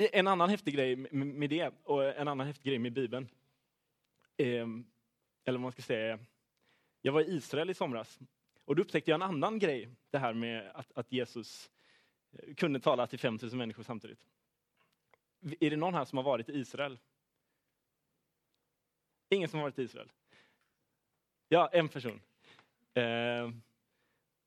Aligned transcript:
En 0.00 0.26
annan 0.26 0.50
häftig 0.50 0.74
grej 0.74 0.96
med 0.96 1.50
det, 1.50 1.74
och 1.84 2.04
en 2.04 2.28
annan 2.28 2.46
häftig 2.46 2.64
grej 2.64 2.78
med 2.78 2.92
Bibeln, 2.92 3.28
ehm, 4.36 4.86
eller 5.44 5.58
vad 5.58 5.62
man 5.62 5.72
ska 5.72 5.82
säga, 5.82 6.18
jag 7.02 7.12
var 7.12 7.20
i 7.20 7.34
Israel 7.36 7.70
i 7.70 7.74
somras 7.74 8.18
och 8.64 8.76
då 8.76 8.82
upptäckte 8.82 9.10
jag 9.10 9.16
en 9.16 9.22
annan 9.22 9.58
grej, 9.58 9.88
det 10.10 10.18
här 10.18 10.34
med 10.34 10.70
att, 10.74 10.92
att 10.92 11.12
Jesus 11.12 11.70
eh, 12.32 12.54
kunde 12.54 12.80
tala 12.80 13.06
till 13.06 13.18
5000 13.18 13.58
människor 13.58 13.82
samtidigt. 13.82 14.26
Är 15.60 15.70
det 15.70 15.76
någon 15.76 15.94
här 15.94 16.04
som 16.04 16.16
har 16.16 16.24
varit 16.24 16.48
i 16.48 16.52
Israel? 16.52 16.98
Ingen 19.28 19.48
som 19.48 19.58
har 19.58 19.64
varit 19.64 19.78
i 19.78 19.82
Israel? 19.82 20.12
Ja, 21.48 21.68
en 21.72 21.88
person. 21.88 22.20
Eh, 22.94 23.50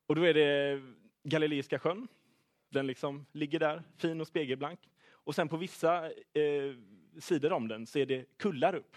och 0.05 0.15
då 0.15 0.23
är 0.23 0.33
det 0.33 0.81
Galileiska 1.23 1.79
sjön. 1.79 2.07
Den 2.69 2.87
liksom 2.87 3.25
ligger 3.31 3.59
där, 3.59 3.83
fin 3.97 4.21
och 4.21 4.27
spegelblank. 4.27 4.79
Och 5.23 5.35
sen 5.35 5.49
på 5.49 5.57
vissa 5.57 6.05
eh, 6.11 6.75
sidor 7.19 7.53
om 7.53 7.67
den 7.67 7.87
så 7.87 7.99
är 7.99 8.05
det 8.05 8.37
kullar 8.37 8.75
upp. 8.75 8.95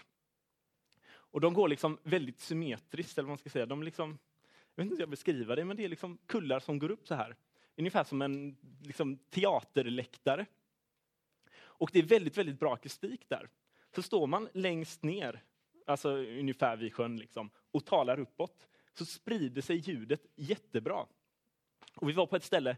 Och 1.07 1.41
de 1.41 1.53
går 1.53 1.67
liksom 1.67 1.97
väldigt 2.03 2.39
symmetriskt, 2.39 3.17
eller 3.17 3.25
vad 3.25 3.31
man 3.31 3.37
ska 3.37 3.49
säga. 3.49 3.65
De 3.65 3.83
liksom, 3.83 4.17
jag 4.75 4.83
vet 4.83 4.85
inte 4.85 4.95
hur 4.95 5.01
jag 5.01 5.09
beskriva 5.09 5.55
det, 5.55 5.65
men 5.65 5.77
det 5.77 5.83
är 5.83 5.89
liksom 5.89 6.17
kullar 6.25 6.59
som 6.59 6.79
går 6.79 6.91
upp 6.91 7.07
så 7.07 7.15
här. 7.15 7.35
Ungefär 7.75 8.03
som 8.03 8.21
en 8.21 8.57
liksom, 8.83 9.17
teaterläktare. 9.17 10.45
Och 11.57 11.89
det 11.93 11.99
är 11.99 12.03
väldigt, 12.03 12.37
väldigt 12.37 12.59
bra 12.59 12.73
akustik 12.73 13.29
där. 13.29 13.49
Så 13.95 14.01
står 14.01 14.27
man 14.27 14.49
längst 14.53 15.03
ner, 15.03 15.43
alltså 15.85 16.09
ungefär 16.17 16.77
vid 16.77 16.93
sjön, 16.93 17.17
liksom, 17.17 17.49
och 17.71 17.85
talar 17.85 18.19
uppåt, 18.19 18.67
så 18.93 19.05
sprider 19.05 19.61
sig 19.61 19.77
ljudet 19.77 20.25
jättebra. 20.35 21.05
Och 21.95 22.09
vi 22.09 22.13
var 22.13 22.25
på 22.25 22.35
ett 22.35 22.43
ställe, 22.43 22.77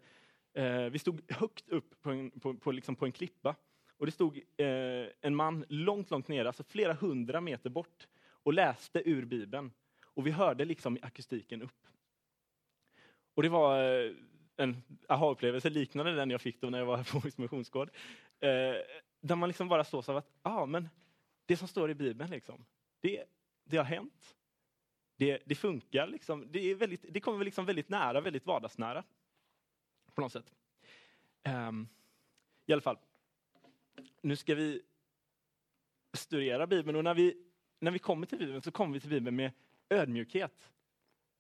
Eh, 0.54 0.84
vi 0.84 1.00
stod 1.00 1.32
högt 1.32 1.70
upp 1.70 2.02
på 2.02 2.10
en, 2.12 2.32
på, 2.32 2.54
på, 2.54 2.72
liksom 2.72 2.96
på 2.96 3.06
en 3.06 3.12
klippa. 3.12 3.56
Och 3.98 4.06
det 4.06 4.12
stod 4.12 4.38
eh, 4.38 5.08
en 5.22 5.36
man 5.36 5.66
långt, 5.70 6.12
långt 6.12 6.28
ner, 6.28 6.46
alltså 6.46 6.64
flera 6.64 6.94
hundra 6.94 7.42
meter 7.42 7.70
bort, 7.70 8.08
och 8.44 8.54
läste 8.54 9.10
ur 9.10 9.26
Bibeln. 9.26 9.72
Och 10.04 10.28
vi 10.28 10.32
hörde 10.32 10.66
liksom 10.66 10.98
akustiken 11.02 11.62
upp. 11.62 11.88
Och 13.36 13.44
det 13.44 13.50
var 13.50 14.04
eh, 14.06 14.12
en 14.56 14.84
aha-upplevelse 15.08 15.70
liknande 15.70 16.16
den 16.16 16.30
jag 16.30 16.42
fick 16.42 16.62
då 16.62 16.70
när 16.70 16.80
jag 16.80 16.86
var 16.86 17.04
på 17.36 17.42
Missionsgård. 17.42 17.90
Eh, 18.40 18.76
där 19.22 19.36
man 19.36 19.50
liksom 19.50 19.68
bara 19.68 19.84
slås 19.84 20.10
av 20.10 20.18
att, 20.18 20.32
ah, 20.42 20.66
men 20.66 20.90
det 21.46 21.58
som 21.58 21.68
står 21.68 21.92
i 21.92 21.96
Bibeln, 21.96 22.30
liksom, 22.30 22.66
det, 23.00 23.24
det 23.64 23.78
har 23.78 23.84
hänt. 23.84 24.36
Det, 25.16 25.44
det 25.46 25.56
funkar, 25.56 26.08
liksom. 26.08 26.48
det, 26.52 26.72
är 26.72 26.76
väldigt, 26.76 27.06
det 27.10 27.20
kommer 27.20 27.46
liksom 27.46 27.66
väldigt 27.66 27.90
nära, 27.90 28.22
väldigt 28.22 28.46
vardagsnära. 28.46 29.04
På 30.16 30.22
något 30.22 30.32
sätt. 30.32 30.54
Um, 31.48 31.88
I 32.66 32.74
alla 32.74 32.82
fall, 32.82 32.98
nu 34.22 34.36
ska 34.36 34.56
vi 34.56 34.82
studera 36.14 36.68
Bibeln 36.68 36.98
och 36.98 37.04
när 37.04 37.14
vi 37.14 37.46
när 37.80 37.92
vi 37.92 38.00
kommer 38.00 38.26
till 38.26 38.38
Bibeln 38.38 38.62
så 38.62 38.72
kommer 38.72 38.94
vi 38.94 39.00
till 39.00 39.10
Bibeln 39.10 39.36
med 39.36 39.52
ödmjukhet. 39.90 40.72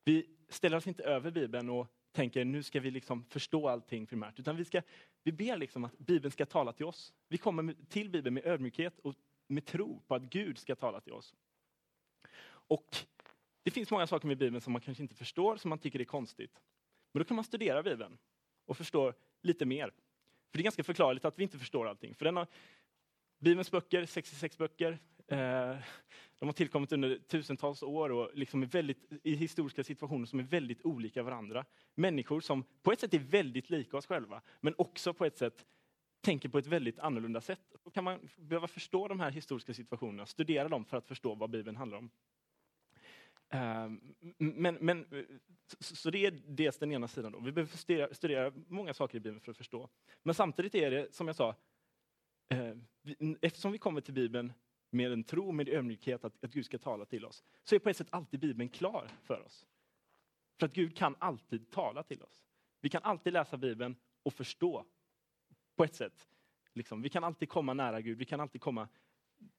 Vi 0.03 0.29
ställer 0.49 0.77
oss 0.77 0.87
inte 0.87 1.03
över 1.03 1.31
Bibeln 1.31 1.69
och 1.69 1.87
tänker 2.11 2.45
nu 2.45 2.63
ska 2.63 2.79
vi 2.79 2.91
liksom 2.91 3.23
förstå 3.23 3.69
allting 3.69 4.05
primärt, 4.05 4.39
utan 4.39 4.55
vi, 4.55 4.65
ska, 4.65 4.81
vi 5.23 5.31
ber 5.31 5.57
liksom 5.57 5.83
att 5.83 5.97
Bibeln 5.97 6.31
ska 6.31 6.45
tala 6.45 6.73
till 6.73 6.85
oss. 6.85 7.13
Vi 7.27 7.37
kommer 7.37 7.75
till 7.89 8.09
Bibeln 8.09 8.33
med 8.33 8.45
ödmjukhet 8.45 8.99
och 8.99 9.15
med 9.47 9.65
tro 9.65 10.01
på 10.07 10.15
att 10.15 10.23
Gud 10.23 10.57
ska 10.57 10.75
tala 10.75 11.01
till 11.01 11.13
oss. 11.13 11.35
Och 12.45 12.97
Det 13.63 13.71
finns 13.71 13.91
många 13.91 14.07
saker 14.07 14.27
med 14.27 14.37
Bibeln 14.37 14.61
som 14.61 14.73
man 14.73 14.81
kanske 14.81 15.03
inte 15.03 15.15
förstår, 15.15 15.57
som 15.57 15.69
man 15.69 15.79
tycker 15.79 15.99
är 15.99 16.05
konstigt. 16.05 16.61
Men 17.11 17.19
då 17.19 17.25
kan 17.25 17.35
man 17.35 17.45
studera 17.45 17.83
Bibeln 17.83 18.17
och 18.69 18.77
förstå 18.77 19.13
lite 19.41 19.65
mer. 19.65 19.89
För 20.51 20.57
det 20.57 20.61
är 20.61 20.63
ganska 20.63 20.83
förklarligt 20.83 21.25
att 21.25 21.39
vi 21.39 21.43
inte 21.43 21.59
förstår 21.59 21.87
allting. 21.87 22.15
För 22.15 22.25
den 22.25 22.37
har, 22.37 22.47
Bibelns 23.39 23.71
böcker, 23.71 24.05
66 24.05 24.57
böcker, 24.57 24.99
Eh, 25.31 25.77
de 26.39 26.45
har 26.45 26.53
tillkommit 26.53 26.91
under 26.91 27.17
tusentals 27.27 27.83
år 27.83 28.09
och 28.11 28.29
liksom 28.33 28.61
är 28.63 28.67
väldigt, 28.67 29.11
i 29.23 29.35
historiska 29.35 29.83
situationer 29.83 30.25
som 30.25 30.39
är 30.39 30.43
väldigt 30.43 30.85
olika 30.85 31.23
varandra. 31.23 31.65
Människor 31.95 32.41
som 32.41 32.63
på 32.81 32.91
ett 32.91 32.99
sätt 32.99 33.13
är 33.13 33.19
väldigt 33.19 33.69
lika 33.69 33.97
oss 33.97 34.05
själva, 34.05 34.41
men 34.61 34.73
också 34.77 35.13
på 35.13 35.25
ett 35.25 35.37
sätt 35.37 35.65
tänker 36.21 36.49
på 36.49 36.57
ett 36.57 36.65
väldigt 36.65 36.99
annorlunda 36.99 37.41
sätt. 37.41 37.61
Då 37.83 37.89
kan 37.89 38.03
man 38.03 38.29
behöva 38.35 38.67
förstå 38.67 39.07
de 39.07 39.19
här 39.19 39.31
historiska 39.31 39.73
situationerna, 39.73 40.25
studera 40.25 40.69
dem 40.69 40.85
för 40.85 40.97
att 40.97 41.07
förstå 41.07 41.35
vad 41.35 41.49
Bibeln 41.49 41.77
handlar 41.77 41.97
om. 41.97 42.09
Ehm, 43.49 44.15
men, 44.37 44.75
men, 44.75 45.05
eh, 45.11 45.23
så 45.79 46.09
det 46.09 46.25
är 46.25 46.31
dels 46.31 46.77
den 46.77 46.91
ena 46.91 47.07
sidan. 47.07 47.31
Då. 47.31 47.39
Vi 47.39 47.51
behöver 47.51 47.77
studera, 47.77 48.13
studera 48.13 48.53
många 48.67 48.93
saker 48.93 49.17
i 49.17 49.19
Bibeln 49.19 49.41
för 49.41 49.51
att 49.51 49.57
förstå. 49.57 49.89
Men 50.23 50.35
samtidigt 50.35 50.75
är 50.75 50.91
det, 50.91 51.13
som 51.13 51.27
jag 51.27 51.35
sa, 51.35 51.55
ehm, 52.49 52.87
eftersom 53.41 53.71
vi 53.71 53.77
kommer 53.77 54.01
till 54.01 54.13
Bibeln 54.13 54.53
med 54.89 55.11
en 55.11 55.23
tro, 55.23 55.51
med 55.51 55.69
ödmjukhet 55.69 56.25
att, 56.25 56.43
att 56.43 56.53
Gud 56.53 56.65
ska 56.65 56.77
tala 56.77 57.05
till 57.05 57.25
oss, 57.25 57.43
så 57.63 57.75
är 57.75 57.79
på 57.79 57.89
ett 57.89 57.97
sätt 57.97 58.07
alltid 58.09 58.39
Bibeln 58.39 58.69
klar 58.69 59.07
för 59.23 59.41
oss. 59.41 59.67
För 60.59 60.65
att 60.65 60.73
Gud 60.73 60.97
kan 60.97 61.15
alltid 61.19 61.71
tala 61.71 62.03
till 62.03 62.23
oss. 62.23 62.45
Vi 62.81 62.89
kan 62.89 63.03
alltid 63.03 63.33
läsa 63.33 63.57
Bibeln 63.57 63.95
och 64.23 64.33
förstå 64.33 64.85
på 65.75 65.83
ett 65.83 65.95
sätt. 65.95 66.27
Liksom, 66.73 67.01
vi 67.01 67.09
kan 67.09 67.23
alltid 67.23 67.49
komma 67.49 67.73
nära 67.73 68.01
Gud, 68.01 68.17
vi 68.17 68.25
kan 68.25 68.39
alltid 68.39 68.61
komma 68.61 68.87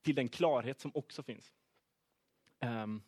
till 0.03 0.15
den 0.15 0.29
klarhet 0.29 0.81
som 0.81 0.91
också 0.95 1.23
finns. 1.23 1.55
Um, 2.61 3.03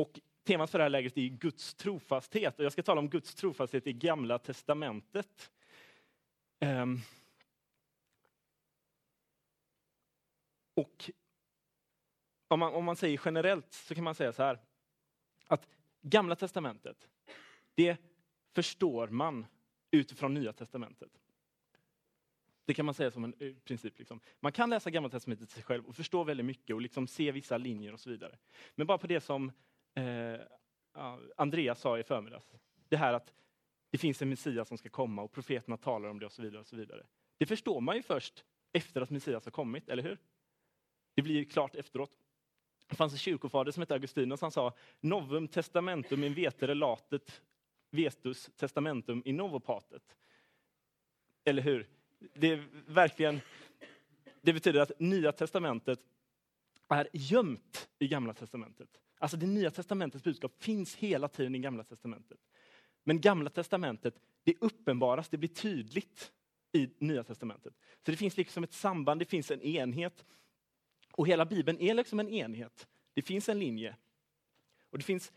och 0.00 0.20
temat 0.44 0.70
för 0.70 0.78
det 0.78 0.84
här 0.84 0.88
lägret 0.90 1.18
är 1.18 1.28
Guds 1.28 1.74
trofasthet. 1.74 2.58
Och 2.58 2.64
jag 2.64 2.72
ska 2.72 2.82
tala 2.82 3.00
om 3.00 3.08
Guds 3.08 3.34
trofasthet 3.34 3.86
i 3.86 3.92
Gamla 3.92 4.38
Testamentet. 4.38 5.50
Um, 6.60 7.00
Och 10.80 11.10
om 12.48 12.60
man, 12.60 12.74
om 12.74 12.84
man 12.84 12.96
säger 12.96 13.20
generellt 13.24 13.72
så 13.72 13.94
kan 13.94 14.04
man 14.04 14.14
säga 14.14 14.32
så 14.32 14.42
här, 14.42 14.58
att 15.46 15.68
Gamla 16.00 16.36
Testamentet, 16.36 17.08
det 17.74 17.96
förstår 18.54 19.08
man 19.08 19.46
utifrån 19.90 20.34
Nya 20.34 20.52
Testamentet. 20.52 21.10
Det 22.64 22.74
kan 22.74 22.86
man 22.86 22.94
säga 22.94 23.10
som 23.10 23.24
en 23.24 23.60
princip. 23.64 23.98
Liksom. 23.98 24.20
Man 24.40 24.52
kan 24.52 24.70
läsa 24.70 24.90
Gamla 24.90 25.10
Testamentet 25.10 25.48
till 25.48 25.54
sig 25.54 25.62
själv 25.62 25.86
och 25.86 25.96
förstå 25.96 26.24
väldigt 26.24 26.46
mycket 26.46 26.74
och 26.74 26.80
liksom 26.80 27.06
se 27.06 27.32
vissa 27.32 27.58
linjer 27.58 27.92
och 27.92 28.00
så 28.00 28.10
vidare. 28.10 28.38
Men 28.74 28.86
bara 28.86 28.98
på 28.98 29.06
det 29.06 29.20
som 29.20 29.52
eh, 29.94 30.40
Andreas 31.36 31.80
sa 31.80 31.98
i 31.98 32.02
förmiddags, 32.02 32.46
det 32.88 32.96
här 32.96 33.14
att 33.14 33.32
det 33.90 33.98
finns 33.98 34.22
en 34.22 34.28
Messias 34.28 34.68
som 34.68 34.78
ska 34.78 34.88
komma 34.88 35.22
och 35.22 35.32
profeterna 35.32 35.76
talar 35.76 36.08
om 36.08 36.18
det 36.18 36.26
och 36.26 36.32
så 36.32 36.42
vidare. 36.42 36.60
och 36.60 36.66
så 36.66 36.76
vidare. 36.76 37.06
Det 37.38 37.46
förstår 37.46 37.80
man 37.80 37.96
ju 37.96 38.02
först 38.02 38.44
efter 38.72 39.00
att 39.00 39.10
Messias 39.10 39.44
har 39.44 39.50
kommit, 39.52 39.88
eller 39.88 40.02
hur? 40.02 40.18
Det 41.14 41.22
blir 41.22 41.34
ju 41.34 41.44
klart 41.44 41.74
efteråt. 41.74 42.10
Det 42.86 42.96
fanns 42.96 43.12
en 43.12 43.18
kyrkofader 43.18 43.72
som 43.72 43.80
hette 43.80 43.94
Augustinus. 43.94 44.40
Han 44.40 44.50
sa 44.50 44.72
Novum 45.00 45.48
testamentum 45.48 46.24
in 46.24 46.34
vetere 46.34 46.74
latet 46.74 47.42
vetus, 47.90 48.50
testamentum 48.56 49.22
in 49.24 49.36
novopatet. 49.36 50.16
Eller 51.44 51.62
hur? 51.62 51.88
Det 52.34 52.50
är 52.50 52.64
verkligen... 52.86 53.40
Det 54.42 54.52
betyder 54.52 54.80
att 54.80 55.00
Nya 55.00 55.32
testamentet 55.32 56.00
är 56.90 57.08
gömt 57.12 57.88
i 57.98 58.08
Gamla 58.08 58.34
testamentet. 58.34 58.88
Alltså 59.18 59.36
det 59.36 59.46
Nya 59.46 59.70
testamentets 59.70 60.24
budskap 60.24 60.62
finns 60.62 60.94
hela 60.94 61.28
tiden 61.28 61.54
i 61.54 61.58
Gamla 61.58 61.84
testamentet. 61.84 62.38
Men 63.04 63.20
Gamla 63.20 63.50
testamentet, 63.50 64.20
det 64.44 64.54
uppenbaras, 64.60 65.28
det 65.28 65.38
blir 65.38 65.48
tydligt 65.48 66.32
i 66.72 66.90
Nya 66.98 67.24
testamentet. 67.24 67.74
Så 68.04 68.10
det 68.10 68.16
finns 68.16 68.36
liksom 68.36 68.64
ett 68.64 68.72
samband, 68.72 69.20
det 69.20 69.24
finns 69.24 69.50
en 69.50 69.62
enhet. 69.62 70.24
Och 71.12 71.28
hela 71.28 71.46
Bibeln 71.46 71.80
är 71.80 71.94
liksom 71.94 72.20
en 72.20 72.28
enhet. 72.28 72.88
Det 73.14 73.22
finns 73.22 73.48
en 73.48 73.58
linje. 73.58 73.96
Och 74.90 74.98
det 74.98 75.04
finns, 75.04 75.32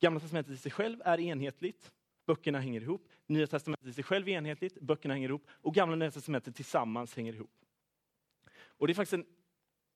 Gamla 0.00 0.20
testamentet 0.20 0.54
i 0.54 0.56
sig 0.56 0.72
själv 0.72 1.02
är 1.04 1.20
enhetligt. 1.20 1.92
Böckerna 2.26 2.60
hänger 2.60 2.80
ihop. 2.80 3.08
Nya 3.26 3.46
testamentet 3.46 3.88
i 3.88 3.92
sig 3.92 4.04
själv 4.04 4.28
är 4.28 4.32
enhetligt. 4.32 4.80
Böckerna 4.80 5.14
hänger 5.14 5.28
ihop. 5.28 5.46
Och 5.50 5.74
Gamla 5.74 5.92
och 5.92 5.98
Nya 5.98 6.10
testamentet 6.10 6.56
tillsammans 6.56 7.16
hänger 7.16 7.32
ihop. 7.32 7.50
Och 8.54 8.86
det 8.86 8.92
är 8.92 8.94
faktiskt 8.94 9.12
en 9.12 9.26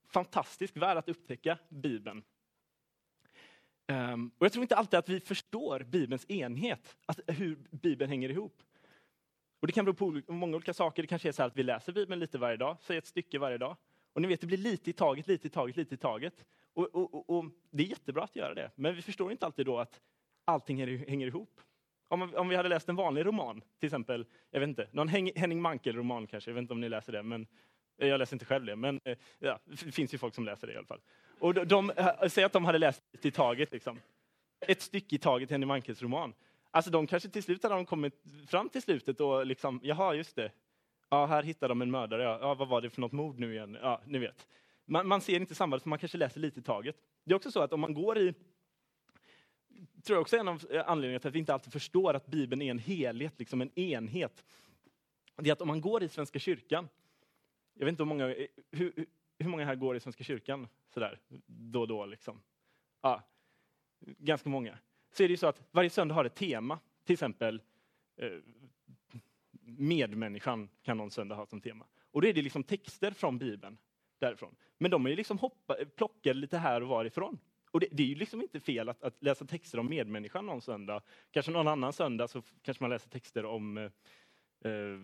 fantastisk 0.09 0.77
värld 0.77 0.99
att 0.99 1.09
upptäcka 1.09 1.59
Bibeln. 1.69 2.23
Ehm, 3.87 4.31
och 4.39 4.45
jag 4.45 4.53
tror 4.53 4.63
inte 4.63 4.77
alltid 4.77 4.99
att 4.99 5.09
vi 5.09 5.21
förstår 5.21 5.81
Bibelns 5.81 6.31
enhet, 6.31 6.97
att, 7.07 7.21
hur 7.27 7.59
Bibeln 7.71 8.11
hänger 8.11 8.29
ihop. 8.29 8.63
Och 9.61 9.67
Det 9.67 9.73
kan 9.73 9.85
bero 9.85 10.23
på 10.23 10.33
många 10.33 10.57
olika 10.57 10.75
saker. 10.75 11.03
Det 11.03 11.07
kanske 11.07 11.29
är 11.29 11.33
så 11.33 11.43
att 11.43 11.57
vi 11.57 11.63
läser 11.63 11.93
Bibeln 11.93 12.21
lite 12.21 12.39
varje 12.39 12.57
dag, 12.57 12.77
säger 12.81 12.99
ett 12.99 13.07
stycke 13.07 13.39
varje 13.39 13.59
dag. 13.59 13.77
Och 14.13 14.23
ni 14.23 14.29
vet, 14.29 14.41
det 14.41 14.47
blir 14.47 14.59
lite 14.59 14.91
i 14.91 14.93
taget, 14.93 15.27
lite 15.27 15.47
i 15.47 15.51
taget, 15.51 15.77
lite 15.77 15.95
i 15.95 15.99
taget. 15.99 16.47
Och, 16.73 16.95
och, 16.95 17.15
och, 17.15 17.39
och 17.39 17.45
det 17.71 17.83
är 17.83 17.87
jättebra 17.87 18.25
att 18.25 18.37
göra 18.37 18.55
det, 18.55 18.71
men 18.75 18.95
vi 18.95 19.03
förstår 19.03 19.33
inte 19.33 19.47
alltid 19.47 19.67
då 19.67 19.79
att 19.79 20.01
allting 20.45 20.79
hänger 21.09 21.27
ihop. 21.27 21.61
Om, 22.09 22.35
om 22.35 22.49
vi 22.49 22.57
hade 22.57 22.69
läst 22.69 22.89
en 22.89 22.97
vanlig 22.97 23.27
roman, 23.27 23.63
till 23.79 23.87
exempel, 23.87 24.27
jag 24.51 24.61
vet 24.61 24.69
inte, 24.69 24.89
någon 24.93 25.09
Henning 25.09 25.63
Mankell-roman 25.63 26.27
kanske, 26.27 26.51
jag 26.51 26.55
vet 26.55 26.63
inte 26.63 26.73
om 26.73 26.81
ni 26.81 26.89
läser 26.89 27.13
det, 27.13 27.23
men 27.23 27.47
Eh, 27.99 28.09
jag 28.09 28.19
läser 28.19 28.35
inte 28.35 28.45
själv 28.45 28.67
det, 28.67 28.77
men 28.77 29.01
eh, 29.05 29.19
ja, 29.39 29.59
det 29.65 29.77
finns 29.77 30.15
ju 30.15 30.19
folk 30.19 30.35
som 30.35 30.45
läser 30.45 30.67
det 30.67 30.73
i 30.73 30.77
alla 30.77 30.87
fall. 30.87 31.01
Och 31.39 31.55
de, 31.55 31.65
de, 31.65 31.93
säg 32.29 32.45
att 32.45 32.53
de 32.53 32.65
hade 32.65 32.79
läst 32.79 33.03
ett 33.13 33.27
i 33.27 33.31
taget, 33.31 33.73
liksom. 33.73 34.01
ett 34.61 34.83
stycke 34.83 35.15
i 35.15 35.19
taget 35.19 35.51
Henry 35.51 35.67
Mankells 35.67 36.03
roman. 36.03 36.35
Alltså 36.71 36.91
de 36.91 37.07
kanske 37.07 37.29
till 37.29 37.43
slut 37.43 37.63
hade 37.63 37.75
de 37.75 37.87
kommit 37.87 38.23
fram 38.49 38.69
till 38.69 38.83
slutet 38.83 39.21
och 39.21 39.47
liksom, 39.47 39.81
jaha, 39.83 40.15
just 40.15 40.37
det, 40.37 40.51
Ja, 41.09 41.27
här 41.27 41.43
hittar 41.43 41.69
de 41.69 41.83
en 41.83 41.91
mördare. 41.91 42.23
Ja, 42.23 42.39
ja 42.41 42.55
vad 42.55 42.69
var 42.69 42.81
det 42.81 42.91
för 42.91 43.01
något 43.01 43.13
mord 43.13 43.39
nu 43.39 43.53
igen? 43.53 43.79
Ja, 43.83 44.01
ni 44.07 44.19
vet. 44.19 44.47
Man, 44.85 45.09
man 45.09 45.21
ser 45.21 45.41
inte 45.41 45.55
sambandet, 45.55 45.83
för 45.83 45.91
man 45.91 45.99
kanske 45.99 46.19
läser 46.19 46.41
lite 46.41 46.61
i 46.61 46.63
taget. 46.63 46.97
Det 47.25 47.33
är 47.33 47.37
också 47.37 47.51
så 47.51 47.61
att 47.61 47.73
om 47.73 47.81
man 47.81 47.95
går 47.95 48.19
i 48.19 48.35
tror 50.03 50.17
jag 50.17 50.21
också 50.21 50.37
är 50.37 50.41
en 50.41 50.49
av 50.49 50.63
anledningarna 50.87 51.19
till 51.19 51.29
att 51.29 51.35
vi 51.35 51.39
inte 51.39 51.55
alltid 51.55 51.73
förstår 51.73 52.15
att 52.15 52.27
Bibeln 52.27 52.63
är 52.63 52.71
en 52.71 52.79
helhet, 52.79 53.35
liksom 53.39 53.61
en 53.61 53.79
enhet. 53.79 54.45
Det 55.37 55.51
är 55.51 55.53
att 55.53 55.61
om 55.61 55.69
man 55.69 55.81
går 55.81 56.03
i 56.03 56.09
Svenska 56.09 56.39
kyrkan, 56.39 56.89
jag 57.79 57.87
vet 57.87 57.93
inte 57.93 58.03
hur 58.03 58.09
många, 58.09 58.35
eh, 58.35 58.47
hur, 58.71 59.07
hur 59.39 59.49
många 59.49 59.65
här 59.65 59.75
går 59.75 59.97
i 59.97 60.01
Svenska 60.01 60.25
kyrkan 60.25 60.69
sådär 60.95 61.21
då 61.47 61.81
och 61.81 61.89
då? 61.89 62.07
Liksom? 62.07 62.43
Ja, 63.01 63.23
ganska 64.01 64.49
många. 64.49 64.79
Så 65.13 65.23
är 65.23 65.29
det 65.29 65.33
ju 65.33 65.37
så 65.37 65.47
att 65.47 65.63
varje 65.71 65.91
söndag 65.91 66.15
har 66.15 66.25
ett 66.25 66.35
tema, 66.35 66.79
till 67.05 67.13
exempel 67.13 67.63
eh, 68.17 68.39
medmänniskan 69.67 70.69
kan 70.83 70.97
någon 70.97 71.11
söndag 71.11 71.35
ha 71.35 71.47
som 71.47 71.61
tema. 71.61 71.87
Och 72.11 72.23
då 72.23 72.29
är 72.29 72.33
det 72.33 72.43
liksom 72.43 72.63
texter 72.63 73.11
från 73.11 73.39
Bibeln 73.39 73.79
därifrån. 74.19 74.57
Men 74.79 74.91
de 74.91 75.07
är 75.07 75.11
ju 75.11 75.17
liksom 75.17 75.39
hoppa, 75.39 75.77
plockade 75.97 76.41
lite 76.41 76.59
här 76.59 76.83
och 76.83 76.89
varifrån. 76.89 77.39
Och 77.71 77.81
det, 77.81 77.89
det, 77.93 78.03
är 78.03 78.07
ju 78.07 78.15
liksom 78.15 78.43
inte 78.43 78.61
fel 78.61 78.89
att, 78.89 79.03
att, 79.03 79.23
läsa 79.23 79.45
texter 79.45 79.79
om 79.79 79.87
medmänniskan 79.87 80.47
någon 80.47 80.61
söndag. 80.61 81.03
Kanske 81.31 81.53
någon 81.53 81.69
annan 81.69 81.93
söndag 81.93 82.29
så 82.29 82.43
kanske 82.63 82.85
man 82.85 82.91
läser 82.91 83.11
texter 83.11 83.45
om 83.45 83.79
eh, 83.79 83.85
eh 84.65 84.99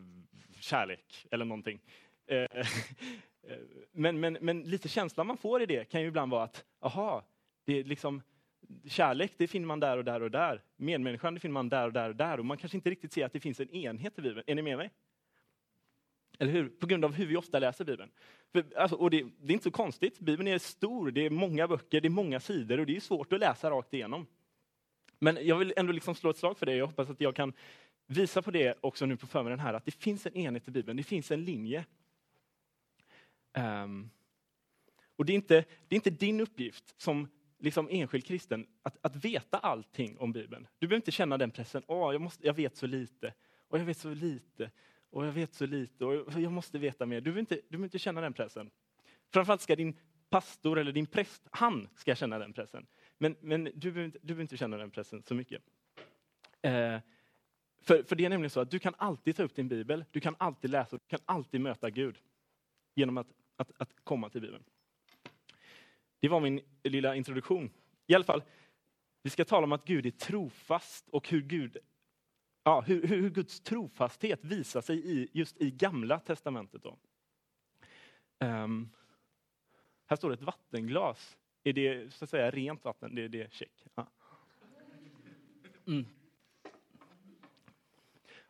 kärlek 0.60 1.26
eller 1.30 1.44
någonting. 1.44 1.80
Eh, 2.26 2.36
eh, 2.42 3.58
men, 3.92 4.20
men, 4.20 4.38
men 4.40 4.62
lite 4.62 4.88
känslan 4.88 5.26
man 5.26 5.36
får 5.36 5.62
i 5.62 5.66
det 5.66 5.84
kan 5.84 6.00
ju 6.00 6.06
ibland 6.08 6.32
vara 6.32 6.44
att, 6.44 6.64
aha, 6.80 7.24
det 7.64 7.78
är 7.78 7.84
liksom 7.84 8.22
kärlek 8.84 9.32
det 9.36 9.46
finner 9.46 9.66
man 9.66 9.80
där 9.80 9.96
och 9.96 10.04
där 10.04 10.22
och 10.22 10.30
där. 10.30 10.62
Medmänniskan 10.76 11.34
det 11.34 11.40
finner 11.40 11.52
man 11.52 11.69
där 11.69 11.86
och 11.86 11.92
där 11.92 12.08
och 12.08 12.16
där. 12.16 12.38
Och 12.38 12.46
man 12.46 12.56
kanske 12.56 12.78
inte 12.78 12.90
riktigt 12.90 13.12
ser 13.12 13.26
att 13.26 13.32
det 13.32 13.40
finns 13.40 13.60
en 13.60 13.70
enhet 13.70 14.19
i 14.19 14.22
Bibeln. 14.22 14.44
Är 14.46 14.54
ni 14.54 14.62
med 14.62 14.78
mig? 14.78 14.90
Eller 16.38 16.52
hur? 16.52 16.69
På 16.69 16.86
grund 16.86 17.04
av 17.04 17.12
hur 17.12 17.26
vi 17.26 17.36
ofta 17.36 17.58
läser 17.58 17.84
Bibeln. 17.84 18.10
För, 18.52 18.64
alltså, 18.76 18.96
och 18.96 19.10
det, 19.10 19.22
det, 19.40 19.52
är 19.52 19.54
inte 19.54 19.64
så 19.64 19.70
konstigt. 19.70 20.19
Bibeln 20.20 20.48
är 20.48 20.58
stor, 20.58 21.10
det 21.10 21.26
är 21.26 21.30
många 21.30 21.69
böcker, 21.69 22.00
det 22.00 22.08
är 22.08 22.10
många 22.10 22.40
sidor 22.40 22.80
och 22.80 22.86
det 22.86 22.96
är 22.96 23.00
svårt 23.00 23.32
att 23.32 23.40
läsa 23.40 23.70
rakt 23.70 23.94
igenom. 23.94 24.26
Men 25.19 25.38
jag 25.46 25.58
vill 25.58 25.72
ändå 25.76 25.92
liksom 25.92 26.14
slå 26.14 26.30
ett 26.30 26.36
slag 26.36 26.58
för 26.58 26.66
det. 26.66 26.74
Jag 26.74 26.86
hoppas 26.86 27.10
att 27.10 27.20
jag 27.20 27.36
kan 27.36 27.52
visa 28.06 28.42
på 28.42 28.50
det 28.50 28.78
också 28.80 29.06
nu 29.06 29.16
på 29.16 29.26
förmiddagen 29.26 29.60
här, 29.60 29.74
att 29.74 29.84
det 29.84 29.90
finns 29.90 30.26
en 30.26 30.36
enhet 30.36 30.69
i 30.69 30.70
Bibeln. 30.70 30.96
Det 30.96 31.02
finns 31.02 31.30
en 31.30 31.44
linje. 31.44 31.84
Um, 33.58 34.10
och 35.16 35.25
det 35.25 35.32
är, 35.32 35.34
inte, 35.34 35.64
det 35.88 35.94
är 35.94 35.96
inte 35.96 36.10
din 36.10 36.40
uppgift 36.40 36.94
som 36.96 37.28
liksom 37.58 37.88
enskild 37.90 38.26
kristen 38.26 38.66
att, 38.82 38.99
att 39.00 39.25
veta 39.25 39.58
allting 39.58 40.19
om 40.19 40.32
Bibeln. 40.32 40.66
Du 40.78 40.87
behöver 40.87 40.96
inte 40.96 41.10
känna 41.10 41.38
den 41.38 41.50
pressen. 41.50 41.82
Åh, 41.87 42.12
jag, 42.12 42.20
måste, 42.20 42.46
jag 42.46 42.54
vet 42.54 42.76
så 42.76 42.87
lite. 42.87 43.34
Och 43.69 43.78
jag 43.78 43.84
vet 43.84 43.99
så 43.99 44.14
lite 44.14 44.70
och 45.10 45.26
jag 45.26 45.32
vet 45.32 45.54
så 45.54 45.66
lite 45.66 46.04
och 46.04 46.40
jag 46.40 46.52
måste 46.52 46.78
veta 46.78 47.06
mer. 47.06 47.20
Du 47.20 47.25
behöver 47.25 47.40
inte, 47.40 47.54
du 47.54 47.69
behöver 47.69 47.84
inte 47.84 47.99
känna 47.99 48.20
den 48.20 48.32
pressen. 48.32 48.70
Framförallt 49.32 49.60
ska 49.60 49.76
din 49.76 49.96
pastor 50.31 50.78
eller 50.78 50.93
din 50.93 51.06
präst, 51.06 51.43
han 51.50 51.88
ska 51.96 52.14
känna 52.14 52.38
den 52.38 52.52
pressen. 52.52 52.87
Men, 53.19 53.37
men 53.40 53.64
du, 53.64 53.93
behöver 53.93 54.05
inte, 54.05 54.19
du 54.19 54.26
behöver 54.26 54.43
inte 54.43 54.56
känna 54.56 54.76
den 54.76 54.90
pressen 54.90 55.22
så 55.22 55.34
mycket. 55.34 55.62
Eh, 56.62 56.98
för, 57.81 58.02
för 58.02 58.16
det 58.16 58.25
är 58.25 58.28
nämligen 58.28 58.50
så 58.50 58.60
att 58.60 58.70
du 58.70 58.78
kan 58.78 58.94
alltid 58.98 59.37
ta 59.37 59.43
upp 59.43 59.55
din 59.55 59.69
bibel, 59.69 60.05
du 60.10 60.20
kan 60.20 60.37
alltid 60.38 60.70
läsa, 60.70 60.96
du 60.96 61.08
kan 61.08 61.20
alltid 61.25 61.60
möta 61.60 61.90
Gud 61.90 62.19
genom 62.94 63.19
att, 63.19 63.26
att, 63.56 63.70
att 63.78 64.04
komma 64.04 64.28
till 64.28 64.40
Bibeln. 64.40 64.64
Det 66.20 66.28
var 66.28 66.40
min 66.40 66.60
lilla 66.82 67.16
introduktion. 67.16 67.70
I 68.06 68.14
alla 68.14 68.25
fall, 68.25 68.43
vi 69.22 69.31
ska 69.31 69.44
tala 69.44 69.64
om 69.64 69.72
att 69.72 69.84
Gud 69.84 70.06
är 70.06 70.10
trofast 70.10 71.08
och 71.08 71.28
hur 71.28 71.43
Gud 71.43 71.78
ja, 72.64 72.81
hur, 72.81 73.06
hur, 73.06 73.31
Guds 73.31 73.60
trofasthet 73.60 74.44
visar 74.44 74.81
sig 74.81 75.19
i, 75.19 75.28
just 75.32 75.60
i 75.60 75.70
Gamla 75.70 76.19
testamentet. 76.19 76.82
Då. 76.82 76.96
Um, 78.38 78.90
här 80.06 80.16
står 80.16 80.28
det 80.28 80.34
ett 80.34 80.43
vattenglas. 80.43 81.38
Är 81.64 81.72
det 81.72 82.14
så 82.14 82.25
att 82.25 82.31
säga 82.31 82.50
rent 82.50 82.84
vatten? 82.84 83.14
Det, 83.14 83.28
det 83.28 83.43
är 83.43 83.48
check. 83.48 83.84
Ja. 83.94 84.06
Mm. 85.87 86.06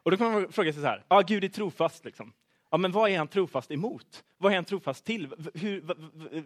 Och 0.05 0.11
då 0.11 0.17
kan 0.17 0.33
man 0.33 0.53
fråga 0.53 0.73
sig 0.73 0.83
så 0.83 0.89
här, 0.89 1.05
ja 1.09 1.21
Gud 1.21 1.45
är 1.45 1.49
trofast 1.49 2.05
liksom. 2.05 2.33
Ja 2.71 2.77
men 2.77 2.93
vad 2.93 3.11
är 3.11 3.19
han 3.19 3.29
trofast 3.29 3.71
emot? 3.71 4.25
Vad 4.43 4.53
är 4.53 4.57
han 4.57 4.65
trofast 4.65 5.05
till? 5.05 5.35
Hur, 5.55 5.95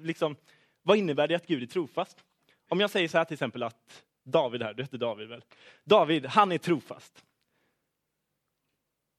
liksom, 0.02 0.36
vad 0.82 0.96
innebär 0.96 1.28
det 1.28 1.34
att 1.34 1.46
Gud 1.46 1.62
är 1.62 1.66
trofast? 1.66 2.24
Om 2.68 2.80
jag 2.80 2.90
säger 2.90 3.08
så 3.08 3.18
här 3.18 3.24
till 3.24 3.34
exempel 3.34 3.62
att 3.62 4.04
David 4.24 4.62
här, 4.62 4.74
du 4.74 4.82
heter 4.82 4.98
David 4.98 5.28
väl? 5.28 5.44
David, 5.84 6.26
han 6.26 6.52
är 6.52 6.58
trofast. 6.58 7.24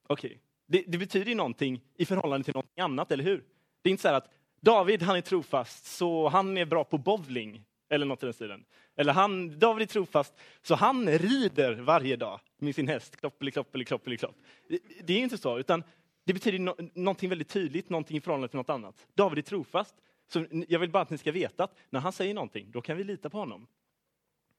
Okej, 0.07 0.27
okay. 0.27 0.39
det, 0.67 0.83
det, 0.87 0.97
betyder 0.97 1.25
ju 1.25 1.35
någonting 1.35 1.81
i 1.95 2.05
förhållande 2.05 2.43
till 2.43 2.53
någonting 2.53 2.81
annat, 2.81 3.11
eller 3.11 3.23
hur? 3.23 3.43
Det 3.81 3.89
är 3.89 3.91
inte 3.91 4.01
så 4.01 4.09
att 4.09 4.33
David 4.61 5.01
han 5.01 5.17
är 5.17 5.21
trofast, 5.21 5.85
så 5.85 6.27
han 6.27 6.57
är 6.57 6.65
bra 6.65 6.83
på 6.83 6.97
bowling, 6.97 7.63
eller 7.89 8.05
något 8.05 8.23
i 8.23 8.25
den 8.25 8.33
stilen. 8.33 8.65
Eller 8.95 9.13
han, 9.13 9.59
David 9.59 9.81
är 9.81 9.91
trofast, 9.91 10.33
så 10.61 10.75
han 10.75 11.09
rider 11.09 11.73
varje 11.73 12.15
dag 12.15 12.39
med 12.57 12.75
sin 12.75 12.87
häst, 12.87 13.15
kloppeli-klopp, 13.15 13.71
klopp. 14.19 14.35
Det, 14.67 14.79
det 15.03 15.13
är 15.13 15.19
inte 15.19 15.37
så, 15.37 15.59
utan 15.59 15.83
det 16.27 16.33
betyder 16.33 16.59
no 16.59 16.75
någonting 16.93 17.29
väldigt 17.29 17.49
tydligt, 17.49 17.89
någonting 17.89 18.17
i 18.17 18.21
förhållande 18.21 18.47
till 18.47 18.57
något 18.57 18.69
annat. 18.69 19.07
David 19.13 19.37
är 19.37 19.41
trofast, 19.41 19.95
så 20.27 20.45
jag 20.67 20.79
vill 20.79 20.89
bara 20.89 21.03
att 21.03 21.09
ni 21.09 21.17
ska 21.17 21.31
veta 21.31 21.63
att 21.63 21.75
när 21.89 21.99
han 21.99 22.11
säger 22.11 22.33
någonting, 22.33 22.71
då 22.71 22.81
kan 22.81 22.97
vi 22.97 23.03
lita 23.03 23.29
på 23.29 23.37
honom. 23.37 23.67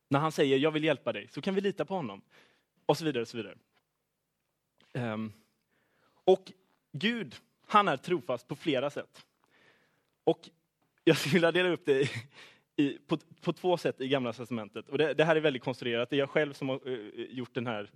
När 0.09 0.19
han 0.19 0.32
säger 0.32 0.59
jag 0.59 0.70
vill 0.70 0.85
hjälpa 0.85 1.12
dig, 1.12 1.29
så 1.29 1.41
kan 1.41 1.55
vi 1.55 1.61
lita 1.61 1.85
på 1.85 1.94
honom. 1.94 2.23
Och 2.87 2.99
så 2.99 3.05
vidare. 3.05 3.23
Och 3.23 3.29
så 3.29 3.37
vidare. 3.37 3.55
Um, 4.93 5.32
och 6.25 6.53
Gud, 6.93 7.37
han 7.67 7.88
är 7.88 7.97
trofast 7.97 8.49
på 8.49 8.56
flera 8.56 8.91
sätt. 8.91 9.26
Och 10.25 10.49
jag 11.05 11.17
skulle 11.17 11.32
vilja 11.32 11.53
dela 11.53 11.69
upp 11.69 11.85
det 11.85 12.03
i, 12.03 12.11
i, 12.76 12.99
på, 12.99 13.19
på, 13.41 13.53
två 13.53 13.76
sätt 13.76 14.00
i 14.00 14.09
Gamla 14.09 14.32
testamentet. 14.32 14.88
Och 14.88 14.99
det, 14.99 15.14
det, 15.14 15.25
här 15.25 15.37
är 15.37 15.41
väldigt 15.41 15.62
konstruerat. 15.62 16.11
Det 16.11 16.17
är 16.17 16.19
jag 16.19 16.31
själv 16.31 16.53
som 16.53 16.69
har 16.69 16.88
uh, 16.88 17.25
gjort 17.31 17.55
den 17.55 17.67
här 17.67 17.91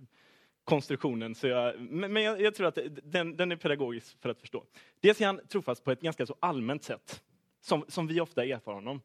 konstruktionen. 0.63 1.35
Så 1.35 1.47
jag, 1.47 1.79
men, 1.79 2.13
men 2.13 2.23
jag, 2.23 2.41
jag, 2.41 2.55
tror 2.55 2.67
att 2.67 2.77
den, 3.03 3.37
den, 3.37 3.51
är 3.51 3.55
pedagogisk 3.55 4.21
för 4.21 4.29
att 4.29 4.39
förstå. 4.39 4.65
Dels 4.99 5.21
är 5.21 5.25
han 5.25 5.47
trofast 5.47 5.83
på 5.83 5.91
ett 5.91 6.01
ganska 6.01 6.25
så 6.25 6.35
allmänt 6.39 6.83
sätt, 6.83 7.23
som, 7.61 7.85
som 7.87 8.07
vi 8.07 8.21
ofta 8.21 8.45
erfar 8.45 8.73
honom. 8.73 9.01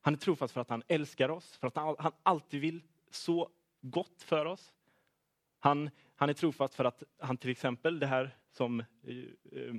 Han 0.00 0.14
är 0.14 0.18
trofast 0.18 0.54
för 0.54 0.60
att 0.60 0.70
han 0.70 0.82
älskar 0.88 1.28
oss, 1.28 1.56
för 1.56 1.66
att 1.66 1.76
han, 1.76 1.96
han 1.98 2.12
alltid 2.22 2.60
vill 2.60 2.82
så 3.10 3.50
gott 3.80 4.22
för 4.22 4.46
oss. 4.46 4.72
Han 5.58 5.90
han 6.16 6.28
är 6.28 6.34
trofast 6.34 6.74
för 6.74 6.84
att 6.84 7.02
han 7.18 7.36
till 7.36 7.50
exempel, 7.50 7.98
det 7.98 8.06
här 8.06 8.36
som 8.50 8.80
eh, 8.80 8.86
eh, 9.52 9.74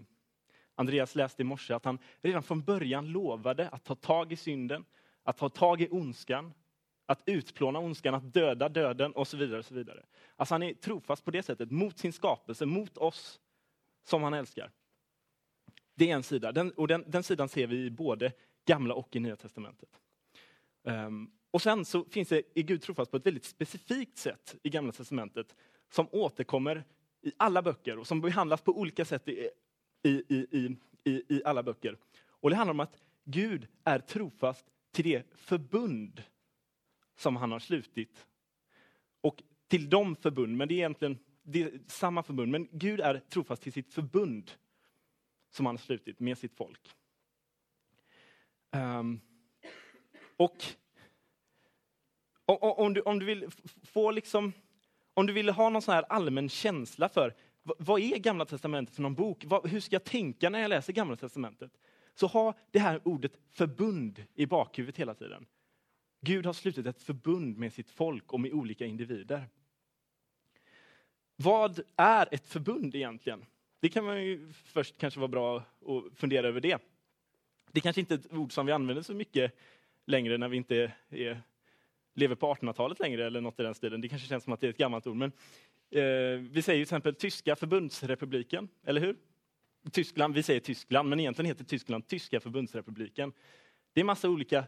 Andreas 0.75 1.15
läste 1.15 1.41
i 1.41 1.45
morse, 1.45 1.73
att 1.73 1.85
han 1.85 1.99
redan 2.21 2.43
från 2.43 2.61
början 2.61 3.07
lovade 3.07 3.69
att 3.69 3.83
ta 3.83 3.95
tag 3.95 4.31
i 4.31 4.35
synden, 4.35 4.85
att 5.23 5.37
ta 5.37 5.49
tag 5.49 5.81
i 5.81 5.87
ondskan, 5.91 6.53
att 7.07 7.23
utplåna 7.25 7.79
ondskan, 7.79 8.15
att 8.15 8.33
döda 8.33 8.69
döden 8.69 9.11
och 9.11 9.27
så 9.27 9.37
vidare. 9.37 9.59
Och 9.59 9.65
så 9.65 9.73
vidare. 9.73 10.05
Alltså 10.35 10.53
han 10.53 10.63
är 10.63 10.73
trofast 10.73 11.25
på 11.25 11.31
det 11.31 11.43
sättet 11.43 11.71
mot 11.71 11.97
sin 11.97 12.13
skapelse, 12.13 12.65
mot 12.65 12.97
oss 12.97 13.39
som 14.03 14.23
han 14.23 14.33
älskar. 14.33 14.71
Det 15.95 16.11
är 16.11 16.15
en 16.15 16.23
sida, 16.23 16.51
den, 16.51 16.71
och 16.71 16.87
den, 16.87 17.03
den 17.07 17.23
sidan 17.23 17.49
ser 17.49 17.67
vi 17.67 17.85
i 17.85 17.89
både 17.91 18.31
gamla 18.65 18.93
och 18.93 19.15
i 19.15 19.19
nya 19.19 19.35
testamentet. 19.35 19.89
Um, 20.83 21.31
och 21.51 21.61
sen 21.61 21.85
så 21.85 22.05
finns 22.05 22.29
det, 22.29 22.41
är 22.55 22.61
Gud 22.61 22.81
trofast 22.81 23.11
på 23.11 23.17
ett 23.17 23.25
väldigt 23.25 23.45
specifikt 23.45 24.17
sätt 24.17 24.55
i 24.63 24.69
gamla 24.69 24.91
testamentet 24.91 25.55
som 25.89 26.07
återkommer 26.11 26.83
i 27.21 27.31
alla 27.37 27.61
böcker 27.61 27.99
och 27.99 28.07
som 28.07 28.21
behandlas 28.21 28.61
på 28.61 28.77
olika 28.77 29.05
sätt 29.05 29.27
i, 29.27 29.49
i, 30.03 30.09
i, 30.29 30.77
i, 31.03 31.35
i 31.35 31.41
alla 31.45 31.63
böcker. 31.63 31.97
Och 32.27 32.49
Det 32.49 32.55
handlar 32.55 32.73
om 32.73 32.79
att 32.79 33.01
Gud 33.23 33.67
är 33.83 33.99
trofast 33.99 34.65
till 34.91 35.05
det 35.05 35.23
förbund 35.35 36.23
som 37.17 37.35
han 37.35 37.51
har 37.51 37.59
slutit. 37.59 38.27
Och 39.21 39.43
till 39.67 39.89
de 39.89 40.15
förbund, 40.15 40.57
men 40.57 40.67
det 40.67 40.73
är 40.73 40.77
egentligen 40.77 41.19
det 41.43 41.63
är 41.63 41.79
samma 41.87 42.23
förbund, 42.23 42.51
men 42.51 42.67
Gud 42.71 42.99
är 42.99 43.19
trofast 43.19 43.61
till 43.61 43.73
sitt 43.73 43.93
förbund 43.93 44.51
som 45.49 45.65
han 45.65 45.75
har 45.75 45.81
slutit 45.81 46.19
med 46.19 46.37
sitt 46.37 46.53
folk. 46.53 46.95
Um, 48.71 49.21
och 50.37 50.63
om 52.45 52.93
du, 52.93 53.01
om 53.01 53.19
du 53.19 53.25
vill 53.25 53.49
få 53.83 54.11
liksom 54.11 54.53
om 55.13 55.27
du 55.27 55.33
vill 55.33 55.49
ha 55.49 55.69
någon 55.69 55.81
sån 55.81 55.93
här 55.93 56.05
allmän 56.09 56.49
känsla 56.49 57.09
för 57.09 57.33
vad 57.63 58.01
är 58.01 58.17
Gamla 58.17 58.45
Testamentet 58.45 58.95
för 58.95 59.01
någon 59.01 59.15
bok? 59.15 59.45
hur 59.63 59.79
ska 59.79 59.95
jag 59.95 60.03
tänka 60.03 60.49
när 60.49 60.59
jag 60.59 60.69
läser 60.69 60.93
Gamla 60.93 61.15
Testamentet? 61.15 61.71
Så 62.13 62.27
ha 62.27 62.53
det 62.71 62.79
här 62.79 63.01
ordet 63.03 63.39
förbund 63.51 64.23
i 64.35 64.45
bakhuvudet 64.45 64.97
hela 64.97 65.13
tiden. 65.13 65.45
Gud 66.21 66.45
har 66.45 66.53
slutit 66.53 66.85
ett 66.85 67.01
förbund 67.01 67.57
med 67.57 67.73
sitt 67.73 67.89
folk 67.89 68.33
och 68.33 68.39
med 68.39 68.53
olika 68.53 68.85
individer. 68.85 69.43
Vad 71.35 71.79
är 71.95 72.27
ett 72.31 72.47
förbund 72.47 72.95
egentligen? 72.95 73.45
Det 73.79 73.89
kan 73.89 74.05
man 74.05 74.23
ju 74.23 74.51
först 74.51 74.97
kanske 74.97 75.19
vara 75.19 75.27
bra 75.27 75.57
att 75.57 76.17
fundera 76.19 76.47
över 76.47 76.61
det. 76.61 76.81
Det 77.71 77.79
är 77.79 77.81
kanske 77.81 77.99
inte 77.99 78.13
är 78.13 78.17
ett 78.17 78.33
ord 78.33 78.53
som 78.53 78.65
vi 78.65 78.71
använder 78.71 79.03
så 79.03 79.13
mycket 79.13 79.55
längre 80.05 80.37
när 80.37 80.47
vi 80.47 80.57
inte 80.57 80.91
är 81.09 81.41
lever 82.13 82.35
på 82.35 82.53
1800-talet 82.53 82.99
längre 82.99 83.25
eller 83.25 83.41
något 83.41 83.59
i 83.59 83.63
den 83.63 83.75
stilen. 83.75 84.01
Det 84.01 84.09
kanske 84.09 84.27
känns 84.27 84.43
som 84.43 84.53
att 84.53 84.61
det 84.61 84.67
är 84.67 84.69
ett 84.69 84.77
gammalt 84.77 85.07
ord. 85.07 85.15
Men, 85.15 85.31
eh, 85.89 86.39
vi 86.39 86.61
säger 86.61 86.63
till 86.63 86.81
exempel 86.81 87.15
tyska 87.15 87.55
förbundsrepubliken, 87.55 88.69
eller 88.85 89.01
hur? 89.01 89.15
Tyskland, 89.91 90.33
vi 90.33 90.43
säger 90.43 90.59
Tyskland, 90.59 91.09
men 91.09 91.19
egentligen 91.19 91.47
heter 91.47 91.63
Tyskland 91.63 92.07
Tyska 92.07 92.39
förbundsrepubliken. 92.39 93.33
Det 93.93 94.01
är 94.01 94.05
massa 94.05 94.29
olika 94.29 94.65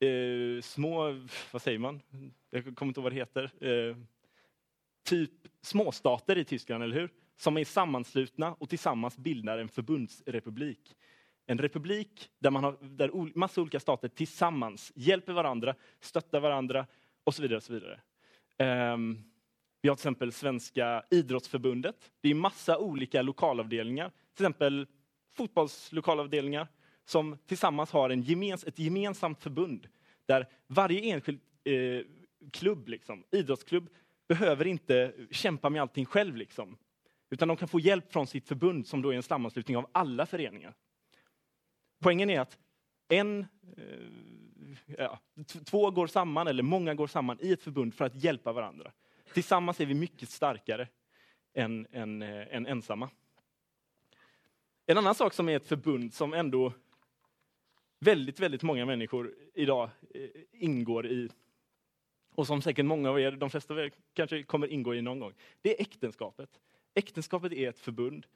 eh, 0.00 0.62
små, 0.62 1.20
vad 1.52 1.62
säger 1.62 1.78
man? 1.78 2.00
Jag 2.50 2.76
kommer 2.76 2.90
inte 2.90 3.00
ihåg 3.00 3.04
vad 3.04 3.12
det 3.12 3.16
heter. 3.16 3.50
Eh, 3.60 3.96
typ 5.04 5.32
småstater 5.62 6.38
i 6.38 6.44
Tyskland, 6.44 6.84
eller 6.84 6.96
hur? 6.96 7.10
Som 7.36 7.56
är 7.56 7.64
sammanslutna 7.64 8.54
och 8.54 8.68
tillsammans 8.68 9.18
bildar 9.18 9.58
en 9.58 9.68
förbundsrepublik. 9.68 10.96
En 11.46 11.58
republik 11.58 12.30
där 12.38 12.50
man 12.50 12.64
har 12.64 12.76
där 12.80 13.38
massa 13.38 13.60
olika 13.60 13.80
stater 13.80 14.08
tillsammans 14.08 14.92
hjälper 14.94 15.32
varandra, 15.32 15.74
stöttar 16.00 16.40
varandra 16.40 16.86
och 17.24 17.34
så 17.34 17.42
vidare. 17.42 17.56
Och 17.56 17.62
så 17.62 17.72
vidare. 17.72 18.00
Um, 18.92 19.24
vi 19.82 19.88
har 19.88 19.96
till 19.96 20.00
exempel 20.00 20.32
Svenska 20.32 21.02
idrottsförbundet. 21.10 22.12
Det 22.20 22.30
är 22.30 22.34
massa 22.34 22.78
olika 22.78 23.22
lokalavdelningar, 23.22 24.08
till 24.08 24.44
exempel 24.44 24.86
fotbollslokalavdelningar 25.36 26.68
som 27.06 27.38
tillsammans 27.46 27.90
har 27.90 28.10
en 28.10 28.22
gemens, 28.22 28.64
ett 28.64 28.78
gemensamt 28.78 29.42
förbund 29.42 29.88
där 30.26 30.48
varje 30.66 31.00
enskild 31.00 31.40
eh, 31.64 32.06
klubb, 32.52 32.88
liksom, 32.88 33.24
idrottsklubb, 33.30 33.88
behöver 34.28 34.66
inte 34.66 35.12
kämpa 35.30 35.70
med 35.70 35.82
allting 35.82 36.06
själv. 36.06 36.36
Liksom. 36.36 36.76
Utan 37.30 37.48
de 37.48 37.56
kan 37.56 37.68
få 37.68 37.80
hjälp 37.80 38.12
från 38.12 38.26
sitt 38.26 38.48
förbund 38.48 38.86
som 38.86 39.02
då 39.02 39.12
är 39.12 39.16
en 39.16 39.22
sammanslutning 39.22 39.76
av 39.76 39.88
alla 39.92 40.26
föreningar. 40.26 40.74
Poängen 42.00 42.30
är 42.30 42.40
att 42.40 42.58
en, 43.08 43.46
eh, 43.76 44.96
ja, 44.98 45.18
två 45.64 45.90
går 45.90 46.06
samman, 46.06 46.46
eller 46.46 46.62
många 46.62 46.94
går 46.94 47.06
samman 47.06 47.38
i 47.40 47.52
ett 47.52 47.62
förbund 47.62 47.94
för 47.94 48.04
att 48.04 48.14
hjälpa 48.14 48.52
varandra. 48.52 48.92
Tillsammans 49.34 49.80
är 49.80 49.86
vi 49.86 49.94
mycket 49.94 50.30
starkare 50.30 50.88
än, 51.54 51.86
än, 51.92 52.22
eh, 52.22 52.56
än 52.56 52.66
ensamma. 52.66 53.10
En 54.86 54.98
annan 54.98 55.14
sak 55.14 55.32
som 55.32 55.48
är 55.48 55.56
ett 55.56 55.66
förbund 55.66 56.14
som 56.14 56.34
ändå 56.34 56.72
väldigt, 57.98 58.40
väldigt 58.40 58.62
många 58.62 58.86
människor 58.86 59.34
idag 59.54 59.90
eh, 60.14 60.22
ingår 60.52 61.06
i, 61.06 61.28
och 62.34 62.46
som 62.46 62.62
säkert 62.62 62.84
många 62.84 63.10
av 63.10 63.20
er, 63.20 63.32
de 63.32 63.50
flesta 63.50 63.74
av 63.74 63.80
er 63.80 63.92
kanske 64.12 64.42
kommer 64.42 64.66
ingå 64.66 64.94
i 64.94 65.02
någon 65.02 65.20
gång, 65.20 65.32
det 65.62 65.76
är 65.76 65.82
äktenskapet. 65.82 66.60
Äktenskapet 66.94 67.52
är 67.52 67.68
ett 67.68 67.78
förbund 67.78 68.26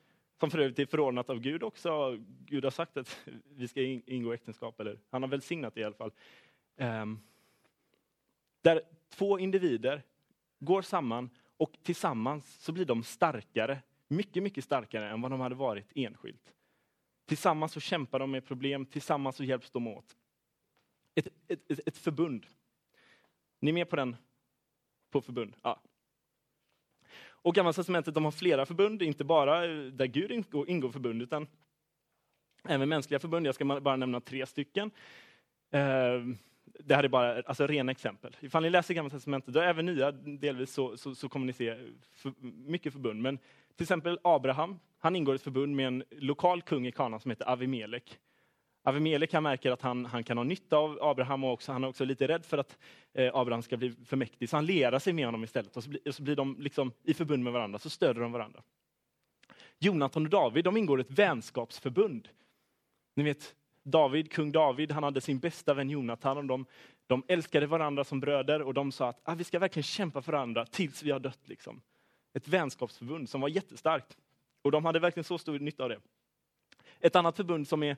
som 0.41 0.51
för 0.51 0.59
övrigt 0.59 0.79
är 0.79 0.87
förordnat 0.87 1.31
av 1.31 1.41
Gud 1.41 1.63
också. 1.63 2.19
Gud 2.47 2.65
har 2.65 2.71
sagt 2.71 2.97
att 2.97 3.21
vi 3.45 3.69
ska 3.69 3.83
ingå 3.83 4.33
äktenskap, 4.33 4.81
eller 4.81 4.99
han 5.11 5.23
har 5.23 5.29
välsignat 5.29 5.75
det 5.75 5.81
i 5.81 5.85
alla 5.85 5.95
fall. 5.95 6.13
Ehm, 6.77 7.21
där 8.63 8.83
två 9.09 9.39
individer 9.39 10.03
går 10.59 10.83
samman 10.83 11.31
och 11.57 11.73
tillsammans 11.83 12.57
så 12.61 12.73
blir 12.73 12.85
de 12.85 13.03
starkare, 13.03 13.79
mycket, 14.09 14.43
mycket 14.43 14.65
starkare 14.65 15.11
än 15.11 15.21
vad 15.21 15.31
de 15.31 15.41
hade 15.41 15.55
varit 15.55 15.87
enskilt. 15.95 16.53
Tillsammans 17.31 17.73
så 17.73 17.81
kämpar 17.81 18.19
de 18.19 18.31
med 18.31 18.47
problem, 18.47 18.87
tillsammans 18.87 19.37
så 19.37 19.45
hjälps 19.45 19.71
de 19.71 19.87
åt. 19.87 20.17
Ett, 21.15 21.29
ett, 21.49 21.71
ett, 21.71 21.81
ett 21.87 21.97
förbund. 21.97 22.47
Ni 23.61 23.71
är 23.71 23.73
med 23.73 23.91
på 23.91 23.97
den? 23.97 24.17
På 25.11 25.21
förbund? 25.21 25.57
Ja. 25.63 25.83
Och 27.23 27.55
Gamla 27.55 27.73
testamentet 27.73 28.15
de 28.15 28.25
har 28.25 28.31
flera 28.31 28.67
förbund, 28.67 29.03
inte 29.03 29.25
bara 29.25 29.67
där 29.67 30.07
Gud 30.07 30.33
ingår, 30.33 30.69
ingår 30.69 30.91
förbund, 30.91 31.23
utan 31.23 31.47
även 32.65 32.89
mänskliga 32.89 33.19
förbund. 33.19 33.47
Jag 33.47 33.55
ska 33.55 33.65
bara 33.81 33.97
nämna 33.97 34.21
tre 34.21 34.47
stycken. 34.47 34.91
Ehm, 35.71 36.39
det 36.65 36.95
här 36.95 37.05
är 37.05 37.09
bara 37.09 37.43
alltså, 37.43 37.67
rena 37.67 37.93
exempel. 37.93 38.37
Ifall 38.41 38.63
ni 38.63 38.71
läser 38.71 38.95
Gamla 38.95 39.11
testamentet, 39.11 39.57
och 39.57 39.65
även 39.65 39.87
nya 39.87 40.13
delvis, 40.13 40.73
så, 40.73 40.97
så, 40.97 41.15
så 41.15 41.29
kommer 41.29 41.47
ni 41.47 41.53
se 41.53 41.79
för, 42.13 42.33
mycket 42.43 42.93
förbund. 42.93 43.23
Men 43.23 43.39
till 43.81 43.85
exempel 43.85 44.19
Abraham, 44.25 44.79
han 44.99 45.17
ingår 45.17 45.35
i 45.35 45.37
ett 45.37 45.43
förbund 45.43 45.77
med 45.77 45.87
en 45.87 46.05
lokal 46.11 46.63
kung 46.63 46.87
i 46.87 46.93
Kana 46.93 47.19
som 47.19 47.31
heter 47.31 47.51
Avimelek. 47.51 48.19
Avimelek 48.83 49.33
han 49.33 49.43
märker 49.43 49.71
att 49.71 49.83
han, 49.83 50.07
han 50.07 50.25
kan 50.25 50.37
ha 50.37 50.45
nytta 50.45 50.77
av 50.77 50.99
Abraham 51.03 51.45
och 51.45 51.53
också, 51.53 51.73
han 51.73 51.85
är 51.85 51.89
också 51.89 52.05
lite 52.05 52.29
rädd 52.29 52.45
för 52.47 52.59
att 52.59 52.79
eh, 53.13 53.31
Abraham 53.35 53.63
ska 53.63 53.77
bli 53.77 53.93
för 54.05 54.17
mäktig, 54.17 54.49
så 54.49 54.57
han 54.57 54.67
lerar 54.67 54.99
sig 54.99 55.13
med 55.13 55.25
honom 55.25 55.45
istället. 55.45 55.77
Och 55.77 55.85
så, 55.85 55.91
blir, 55.91 56.09
och 56.09 56.15
så 56.15 56.23
blir 56.23 56.37
de 56.37 56.57
liksom 56.59 56.93
i 57.05 57.15
förbund 57.15 57.45
med 57.45 57.53
varandra, 57.53 57.79
så 57.79 57.91
stöder 57.91 58.21
de 58.21 58.33
varandra. 58.33 58.63
Jonathan 59.79 60.25
och 60.25 60.31
David 60.31 60.65
de 60.65 60.77
ingår 60.77 60.99
i 60.99 61.03
ett 61.03 61.11
vänskapsförbund. 61.11 62.29
Ni 63.17 63.23
vet, 63.23 63.55
David, 63.83 64.33
kung 64.33 64.53
David, 64.53 64.93
han 64.93 65.03
hade 65.03 65.21
sin 65.21 65.39
bästa 65.39 65.75
vän 65.75 65.91
Jonathan. 65.91 66.39
Och 66.39 66.45
de, 66.45 66.67
de 67.07 67.23
älskade 67.29 67.67
varandra 67.67 68.05
som 68.05 68.21
bröder 68.21 68.63
och 68.63 68.75
de 68.75 68.93
sa 68.93 69.09
att 69.09 69.21
ah, 69.23 69.35
vi 69.35 69.45
ska 69.45 69.59
verkligen 69.59 69.85
kämpa 69.85 70.23
för 70.23 70.33
varandra 70.33 70.67
tills 70.67 71.03
vi 71.03 71.11
har 71.11 71.21
dött. 71.21 71.49
Liksom. 71.49 71.81
Ett 72.33 72.49
vänskapsförbund 72.49 73.29
som 73.29 73.41
var 73.41 73.49
jättestarkt. 73.49 74.17
Och 74.63 74.73
de 74.73 74.85
hade 74.85 74.99
verkligen 74.99 75.25
så 75.25 75.39
stor 75.39 75.59
nytta 75.59 75.83
av 75.83 75.89
det. 75.89 76.01
Ett 77.01 77.17
annat 77.17 77.37
förbund 77.37 77.69
som 77.69 77.83
är 77.83 77.97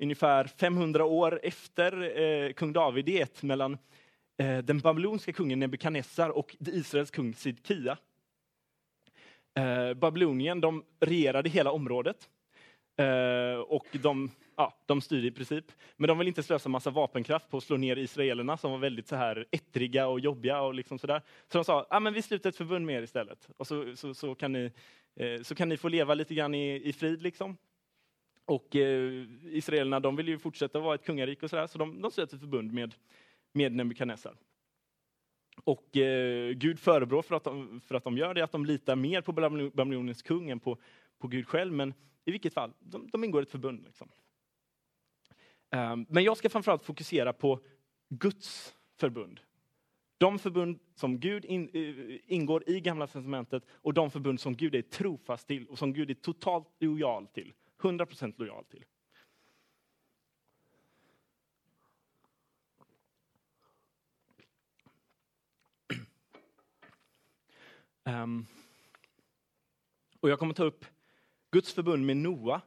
ungefär 0.00 0.44
500 0.44 1.04
år 1.04 1.40
efter 1.42 2.20
eh, 2.20 2.52
kung 2.52 2.72
David, 2.72 3.04
det 3.04 3.18
är 3.18 3.22
ett 3.22 3.42
mellan 3.42 3.78
eh, 4.36 4.58
den 4.58 4.78
babyloniska 4.78 5.32
kungen 5.32 5.58
Nebukadnessar 5.58 6.30
och 6.30 6.56
Israels 6.60 7.10
kung 7.10 7.34
Sidkia. 7.34 7.98
Eh, 9.54 9.94
Babylonien 9.94 10.60
de 10.60 10.84
regerade 11.00 11.48
hela 11.48 11.70
området. 11.70 12.28
Eh, 12.98 13.60
och 13.60 13.86
de 14.02 14.30
ja, 14.58 14.74
de 14.86 15.00
styr 15.00 15.24
i 15.24 15.30
princip. 15.30 15.72
Men 15.96 16.08
de 16.08 16.18
vill 16.18 16.28
inte 16.28 16.42
slösa 16.42 16.68
massa 16.68 16.90
vapenkraft 16.90 17.50
på 17.50 17.56
att 17.56 17.64
slå 17.64 17.76
ner 17.76 17.96
israelerna 17.96 18.56
som 18.56 18.70
var 18.70 18.78
väldigt 18.78 19.08
så 19.08 19.16
här 19.16 19.46
ettriga 19.50 20.06
och 20.06 20.20
jobbiga. 20.20 20.60
och 20.60 20.74
liksom 20.74 20.98
sådär. 20.98 21.22
Så 21.48 21.58
de 21.58 21.64
sa, 21.64 21.86
ah, 21.90 22.00
men 22.00 22.14
vi 22.14 22.22
sluter 22.22 22.48
ett 22.48 22.56
förbund 22.56 22.86
med 22.86 22.96
er 22.96 23.02
istället. 23.02 23.48
Och 23.56 23.66
så, 23.66 23.96
så, 23.96 24.14
så, 24.14 24.34
kan, 24.34 24.52
ni, 24.52 24.72
eh, 25.16 25.42
så 25.42 25.54
kan 25.54 25.68
ni 25.68 25.76
få 25.76 25.88
leva 25.88 26.14
lite 26.14 26.34
grann 26.34 26.54
i, 26.54 26.88
i 26.88 26.92
frid. 26.92 27.22
Liksom. 27.22 27.56
Och 28.44 28.76
eh, 28.76 29.24
israelerna 29.44 30.00
de 30.00 30.16
vill 30.16 30.28
ju 30.28 30.38
fortsätta 30.38 30.78
vara 30.78 30.94
ett 30.94 31.04
kungarike 31.04 31.46
och 31.46 31.50
sådär, 31.50 31.66
så 31.66 31.78
de, 31.78 32.02
de 32.02 32.10
slöt 32.10 32.32
ett 32.32 32.40
förbund 32.40 32.72
med, 32.72 32.94
med 33.52 33.72
Nebukadnessar. 33.72 34.36
Och 35.64 35.96
eh, 35.96 36.52
Gud 36.52 36.78
förebrår 36.78 37.22
för 37.22 37.34
att, 37.34 37.44
de, 37.44 37.80
för 37.80 37.94
att 37.94 38.04
de 38.04 38.18
gör 38.18 38.34
det, 38.34 38.44
att 38.44 38.52
de 38.52 38.66
litar 38.66 38.96
mer 38.96 39.20
på 39.20 39.32
Babyloniens 39.32 40.22
kung 40.22 40.50
än 40.50 40.60
på, 40.60 40.78
på 41.18 41.28
Gud 41.28 41.48
själv. 41.48 41.72
Men 41.72 41.94
i 42.24 42.30
vilket 42.30 42.54
fall, 42.54 42.72
de, 42.78 43.08
de 43.12 43.24
ingår 43.24 43.42
ett 43.42 43.50
förbund. 43.50 43.84
Liksom. 43.84 44.08
Ehm, 45.70 46.06
men 46.08 46.24
jag 46.24 46.36
ska 46.36 46.48
framförallt 46.48 46.84
fokusera 46.84 47.32
på 47.32 47.60
Guds 48.08 48.74
förbund. 48.96 49.40
De 50.18 50.38
förbund 50.38 50.78
som 50.94 51.20
Gud 51.20 51.44
in, 51.44 51.70
eh, 51.72 52.18
ingår 52.34 52.70
i 52.70 52.80
Gamla 52.80 53.06
testamentet 53.06 53.62
och 53.70 53.94
de 53.94 54.10
förbund 54.10 54.40
som 54.40 54.56
Gud 54.56 54.74
är 54.74 54.82
trofast 54.82 55.46
till 55.46 55.66
och 55.66 55.78
som 55.78 55.92
Gud 55.92 56.10
är 56.10 56.14
totalt 56.14 56.68
lojal 56.78 57.26
till. 57.26 57.52
100% 57.78 58.34
lojal 58.38 58.64
till. 58.64 58.84
Um, 68.04 68.46
och 70.20 70.30
jag 70.30 70.38
kommer 70.38 70.54
ta 70.54 70.64
upp 70.64 70.84
Guds 71.50 71.72
förbund 71.72 72.06
med 72.06 72.16
Noa, 72.16 72.60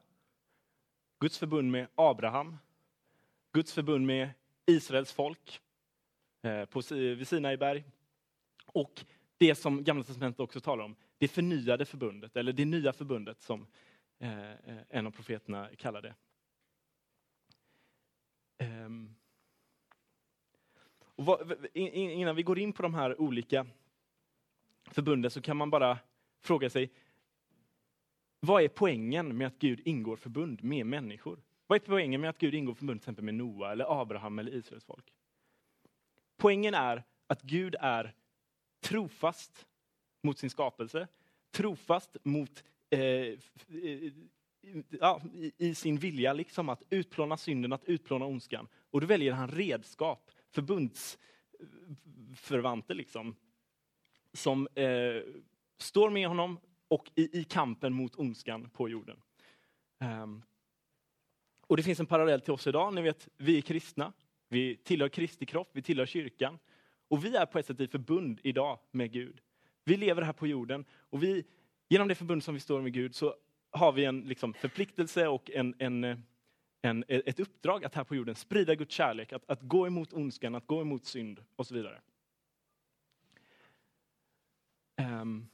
Guds 1.19 1.37
förbund 1.37 1.71
med 1.71 1.87
Abraham, 1.95 2.57
Guds 3.51 3.73
förbund 3.73 4.05
med 4.05 4.29
Israels 4.65 5.11
folk 5.13 5.61
eh, 6.41 6.65
på, 6.65 6.81
vid 6.89 7.27
Sinaiberg. 7.27 7.83
Och 8.65 9.05
det 9.37 9.55
som 9.55 9.83
Gamla 9.83 10.03
testamentet 10.03 10.39
också 10.39 10.59
talar 10.59 10.83
om, 10.83 10.95
det 11.17 11.27
förnyade 11.27 11.85
förbundet, 11.85 12.35
eller 12.35 12.53
det 12.53 12.65
nya 12.65 12.93
förbundet 12.93 13.41
som 13.41 13.67
eh, 14.19 14.51
eh, 14.51 14.77
en 14.89 15.07
av 15.07 15.11
profeterna 15.11 15.69
kallar 15.77 16.01
det. 16.01 16.15
Ehm. 18.57 19.15
innan 21.73 22.35
vi 22.35 22.43
går 22.43 22.59
in 22.59 22.73
på 22.73 22.81
de 22.81 22.93
här 22.93 23.21
olika 23.21 23.67
förbunden 24.91 25.31
så 25.31 25.41
kan 25.41 25.57
man 25.57 25.69
bara 25.69 25.99
fråga 26.39 26.69
sig, 26.69 26.91
vad 28.43 28.63
är 28.63 28.67
poängen 28.67 29.37
med 29.37 29.47
att 29.47 29.59
Gud 29.59 29.81
ingår 29.85 30.15
förbund 30.15 30.63
med 30.63 30.85
människor? 30.85 31.39
Vad 31.67 31.75
är 31.75 31.79
poängen 31.79 32.21
med 32.21 32.29
att 32.29 32.37
Gud 32.37 32.53
ingår 32.53 32.73
förbund 32.73 32.99
till 32.99 33.03
exempel 33.03 33.25
med 33.25 33.33
Noa, 33.33 33.71
eller 33.71 34.01
Abraham 34.01 34.39
eller 34.39 34.55
Israels 34.55 34.85
folk? 34.85 35.13
Poängen 36.37 36.73
är 36.73 37.03
att 37.27 37.41
Gud 37.41 37.75
är 37.79 38.15
trofast 38.79 39.67
mot 40.23 40.39
sin 40.39 40.49
skapelse, 40.49 41.07
trofast 41.51 42.17
mot 42.23 42.63
eh, 42.89 42.99
eh 42.99 43.37
ja, 44.89 45.21
i, 45.57 45.75
sin 45.75 45.97
vilja 45.97 46.33
liksom 46.33 46.69
att 46.69 46.83
utplåna 46.89 47.37
synden, 47.37 47.73
att 47.73 47.85
utplåna 47.85 48.25
ondskan. 48.25 48.67
Och 48.91 49.01
då 49.01 49.07
väljer 49.07 49.33
han 49.33 49.47
redskap, 49.47 50.31
förbundsförvanter 50.49 52.93
eh, 52.93 52.97
liksom, 52.97 53.35
som 54.33 54.67
eh, 54.75 55.21
står 55.77 56.09
med 56.09 56.27
honom 56.27 56.59
och 56.91 57.11
i, 57.15 57.39
i, 57.39 57.43
kampen 57.43 57.93
mot 57.93 58.15
ondskan 58.15 58.69
på 58.69 58.89
jorden. 58.89 59.21
Um, 59.99 60.43
och 61.67 61.77
det 61.77 61.83
finns 61.83 61.99
en 61.99 62.05
parallell 62.05 62.41
till 62.41 62.53
oss 62.53 62.67
idag. 62.67 62.93
Ni 62.93 63.01
vet, 63.01 63.27
vi 63.37 63.57
är 63.57 63.61
kristna. 63.61 64.13
Vi 64.47 64.75
tillhör 64.75 65.09
Kristi 65.09 65.45
kropp, 65.45 65.69
vi 65.73 65.81
tillhör 65.81 66.05
kyrkan. 66.05 66.59
Och 67.07 67.25
vi 67.25 67.35
är 67.35 67.45
på 67.45 67.59
ett 67.59 67.65
sätt 67.65 67.79
i 67.79 67.87
förbund 67.87 68.39
idag 68.43 68.79
med 68.91 69.11
Gud. 69.11 69.41
Vi 69.83 69.97
lever 69.97 70.21
här 70.21 70.33
på 70.33 70.47
jorden 70.47 70.85
och 70.91 71.23
vi, 71.23 71.43
genom 71.89 72.07
det 72.07 72.15
förbund 72.15 72.43
som 72.43 72.53
vi 72.53 72.59
står 72.59 72.81
med 72.81 72.93
Gud 72.93 73.15
så 73.15 73.35
har 73.69 73.91
vi 73.91 74.05
en 74.05 74.21
liksom, 74.21 74.53
förpliktelse 74.53 75.27
och 75.27 75.51
en, 75.51 75.75
en, 75.79 76.23
en, 76.81 77.03
ett 77.07 77.39
uppdrag 77.39 77.85
att 77.85 77.95
här 77.95 78.03
på 78.03 78.15
jorden 78.15 78.35
sprida 78.35 78.75
Guds 78.75 78.95
kärlek, 78.95 79.33
att, 79.33 79.49
att 79.49 79.61
gå 79.61 79.87
emot 79.87 80.13
ondskan, 80.13 80.55
att 80.55 80.67
gå 80.67 80.81
emot 80.81 81.05
synd 81.05 81.43
och 81.55 81.67
så 81.67 81.73
vidare. 81.73 82.01
Um, 85.01 85.47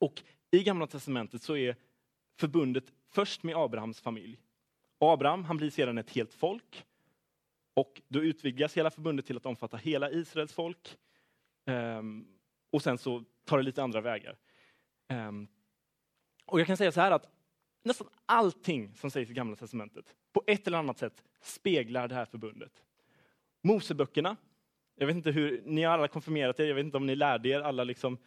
och 0.00 0.22
i 0.50 0.62
Gamla 0.62 0.86
Testamentet 0.86 1.42
så 1.42 1.56
är 1.56 1.76
förbundet 2.36 2.92
först 3.08 3.42
med 3.42 3.56
Abrahams 3.56 4.00
familj. 4.00 4.40
Abraham 4.98 5.44
han 5.44 5.56
blir 5.56 5.70
sedan 5.70 5.98
ett 5.98 6.10
helt 6.10 6.34
folk. 6.34 6.84
Och 7.74 8.02
då 8.08 8.22
utvidgas 8.22 8.76
hela 8.76 8.90
förbundet 8.90 9.26
till 9.26 9.36
att 9.36 9.46
omfatta 9.46 9.76
hela 9.76 10.10
Israels 10.10 10.52
folk. 10.52 10.96
Um, 11.66 12.26
och 12.70 12.82
sen 12.82 12.98
så 12.98 13.24
tar 13.44 13.56
det 13.56 13.62
lite 13.62 13.82
andra 13.82 14.00
vägar. 14.00 14.36
Um, 15.08 15.48
och 16.46 16.60
jag 16.60 16.66
kan 16.66 16.76
säga 16.76 16.92
så 16.92 17.00
här 17.00 17.10
att 17.10 17.28
nästan 17.82 18.08
allting 18.26 18.94
som 18.94 19.10
sägs 19.10 19.30
i 19.30 19.34
Gamla 19.34 19.56
Testamentet 19.56 20.14
på 20.32 20.42
ett 20.46 20.66
eller 20.66 20.78
annat 20.78 20.98
sätt 20.98 21.24
speglar 21.40 22.08
det 22.08 22.14
här 22.14 22.24
förbundet. 22.24 22.84
Moseböckerna, 23.62 24.36
jag 24.94 25.06
vet 25.06 25.16
inte 25.16 25.30
hur, 25.30 25.62
ni 25.64 25.82
har 25.82 25.94
alla 25.94 26.08
konfirmerat 26.08 26.60
er, 26.60 26.66
jag 26.66 26.74
vet 26.74 26.84
inte 26.84 26.96
om 26.96 27.06
ni 27.06 27.16
lärde 27.16 27.48
er 27.48 27.60
alla 27.60 27.84
liksom, 27.84 28.18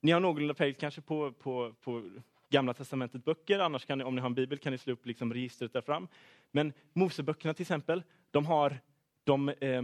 ni 0.00 0.12
har 0.12 0.20
någorlunda 0.20 0.54
pejl 0.54 0.74
kanske 0.74 1.00
på, 1.00 1.32
på, 1.32 1.74
på 1.80 2.10
Gamla 2.48 2.74
Testamentet 2.74 3.24
böcker, 3.24 3.58
annars 3.58 3.84
kan 3.84 3.98
ni, 3.98 4.04
om 4.04 4.14
ni 4.14 4.20
har 4.20 4.28
en 4.28 4.34
bibel 4.34 4.58
kan 4.58 4.72
ni 4.72 4.78
slå 4.78 4.92
upp 4.92 5.06
liksom 5.06 5.34
registret 5.34 5.72
där 5.72 5.80
fram. 5.80 6.08
Men 6.50 6.72
Moseböckerna 6.92 7.54
till 7.54 7.62
exempel, 7.62 8.02
de, 8.30 8.46
har, 8.46 8.78
de, 9.24 9.48
eh, 9.48 9.82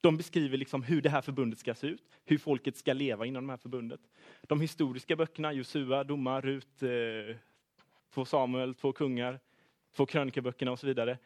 de 0.00 0.16
beskriver 0.16 0.56
liksom 0.56 0.82
hur 0.82 1.02
det 1.02 1.10
här 1.10 1.22
förbundet 1.22 1.58
ska 1.58 1.74
se 1.74 1.86
ut, 1.86 2.02
hur 2.24 2.38
folket 2.38 2.76
ska 2.76 2.92
leva 2.92 3.26
inom 3.26 3.46
det 3.46 3.52
här 3.52 3.56
förbundet. 3.58 4.00
De 4.42 4.60
historiska 4.60 5.16
böckerna, 5.16 5.52
Josua, 5.52 6.04
Domar, 6.04 6.42
Rut, 6.42 6.82
eh, 6.82 7.36
två 8.14 8.24
Samuel, 8.24 8.74
två 8.74 8.92
kungar, 8.92 9.40
två 9.96 10.06
krönikaböckerna 10.06 10.72
och 10.72 10.78
så 10.78 10.86
vidare. 10.86 11.18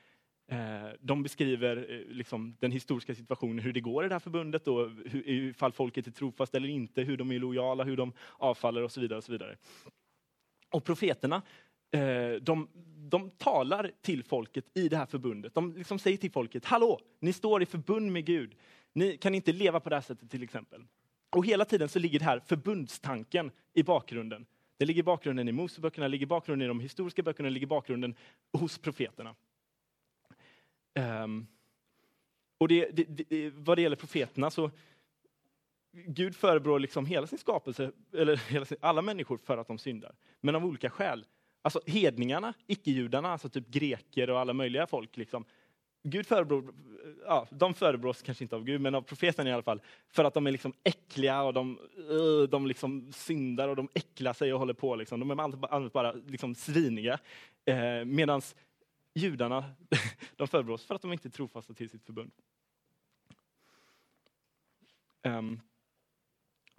Eh, 0.46 0.88
de 1.00 1.22
beskriver 1.22 1.76
eh, 1.76 2.14
liksom 2.14 2.56
den 2.60 2.72
historiska 2.72 3.14
situationen, 3.14 3.58
hur 3.58 3.72
det 3.72 3.80
går 3.80 4.04
i 4.04 4.08
det 4.08 4.14
här 4.14 4.20
förbundet, 4.20 4.68
och 4.68 4.90
hur, 5.06 5.28
ifall 5.28 5.72
folket 5.72 6.06
är 6.06 6.10
trofast 6.10 6.54
eller 6.54 6.68
inte, 6.68 7.02
hur 7.02 7.16
de 7.16 7.32
är 7.32 7.38
lojala, 7.38 7.84
hur 7.84 7.96
de 7.96 8.12
avfaller 8.38 8.82
och 8.82 8.92
så 8.92 9.00
vidare. 9.00 9.16
Och 9.16 9.24
så 9.24 9.32
vidare. 9.32 9.56
Och 10.70 10.84
profeterna, 10.84 11.42
eh, 11.90 12.32
de, 12.42 12.68
de 13.10 13.30
talar 13.30 13.90
till 14.02 14.24
folket 14.24 14.64
i 14.74 14.88
det 14.88 14.96
här 14.96 15.06
förbundet. 15.06 15.54
De 15.54 15.76
liksom 15.76 15.98
säger 15.98 16.16
till 16.16 16.30
folket, 16.30 16.64
hallå, 16.64 17.00
ni 17.20 17.32
står 17.32 17.62
i 17.62 17.66
förbund 17.66 18.12
med 18.12 18.24
Gud. 18.24 18.54
Ni 18.92 19.16
kan 19.16 19.34
inte 19.34 19.52
leva 19.52 19.80
på 19.80 19.88
det 19.88 19.96
här 19.96 20.02
sättet 20.02 20.30
till 20.30 20.42
exempel. 20.42 20.84
Och 21.30 21.46
hela 21.46 21.64
tiden 21.64 21.88
så 21.88 21.98
ligger 21.98 22.18
det 22.18 22.24
här 22.24 22.40
förbundstanken 22.46 23.50
i 23.74 23.82
bakgrunden. 23.82 24.46
Det 24.76 24.84
ligger 24.84 25.00
i 25.00 25.04
bakgrunden 25.04 25.48
i 25.48 25.52
Moseböckerna, 25.52 26.08
ligger 26.08 26.26
i 26.26 26.26
bakgrunden 26.26 26.66
i 26.66 26.68
de 26.68 26.80
historiska 26.80 27.22
böckerna, 27.22 27.48
ligger 27.48 27.66
i 27.66 27.68
bakgrunden 27.68 28.14
hos 28.52 28.78
profeterna. 28.78 29.34
Um, 30.94 31.46
och 32.58 32.68
det, 32.68 32.90
det, 32.92 33.04
det, 33.04 33.50
vad 33.50 33.78
det 33.78 33.82
gäller 33.82 33.96
profeterna 33.96 34.50
så 34.50 34.70
Gud 35.92 36.36
förebrår 36.36 36.78
liksom 36.78 37.06
hela 37.06 37.26
sin 37.26 37.38
skapelse, 37.38 37.92
eller 38.12 38.36
hela 38.50 38.64
sin, 38.64 38.78
alla 38.80 39.02
människor 39.02 39.38
för 39.44 39.58
att 39.58 39.68
de 39.68 39.78
syndar. 39.78 40.14
Men 40.40 40.54
av 40.54 40.64
olika 40.64 40.90
skäl. 40.90 41.24
Alltså 41.62 41.80
hedningarna, 41.86 42.54
icke-judarna, 42.66 43.32
alltså 43.32 43.48
typ 43.48 43.68
greker 43.68 44.30
och 44.30 44.40
alla 44.40 44.52
möjliga 44.52 44.86
folk. 44.86 45.16
Liksom. 45.16 45.44
Gud 46.02 46.26
förebrår, 46.26 46.74
ja, 47.26 47.46
de 47.50 47.74
förebrås 47.74 48.22
kanske 48.22 48.44
inte 48.44 48.56
av 48.56 48.64
Gud, 48.64 48.80
men 48.80 48.94
av 48.94 49.02
profeten 49.02 49.46
i 49.46 49.52
alla 49.52 49.62
fall. 49.62 49.80
För 50.08 50.24
att 50.24 50.34
de 50.34 50.46
är 50.46 50.50
liksom 50.50 50.72
äckliga 50.84 51.42
och 51.42 51.54
de, 51.54 51.78
eh, 52.10 52.48
de 52.48 52.66
liksom 52.66 53.12
syndar 53.12 53.68
och 53.68 53.76
de 53.76 53.88
äcklar 53.94 54.32
sig 54.32 54.52
och 54.52 54.58
håller 54.58 54.74
på. 54.74 54.96
Liksom. 54.96 55.20
De 55.20 55.30
är 55.30 55.42
alldeles 55.42 55.92
bara 55.92 56.12
liksom 56.12 56.54
sviniga. 56.54 57.18
Eh, 57.64 58.04
Medan 58.04 58.42
judarna, 59.14 59.74
de 60.36 60.48
förebrås 60.48 60.84
för 60.84 60.94
att 60.94 61.02
de 61.02 61.12
inte 61.12 61.28
är 61.28 61.30
trofasta 61.30 61.74
till 61.74 61.90
sitt 61.90 62.04
förbund. 62.04 62.32
Um, 65.22 65.60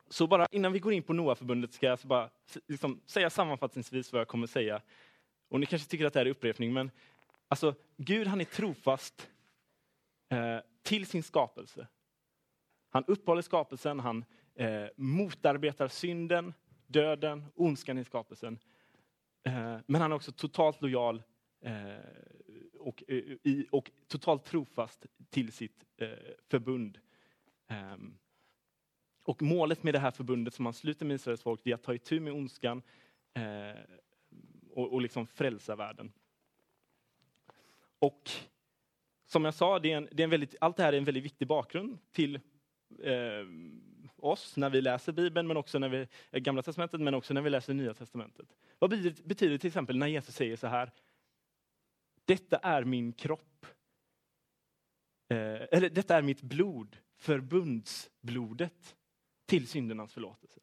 så 0.10 0.28
bara 0.28 0.48
innan 0.52 0.74
vi 0.74 0.80
går 0.80 0.93
in 0.93 1.04
på 1.04 1.13
Noa-förbundet 1.13 1.74
ska 1.74 1.86
jag 1.86 2.00
bara 2.00 2.30
liksom 2.67 3.02
säga 3.06 3.30
sammanfattningsvis 3.30 4.13
vad 4.13 4.19
jag 4.19 4.28
kommer 4.28 4.48
säga. 4.48 4.82
Och 5.48 5.60
ni 5.60 5.65
kanske 5.65 5.89
tycker 5.89 6.06
att 6.06 6.13
det 6.13 6.19
här 6.19 6.26
är 6.26 6.30
upprepning, 6.30 6.74
men 6.74 6.91
alltså, 7.48 7.76
Gud 7.98 8.28
han 8.28 8.41
är 8.41 8.45
trofast 8.45 9.30
eh, 10.30 10.58
till 10.84 11.06
sin 11.06 11.24
skapelse. 11.24 11.88
Han 12.89 13.04
uppehåller 13.08 13.41
skapelsen, 13.41 14.00
han 14.00 14.26
eh, 14.56 14.86
motarbetar 14.95 15.88
synden, 15.88 16.54
döden, 16.88 17.45
ondskan 17.56 17.98
i 17.98 18.04
skapelsen. 18.04 18.60
Eh, 19.43 19.78
men 19.86 20.02
han 20.02 20.12
är 20.12 20.15
också 20.15 20.32
totalt 20.32 20.82
lojal 20.82 21.24
Eh, 21.62 21.96
och, 22.80 23.04
eh, 23.08 23.15
i, 23.44 23.68
och, 23.72 23.91
totalt 24.08 24.46
trofast 24.46 25.06
till 25.30 25.52
sitt 25.52 25.86
eh, 25.98 26.10
förbund. 26.50 27.00
Ehm, 27.68 28.18
och 29.24 29.41
målet 29.41 29.84
med 29.84 29.94
det 29.94 30.00
här 30.00 30.12
förbundet 30.12 30.54
som 30.54 30.63
man 30.63 30.74
sluter 30.74 31.06
med 31.06 31.15
Israels 31.15 31.41
folk, 31.41 31.68
är 31.68 31.74
att 31.74 31.84
ta 31.84 31.94
itu 31.94 32.20
med 32.20 32.34
ondskan 32.34 32.82
eh, 33.34 33.82
och, 34.72 34.94
och 34.94 35.02
liksom 35.02 35.28
frälsa 35.28 35.76
världen. 35.76 36.12
Och 38.00 38.32
som 39.26 39.46
jag 39.46 39.54
sa, 39.54 39.80
det 39.80 39.91
är 39.91 39.98
en, 39.98 40.08
det 40.12 40.22
är 40.22 40.24
en 40.24 40.30
väldigt, 40.30 40.56
allt 40.62 40.78
det 40.78 40.84
här 40.84 40.94
är 40.94 40.98
en 40.98 41.06
väldigt 41.06 41.24
viktig 41.24 41.48
bakgrund 41.48 41.98
till 42.12 42.36
eh, 43.04 43.46
oss 44.15 44.58
när 44.58 44.70
vi 44.70 44.82
läser 44.82 45.12
Bibeln, 45.12 45.48
men 45.48 45.58
också 45.58 45.80
när 45.80 45.89
vi, 45.89 46.08
Gamla 46.32 46.62
Testamentet, 46.62 47.02
men 47.02 47.13
också 47.13 47.34
när 47.34 47.41
vi 47.41 47.50
läser 47.50 47.74
Nya 47.74 47.94
Testamentet. 47.94 48.48
Vad 48.80 48.89
betyder, 48.89 49.24
betyder 49.24 49.54
det 49.54 49.60
till 49.60 49.68
exempel 49.68 49.98
när 49.98 50.08
Jesus 50.08 50.36
säger 50.36 50.56
så 50.56 50.68
här, 50.68 50.91
detta 52.26 52.58
är 52.58 52.84
min 52.84 53.14
kropp, 53.14 53.66
eh, 55.30 55.38
eller 55.72 55.90
detta 55.90 56.18
är 56.18 56.22
mitt 56.22 56.42
blod, 56.42 56.98
förbundsblodet 57.18 58.96
till 59.46 59.68
syndernas 59.68 60.14
förlåtelse. 60.14 60.60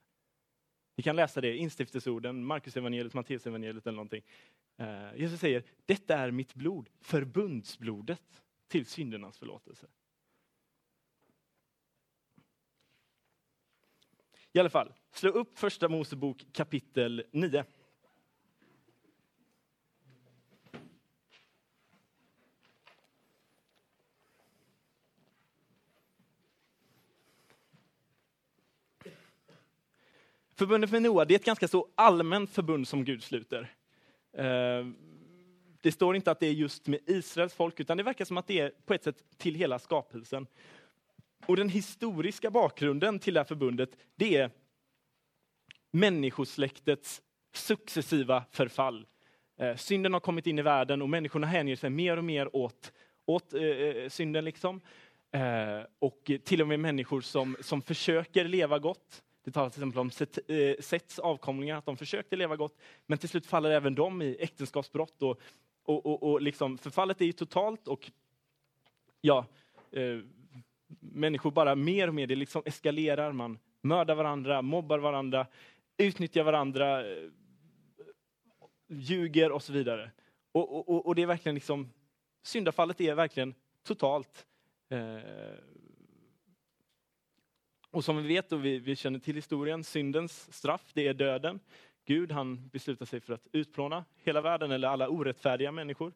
Vi 0.96 1.02
kan 1.02 1.16
läsa 1.16 1.40
det 1.40 1.54
i 1.54 1.56
instiftelseorden, 1.56 2.44
Markus 2.44 2.76
evangeliet, 2.76 3.14
Matteus 3.14 3.46
evangeliet 3.46 3.86
eller 3.86 3.96
någonting. 3.96 4.22
Eh, 4.76 5.16
Jesus 5.16 5.40
säger, 5.40 5.64
detta 5.86 6.18
är 6.18 6.30
mitt 6.30 6.54
blod, 6.54 6.90
förbundsblodet 7.00 8.42
till 8.68 8.86
syndernas 8.86 9.38
förlåtelse. 9.38 9.86
I 14.52 14.58
alla 14.58 14.70
fall, 14.70 14.92
slå 15.12 15.30
upp 15.30 15.58
första 15.58 15.88
Mosebok 15.88 16.46
kapitel 16.52 17.24
9. 17.32 17.64
Förbundet 30.54 30.90
med 30.90 31.02
Noa 31.02 31.24
det 31.24 31.34
är 31.34 31.38
ett 31.38 31.44
ganska 31.44 31.68
så 31.68 31.88
allmänt 31.94 32.50
förbund 32.50 32.88
som 32.88 33.04
Gud 33.04 33.22
sluter. 33.22 33.74
Eh, 34.36 34.86
det 35.82 35.92
står 35.92 36.16
inte 36.16 36.30
att 36.30 36.40
det 36.40 36.46
är 36.46 36.52
just 36.52 36.86
med 36.86 37.00
Israels 37.06 37.54
folk, 37.54 37.80
utan 37.80 37.96
det 37.96 38.02
verkar 38.02 38.24
som 38.24 38.38
att 38.38 38.46
det 38.46 38.60
är 38.60 38.72
på 38.86 38.94
ett 38.94 39.04
sätt 39.04 39.24
till 39.36 39.54
hela 39.54 39.78
skapelsen. 39.78 40.46
Och 41.46 41.56
den 41.56 41.68
historiska 41.68 42.50
bakgrunden 42.50 43.18
till 43.18 43.34
det 43.34 43.40
här 43.40 43.44
förbundet, 43.44 43.90
det 44.14 44.36
är 44.36 44.50
människosläktets 45.90 47.22
successiva 47.54 48.44
förfall. 48.50 49.06
Eh, 49.58 49.76
synden 49.76 50.12
har 50.12 50.20
kommit 50.20 50.46
in 50.46 50.58
i 50.58 50.62
världen 50.62 51.02
och 51.02 51.08
människorna 51.08 51.46
hänger 51.46 51.76
sig 51.76 51.90
mer 51.90 52.16
och 52.16 52.24
mer 52.24 52.56
åt, 52.56 52.92
åt 53.26 53.54
eh, 53.54 53.62
eh 53.62 54.08
synden. 54.08 54.44
Liksom. 54.44 54.80
och 55.98 56.30
till 56.44 56.62
och 56.62 56.68
med 56.68 56.80
människor 56.80 57.20
som, 57.20 57.56
som 57.60 57.82
försöker 57.82 58.44
leva 58.44 58.78
gott, 58.78 59.22
det 59.44 59.50
talas 59.50 59.72
till 59.72 59.82
exempel 59.82 59.98
om 60.00 60.10
eh, 60.46 60.76
Sets 60.80 61.18
avkomlingar, 61.18 61.78
att 61.78 61.86
de 61.86 61.96
försökte 61.96 62.36
leva 62.36 62.56
gott, 62.56 62.78
men 63.06 63.18
till 63.18 63.28
slut 63.28 63.46
faller 63.46 63.70
även 63.70 63.94
de 63.94 64.22
i 64.22 64.36
äktenskapsbrott. 64.40 65.22
Och, 65.22 65.40
och, 65.82 66.06
och, 66.06 66.22
och 66.22 66.42
liksom, 66.42 66.78
förfallet 66.78 67.20
är 67.20 67.24
ju 67.24 67.32
totalt 67.32 67.88
och 67.88 68.10
ja, 69.20 69.46
eh, 69.90 70.18
människor 71.00 71.50
bara 71.50 71.74
mer 71.74 72.08
och 72.08 72.14
mer, 72.14 72.26
det 72.26 72.34
liksom 72.34 72.62
eskalerar, 72.64 73.32
man 73.32 73.58
mördar 73.80 74.14
varandra, 74.14 74.62
mobbar 74.62 74.98
varandra, 74.98 75.46
utnyttjar 75.96 76.42
varandra, 76.42 77.10
eh, 77.10 77.28
ljuger 78.88 79.52
och 79.52 79.62
så 79.62 79.72
vidare. 79.72 80.10
Och, 80.52 80.88
och, 80.88 81.06
och 81.06 81.14
det 81.14 81.22
är 81.22 81.26
verkligen 81.26 81.54
liksom, 81.54 81.92
syndafallet 82.42 83.00
är 83.00 83.14
verkligen 83.14 83.54
totalt. 83.82 84.46
Eh, 84.88 85.16
och 87.92 88.04
som 88.04 88.16
vi 88.16 88.28
vet 88.28 88.52
och 88.52 88.64
vi, 88.64 88.78
vi, 88.78 88.96
känner 88.96 89.18
till 89.18 89.34
historien, 89.34 89.84
syndens 89.84 90.52
straff, 90.52 90.90
det 90.94 91.08
är 91.08 91.14
döden. 91.14 91.60
Gud 92.04 92.32
han 92.32 92.68
beslutar 92.68 93.06
sig 93.06 93.20
för 93.20 93.32
att 93.34 93.46
utplåna 93.52 94.04
hela 94.16 94.40
världen, 94.40 94.70
eller 94.70 94.88
alla 94.88 95.08
orättfärdiga 95.08 95.72
människor. 95.72 96.12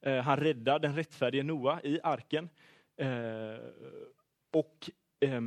Eh, 0.00 0.22
han 0.22 0.36
räddar 0.36 0.78
den 0.78 0.96
rättfärdige 0.96 1.42
Noa 1.42 1.80
i 1.82 2.00
arken. 2.02 2.48
Eh, 2.96 3.08
och 4.50 4.90
eh, 5.20 5.40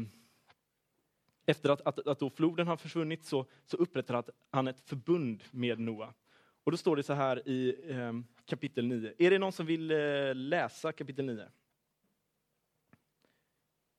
efter 1.46 1.70
att, 1.70 1.82
att, 1.82 2.08
att 2.08 2.20
då 2.20 2.30
floden 2.30 2.68
har 2.68 2.78
försvunnit 2.78 3.26
så, 3.26 3.46
så 3.66 3.78
upprättar 3.78 4.24
han 4.52 4.68
ett 4.68 4.80
förbund 4.80 5.44
med 5.52 5.80
Noa. 5.80 6.14
Och 6.64 6.72
då 6.72 6.78
står 6.78 6.96
det 6.96 7.04
så 7.04 7.14
här 7.14 7.48
i 7.48 7.76
eh, 7.92 8.14
kapitel 8.46 8.88
9. 8.88 9.14
Är 9.18 9.32
det 9.32 9.40
någon 9.40 9.52
som 9.52 9.66
vill 9.66 9.92
eh, 9.92 10.36
läsa 10.36 10.92
kapitel 10.92 11.26
9? 11.26 11.48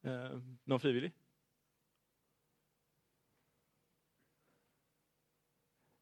Eh, 0.03 0.41
någon 0.65 0.81
frivillig? 0.81 1.13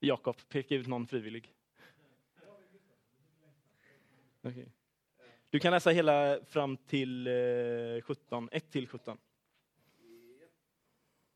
Jakob, 0.04 0.36
peka 0.48 0.74
ut 0.74 0.86
någon 0.86 1.06
frivillig. 1.06 1.54
Okay. 4.42 4.66
Du 5.50 5.60
kan 5.60 5.72
läsa 5.72 5.90
hela 5.90 6.44
fram 6.44 6.76
till 6.76 7.26
eh, 7.26 8.02
17, 8.02 8.48
1 8.52 8.70
till 8.70 8.88
17. 8.88 9.18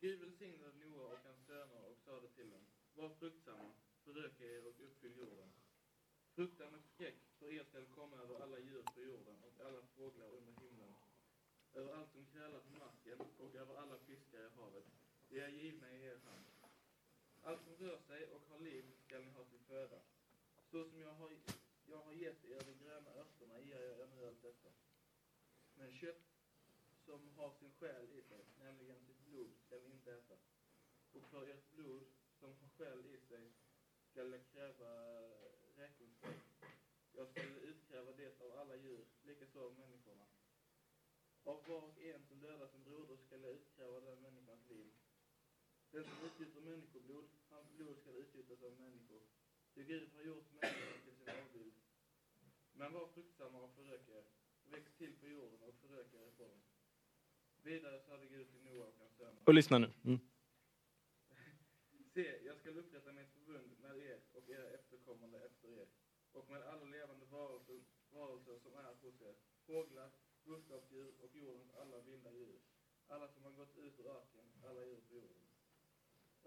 Gud 0.01 0.21
välsignade 0.21 0.73
Noa 0.73 1.05
och 1.13 1.19
hans 1.25 1.47
söner 1.47 1.83
och 1.91 1.99
sade 2.05 2.29
till 2.29 2.51
dem, 2.51 2.61
var 2.95 3.09
fruktsamma, 3.09 3.71
föröka 4.05 4.45
er 4.45 4.67
och 4.67 4.75
uppfyll 4.85 5.17
jorden. 5.17 5.49
Fruktan 6.35 6.75
och 6.75 6.85
skräck 6.95 7.19
för 7.39 7.53
er 7.53 7.65
skall 7.65 7.87
komma 7.95 8.17
över 8.17 8.43
alla 8.43 8.59
djur 8.59 8.83
på 8.95 9.01
jorden 9.03 9.37
och 9.43 9.67
alla 9.67 9.83
fåglar 9.97 10.29
under 10.39 10.53
himlen, 10.63 10.95
över 11.75 11.93
allt 11.93 12.13
som 12.13 12.27
krälar 12.33 12.61
på 12.61 12.71
marken 12.71 13.19
och 13.39 13.55
över 13.55 13.75
alla 13.75 13.99
fiskar 13.99 14.39
i 14.39 14.49
havet. 14.57 14.85
De 15.29 15.41
är 15.41 15.49
givna 15.49 15.93
i 15.93 16.05
er 16.05 16.19
hand. 16.25 16.38
Allt 17.49 17.65
som 17.65 17.77
rör 17.77 17.99
sig 17.99 18.27
och 18.27 18.43
har 18.49 18.59
liv 18.59 18.85
skall 19.05 19.25
ni 19.25 19.31
ha 19.31 19.45
till 19.45 19.59
föda. 19.59 20.01
Så 20.71 20.85
som 20.85 21.01
jag 21.01 21.13
har, 21.13 21.31
jag 21.87 21.99
har 21.99 22.13
gett 22.13 22.45
er 22.45 22.61
de 22.65 22.85
gröna 22.85 23.11
örterna 23.11 23.61
ger 23.61 23.83
jag 23.83 24.01
er 24.01 24.07
nu 24.07 24.27
allt 24.27 24.43
detta. 24.43 24.69
Men 25.75 25.93
kött 25.93 26.23
som 27.05 27.29
har 27.29 27.51
sin 27.51 27.73
själ 27.73 28.13
i 28.13 28.23
sig, 28.23 28.45
nämligen 28.59 29.01
sitt 29.01 29.25
blod, 29.25 29.51
skall 29.67 29.83
ni 29.83 29.91
inte 29.91 30.13
äta. 30.13 30.37
Och 31.13 31.23
för 31.31 31.47
ert 31.47 31.71
blod 31.71 32.07
som 32.39 32.55
har 32.55 32.69
själ 32.69 33.07
i 33.07 33.19
sig 33.19 33.53
skall 34.11 34.33
jag 34.33 34.47
kräva 34.53 34.91
räkenskap. 35.77 36.41
Jag 37.13 37.29
skall 37.29 37.59
utkräva 37.63 38.13
det 38.13 38.41
av 38.41 38.59
alla 38.59 38.77
djur, 38.77 39.07
likaså 39.23 39.65
av 39.65 39.79
människorna. 39.79 40.27
Av 41.45 41.65
var 41.69 41.83
och 41.83 42.03
en 42.03 42.25
som 42.25 42.41
dödar 42.41 42.67
sin 42.67 42.85
broder 42.85 43.17
skall 43.17 43.43
jag 43.43 43.53
utkräva 43.53 44.01
den 44.01 44.23
människans 44.23 44.69
liv. 44.69 44.93
Den 45.91 46.05
som 46.05 46.25
utgjuter 46.25 46.61
människoblod, 46.61 47.29
hans 47.51 47.71
blod 47.77 47.99
skall 47.99 48.17
utgjutas 48.17 48.63
av 48.63 48.73
människor. 48.81 49.23
Ty 49.75 49.85
Gud 49.85 50.09
har 50.15 50.23
gjort 50.23 50.53
människan 50.53 51.01
till 51.05 51.17
sin 51.17 51.29
avbild. 51.29 51.75
Men 52.73 52.93
var 52.93 53.07
fruktsamma 53.07 53.59
och 53.59 53.75
förök 53.75 54.09
er. 54.09 54.25
Väx 54.65 54.93
till 54.95 55.17
på 55.21 55.29
jorden 55.29 55.63
och 55.63 55.75
förök 55.75 56.15
er 56.15 56.29
ifrån 56.29 56.49
den. 56.49 56.63
Vidare 57.63 58.01
sade 58.01 58.27
Gud 58.27 58.51
till 58.51 58.63
Noa 58.63 58.87
och 58.87 58.95
hans 58.99 59.17
söner. 59.17 59.43
Och 59.47 59.55
lyssna 59.55 59.79
nu. 59.79 59.91
Mm. 60.05 60.19
Se, 62.15 62.45
jag 62.45 62.57
skall 62.59 62.79
upprätta 62.79 63.13
mitt 63.13 63.33
förbund 63.33 63.79
med 63.81 63.99
er 63.99 64.21
och 64.33 64.49
era 64.49 64.69
efterkommande 64.71 65.45
efter 65.47 65.69
er 65.69 65.89
och 66.33 66.51
med 66.51 66.63
alla 66.63 66.85
levande 66.85 67.27
varelser, 67.27 67.81
varelser 68.11 68.59
som 68.59 68.75
är 68.75 68.95
hos 69.03 69.21
er, 69.21 69.35
fåglar, 69.67 70.11
boskapsdjur 70.45 71.15
och 71.21 71.37
jordens 71.37 71.71
alla 71.71 72.01
vilda 72.01 72.33
djur, 72.33 72.61
alla 73.07 73.29
som 73.29 73.45
har 73.45 73.51
gått 73.51 73.77
ut 73.77 74.01
ur 74.01 74.07
öken, 74.07 74.47
alla 74.63 74.85
djur 74.85 75.01
på 75.09 75.15
jorden. 75.15 75.38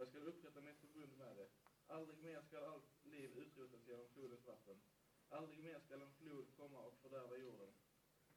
Jag 0.02 0.10
skall 0.10 0.28
upprätta 0.28 0.62
mitt 0.62 0.80
förbund 0.80 1.18
med 1.18 1.36
det. 1.38 1.50
Aldrig 1.88 2.18
mer 2.20 2.42
skall 2.42 2.64
allt 2.64 3.06
liv 3.06 3.30
utrotas 3.38 3.88
genom 3.88 4.08
flodens 4.14 4.46
vatten. 4.46 4.82
Aldrig 5.30 5.60
mer 5.60 5.80
skall 5.80 6.02
en 6.02 6.14
flod 6.20 6.46
komma 6.58 6.80
och 6.80 6.98
fördärva 7.02 7.38
jorden. 7.38 7.74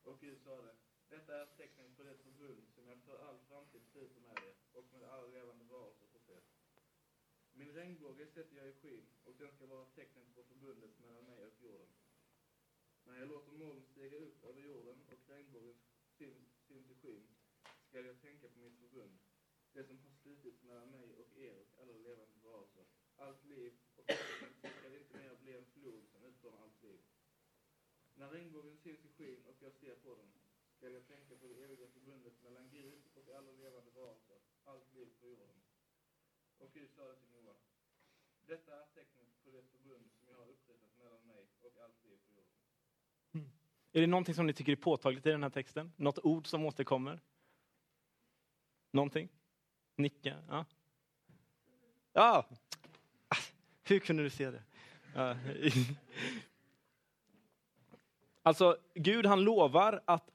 Och 0.02 0.20
Gud 0.20 0.38
sade, 0.42 0.74
detta 1.08 1.40
är 1.42 1.46
tecknet 1.46 1.96
på 1.96 2.02
det 2.02 2.16
förbund 2.16 2.68
som 2.74 2.88
jag 2.88 3.02
för 3.02 3.18
all 3.28 3.38
framtid 3.48 3.82
sluter 3.92 4.20
med 4.20 4.38
er 4.48 4.54
och 4.72 4.92
med 4.92 5.04
all 5.04 5.30
levande 5.30 5.64
varelser 5.64 6.06
på 6.06 6.32
er. 6.32 6.42
Min 7.52 7.72
regnbåge 7.72 8.26
sätter 8.26 8.56
jag 8.56 8.68
i 8.68 8.72
skyn 8.72 9.06
och 9.24 9.34
den 9.38 9.52
ska 9.52 9.66
vara 9.66 9.84
tecknet 9.84 10.34
på 10.34 10.42
förbundet 10.42 10.98
mellan 11.00 11.24
mig 11.24 11.46
och 11.46 11.62
jorden. 11.62 11.88
När 13.04 13.18
jag 13.18 13.28
låter 13.28 13.52
moln 13.52 13.82
stiga 13.82 14.16
upp 14.16 14.44
över 14.44 14.60
jorden 14.60 15.00
och 15.12 15.28
regnbågen 15.28 15.76
syns, 16.18 16.48
syns 16.66 16.90
i 16.90 16.94
skyn 16.94 17.26
skall 17.88 18.06
jag 18.06 18.20
tänka 18.20 18.48
på 18.48 18.58
mitt 18.58 18.78
förbund, 18.78 19.18
det 19.74 19.84
som 19.84 19.98
har 19.98 20.10
slutits 20.10 20.62
mellan 20.62 20.90
mig 20.90 21.14
och 21.14 21.28
er 21.36 21.54
och 21.60 21.82
alla 21.82 21.92
levande 21.92 22.38
varelser. 22.42 22.84
Allt 23.16 23.44
liv 24.08 24.18
och 24.86 24.94
inte 24.96 25.18
mer 25.18 25.36
bli 25.42 25.56
en 25.56 25.66
flod 25.74 26.08
som 26.12 26.24
utplånar 26.24 26.62
allt 26.62 26.82
liv. 26.82 27.00
När 28.14 28.28
regnbågen 28.28 28.76
syns 28.76 29.04
i 29.04 29.08
skyn 29.08 29.44
och 29.46 29.56
jag 29.60 29.72
ser 29.72 29.94
på 29.94 30.14
den 30.14 30.30
skall 30.76 30.92
jag 30.92 31.06
tänka 31.06 31.36
på 31.36 31.46
det 31.46 31.64
eviga 31.64 31.88
förbundet 31.88 32.42
mellan 32.42 32.68
Gud 32.68 33.02
och 33.14 33.36
alla 33.36 33.52
levande 33.52 33.90
varelser, 33.90 34.38
allt 34.64 34.94
liv 34.94 35.08
på 35.20 35.26
jorden. 35.26 35.56
Och 36.58 36.72
Gud 36.72 36.90
sade 36.90 37.16
till 37.16 37.28
Noa, 37.28 37.54
detta 38.46 38.82
är 38.82 38.86
tecknet 38.94 39.44
på 39.44 39.50
det 39.50 39.62
förbund 39.62 40.10
som 40.12 40.28
jag 40.28 40.36
har 40.36 40.48
upprättat 40.48 40.98
mellan 40.98 41.26
mig 41.26 41.46
och 41.60 41.82
allt 41.84 42.04
liv 42.04 42.18
på 42.28 42.34
jorden. 42.34 42.54
Mm. 43.32 43.50
Är 43.92 44.00
det 44.00 44.06
någonting 44.06 44.34
som 44.34 44.46
ni 44.46 44.52
tycker 44.52 44.72
är 44.72 44.76
påtagligt 44.76 45.26
i 45.26 45.30
den 45.30 45.42
här 45.42 45.50
texten? 45.50 45.92
Något 45.96 46.18
ord 46.18 46.46
som 46.46 46.64
återkommer? 46.64 47.20
Någonting? 48.90 49.28
Nicka? 49.96 50.44
Ja. 50.48 50.64
Ja! 52.12 52.48
Hur 53.84 53.98
kunde 53.98 54.22
du 54.22 54.30
se 54.30 54.50
det? 54.50 54.62
Alltså, 58.42 58.76
Gud 58.94 59.26
han 59.26 59.44
lovar 59.44 60.00
att 60.04 60.30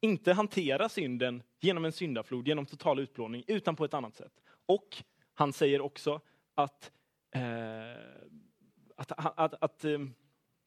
inte 0.00 0.32
hantera 0.32 0.88
synden 0.88 1.42
genom 1.60 1.84
en 1.84 1.92
syndaflod, 1.92 2.48
genom 2.48 2.66
total 2.66 2.98
utplåning, 2.98 3.44
utan 3.46 3.76
på 3.76 3.84
ett 3.84 3.94
annat 3.94 4.16
sätt. 4.16 4.32
Och 4.66 4.96
han 5.34 5.52
säger 5.52 5.80
också 5.80 6.20
att, 6.54 6.92
eh, 7.30 7.42
att, 8.96 9.12
att, 9.38 9.62
att, 9.62 9.84
eh, 9.84 9.98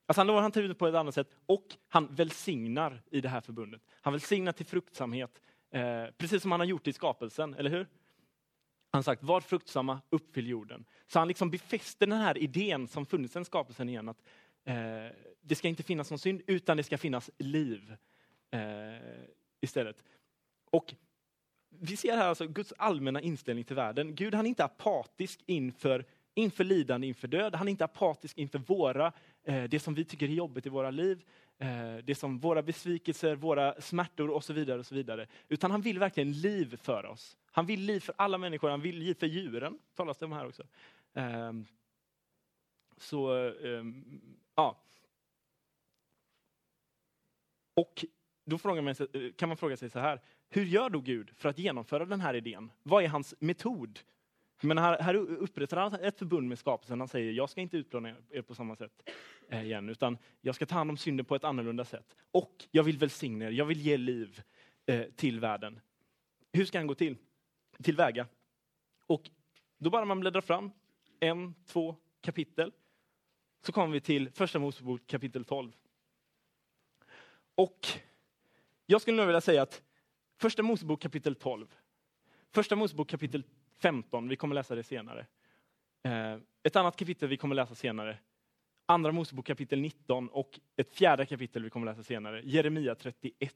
att 0.06 0.18
han 0.18 0.28
lovar 0.28 0.40
att 0.40 0.44
hantera 0.44 0.68
det 0.68 0.76
på 0.76 0.88
ett 0.88 0.96
annat 0.96 1.16
sätt 1.16 1.30
och 1.46 1.66
han 1.88 2.16
välsignar 2.16 3.02
i 3.10 3.22
det 3.22 3.30
här 3.30 3.42
förbundet. 3.42 3.82
Han 4.02 4.14
välsignar 4.14 4.52
till 4.52 4.66
fruktsamhet, 4.66 5.42
eh, 5.72 6.06
precis 6.18 6.42
som 6.42 6.52
han 6.52 6.60
har 6.60 6.68
gjort 6.68 6.88
i 6.88 6.94
skapelsen, 6.94 7.54
eller 7.54 7.70
hur? 7.70 7.88
Han 8.98 9.00
har 9.00 9.04
sagt, 9.04 9.24
var 9.24 9.42
fruktsamma, 9.42 10.02
uppfyll 10.10 10.48
jorden. 10.48 10.86
Så 11.08 11.20
han 11.20 11.28
liksom 11.28 11.50
befäster 11.50 12.08
den 12.08 12.20
här 12.20 12.38
idén 12.38 12.88
som 12.88 13.06
funnits 13.06 13.34
sedan 13.34 13.46
skapelsen 13.46 13.90
igen, 13.90 14.10
att 14.10 14.24
eh, 14.64 14.76
det 15.42 15.56
ska 15.56 15.68
inte 15.68 15.84
finnas 15.84 16.10
någon 16.10 16.20
synd, 16.20 16.42
utan 16.48 16.78
det 16.78 16.84
ska 16.84 16.98
finnas 16.98 17.30
liv 17.38 17.96
eh, 18.52 18.60
istället. 19.62 20.04
Och 20.70 20.94
vi 21.70 21.98
ser 21.98 22.18
här 22.18 22.28
alltså 22.28 22.48
Guds 22.48 22.74
allmänna 22.78 23.22
inställning 23.22 23.66
till 23.66 23.76
världen. 23.76 24.16
Gud 24.16 24.34
han 24.34 24.46
är 24.46 24.50
inte 24.50 24.64
apatisk 24.66 25.40
inför, 25.46 26.06
inför 26.34 26.64
lidande, 26.64 27.08
inför 27.08 27.28
död. 27.28 27.56
Han 27.56 27.68
är 27.68 27.72
inte 27.72 27.86
apatisk 27.86 28.38
inför 28.38 28.60
våra, 28.60 29.12
eh, 29.44 29.64
det 29.64 29.80
som 29.80 29.94
vi 29.94 30.06
tycker 30.06 30.26
är 30.26 30.34
jobbigt 30.34 30.66
i 30.66 30.70
våra 30.70 30.92
liv. 30.92 31.24
Eh, 31.60 31.98
det 32.04 32.16
som 32.16 32.40
våra 32.40 32.62
besvikelser, 32.62 33.36
våra 33.36 33.82
smärtor 33.82 34.30
och 34.30 34.44
så 34.44 34.54
vidare. 34.54 34.80
och 34.80 34.86
så 34.86 34.96
vidare. 34.96 35.28
Utan 35.50 35.72
han 35.72 35.82
vill 35.82 36.00
verkligen 36.00 36.32
liv 36.32 36.80
för 36.82 37.06
oss. 37.06 37.38
Han 37.58 37.66
vill 37.66 37.82
liv 37.82 38.00
för 38.00 38.16
alla 38.18 38.38
människor, 38.38 38.70
han 38.70 38.82
vill 38.82 38.98
liv 38.98 39.14
för 39.14 39.28
djuren. 39.28 39.80
talas 39.96 40.18
det 40.18 40.26
om 40.26 40.32
här 40.32 40.48
också. 40.48 40.64
Ehm, 41.14 41.66
så, 42.98 43.34
ehm, 43.50 44.22
ja. 44.56 44.84
Och 47.74 48.06
då 48.46 48.58
frågar 48.58 48.82
man 48.82 48.96
sig, 48.96 49.34
kan 49.38 49.50
man 49.50 49.58
fråga 49.58 49.78
sig 49.78 49.90
så 49.90 50.00
här, 50.00 50.22
hur 50.50 50.66
gör 50.66 50.90
då 50.90 51.00
Gud 51.00 51.32
för 51.36 51.50
att 51.50 51.58
genomföra 51.58 52.06
den 52.06 52.22
här 52.22 52.34
idén? 52.34 52.72
Vad 52.84 53.04
är 53.04 53.08
hans 53.08 53.36
metod? 53.40 54.00
Men 54.62 54.78
här, 54.78 55.00
här 55.00 55.16
upprättar 55.16 55.78
han 55.78 55.94
ett 55.94 56.20
förbund 56.20 56.50
med 56.50 56.60
skapelsen. 56.60 57.00
Han 57.00 57.08
säger, 57.08 57.32
jag 57.32 57.50
ska 57.50 57.62
inte 57.62 57.78
utplåna 57.78 58.16
er 58.30 58.42
på 58.42 58.56
samma 58.56 58.76
sätt 58.76 59.10
eh, 59.50 59.64
igen, 59.64 59.90
utan 59.90 60.18
jag 60.42 60.56
ska 60.56 60.66
ta 60.66 60.76
hand 60.76 60.90
om 60.90 60.98
synden 60.98 61.26
på 61.26 61.36
ett 61.36 61.44
annorlunda 61.44 61.86
sätt. 61.86 62.16
Och 62.32 62.68
jag 62.72 62.84
vill 62.84 62.98
välsigna 62.98 63.46
er, 63.46 63.52
jag 63.52 63.66
vill 63.66 63.82
ge 63.82 63.98
liv 63.98 64.42
eh, 64.86 65.04
till 65.16 65.40
världen. 65.40 65.80
Hur 66.52 66.66
ska 66.66 66.78
han 66.78 66.88
gå 66.88 66.96
till? 66.96 67.18
Tillväga. 67.84 68.28
Och 69.08 69.30
då 69.78 69.90
bara 69.90 70.06
man 70.06 70.20
bläddrar 70.20 70.42
fram 70.42 70.72
en, 71.20 71.56
två 71.66 71.96
kapitel, 72.22 72.72
så 73.62 73.72
kommer 73.72 73.94
vi 73.94 74.02
till 74.02 74.30
första 74.32 74.60
Mosebok 74.60 75.08
kapitel 75.08 75.46
12. 75.46 75.72
Och 77.56 77.88
jag 78.86 79.02
skulle 79.02 79.18
nog 79.18 79.26
vilja 79.26 79.42
säga 79.42 79.62
att 79.62 79.84
första 80.38 80.64
Mosebok 80.64 81.02
kapitel 81.02 81.36
12, 81.36 81.68
första 82.52 82.76
Mosebok 82.76 83.10
kapitel 83.10 83.44
15, 83.78 84.28
vi 84.28 84.36
kommer 84.36 84.56
läsa 84.56 84.76
det 84.76 84.84
senare. 84.84 85.26
Eh, 86.04 86.38
ett 86.64 86.76
annat 86.76 86.96
kapitel 86.96 87.30
vi 87.30 87.38
kommer 87.38 87.56
läsa 87.56 87.76
senare, 87.76 88.18
andra 88.86 89.12
Mosebok 89.12 89.46
kapitel 89.46 89.80
19 89.80 90.30
och 90.30 90.60
ett 90.76 90.94
fjärde 90.94 91.26
kapitel 91.26 91.64
vi 91.64 91.70
kommer 91.70 91.86
läsa 91.86 92.04
senare, 92.04 92.42
Jeremia 92.46 92.96
31. 92.96 93.54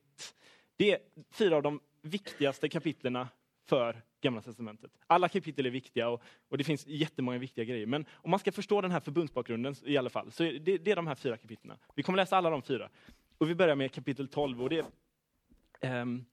Det 0.76 0.92
är 0.92 1.00
fyra 1.32 1.56
av 1.56 1.64
de 1.64 1.80
viktigaste 2.02 2.70
kapitlerna 2.70 3.28
för 3.66 4.02
Gamla 4.22 4.42
testamentet. 4.42 4.92
Alla 5.08 5.30
kapitel 5.30 5.66
är 5.66 5.70
viktiga 5.70 6.10
och, 6.10 6.22
och, 6.50 6.58
det 6.58 6.64
finns 6.64 6.88
jättemånga 6.88 7.38
viktiga 7.38 7.66
grejer. 7.66 7.86
Men 7.86 8.06
om 8.12 8.32
man 8.32 8.40
ska 8.40 8.52
förstå 8.52 8.82
den 8.82 8.92
här 8.92 9.00
förbundsbakgrunden 9.00 9.76
i 9.84 9.98
alla 9.98 10.10
fall, 10.10 10.32
så 10.32 10.44
är 10.44 10.60
det, 10.60 10.78
det 10.78 10.92
är 10.92 10.96
de 10.96 11.08
här 11.08 11.16
fyra 11.16 11.38
kapitlen. 11.38 11.78
Vi 11.96 12.04
kommer 12.04 12.18
läsa 12.18 12.38
alla 12.38 12.50
de 12.50 12.62
fyra. 12.62 12.90
Och 13.38 13.50
vi 13.50 13.56
börjar 13.56 13.76
med 13.76 13.92
kapitel 13.92 14.28
12 14.28 14.64
och 14.64 14.70
det 14.70 14.86
um, 15.82 16.26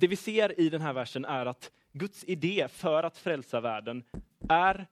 det 0.00 0.06
vi 0.06 0.16
ser 0.16 0.60
i 0.60 0.68
den 0.68 0.80
här 0.80 0.92
versen 0.92 1.24
är 1.24 1.46
att 1.46 1.72
Guds 1.92 2.24
idé 2.24 2.68
för 2.70 3.02
att 3.02 3.18
frälsa 3.18 3.60
världen 3.60 4.04
är, 4.48 4.86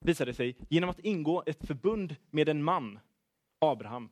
visar 0.00 0.26
det 0.26 0.34
sig, 0.34 0.56
genom 0.68 0.90
att 0.90 1.00
ingå 1.00 1.42
ett 1.46 1.66
förbund 1.66 2.16
med 2.30 2.48
en 2.48 2.64
man, 2.64 2.98
Abraham, 3.58 4.08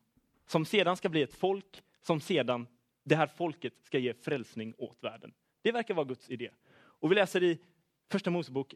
som 0.47 0.65
sedan 0.65 0.97
ska 0.97 1.09
bli 1.09 1.23
ett 1.23 1.35
folk, 1.35 1.83
som 2.01 2.21
sedan, 2.21 2.67
det 3.05 3.17
här 3.17 3.27
folket 3.27 3.73
ska 3.83 3.99
ge 3.99 4.15
frälsning 4.15 4.75
åt 4.79 5.05
världen. 5.05 5.33
Det 5.63 5.73
verkar 5.73 5.95
vara 5.95 6.07
Guds 6.07 6.31
idé. 6.31 6.51
Och 6.77 7.11
vi 7.11 7.15
läser 7.15 7.43
i 7.43 7.59
Första 8.11 8.31
Mosebok 8.31 8.75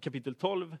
kapitel 0.00 0.34
12, 0.34 0.76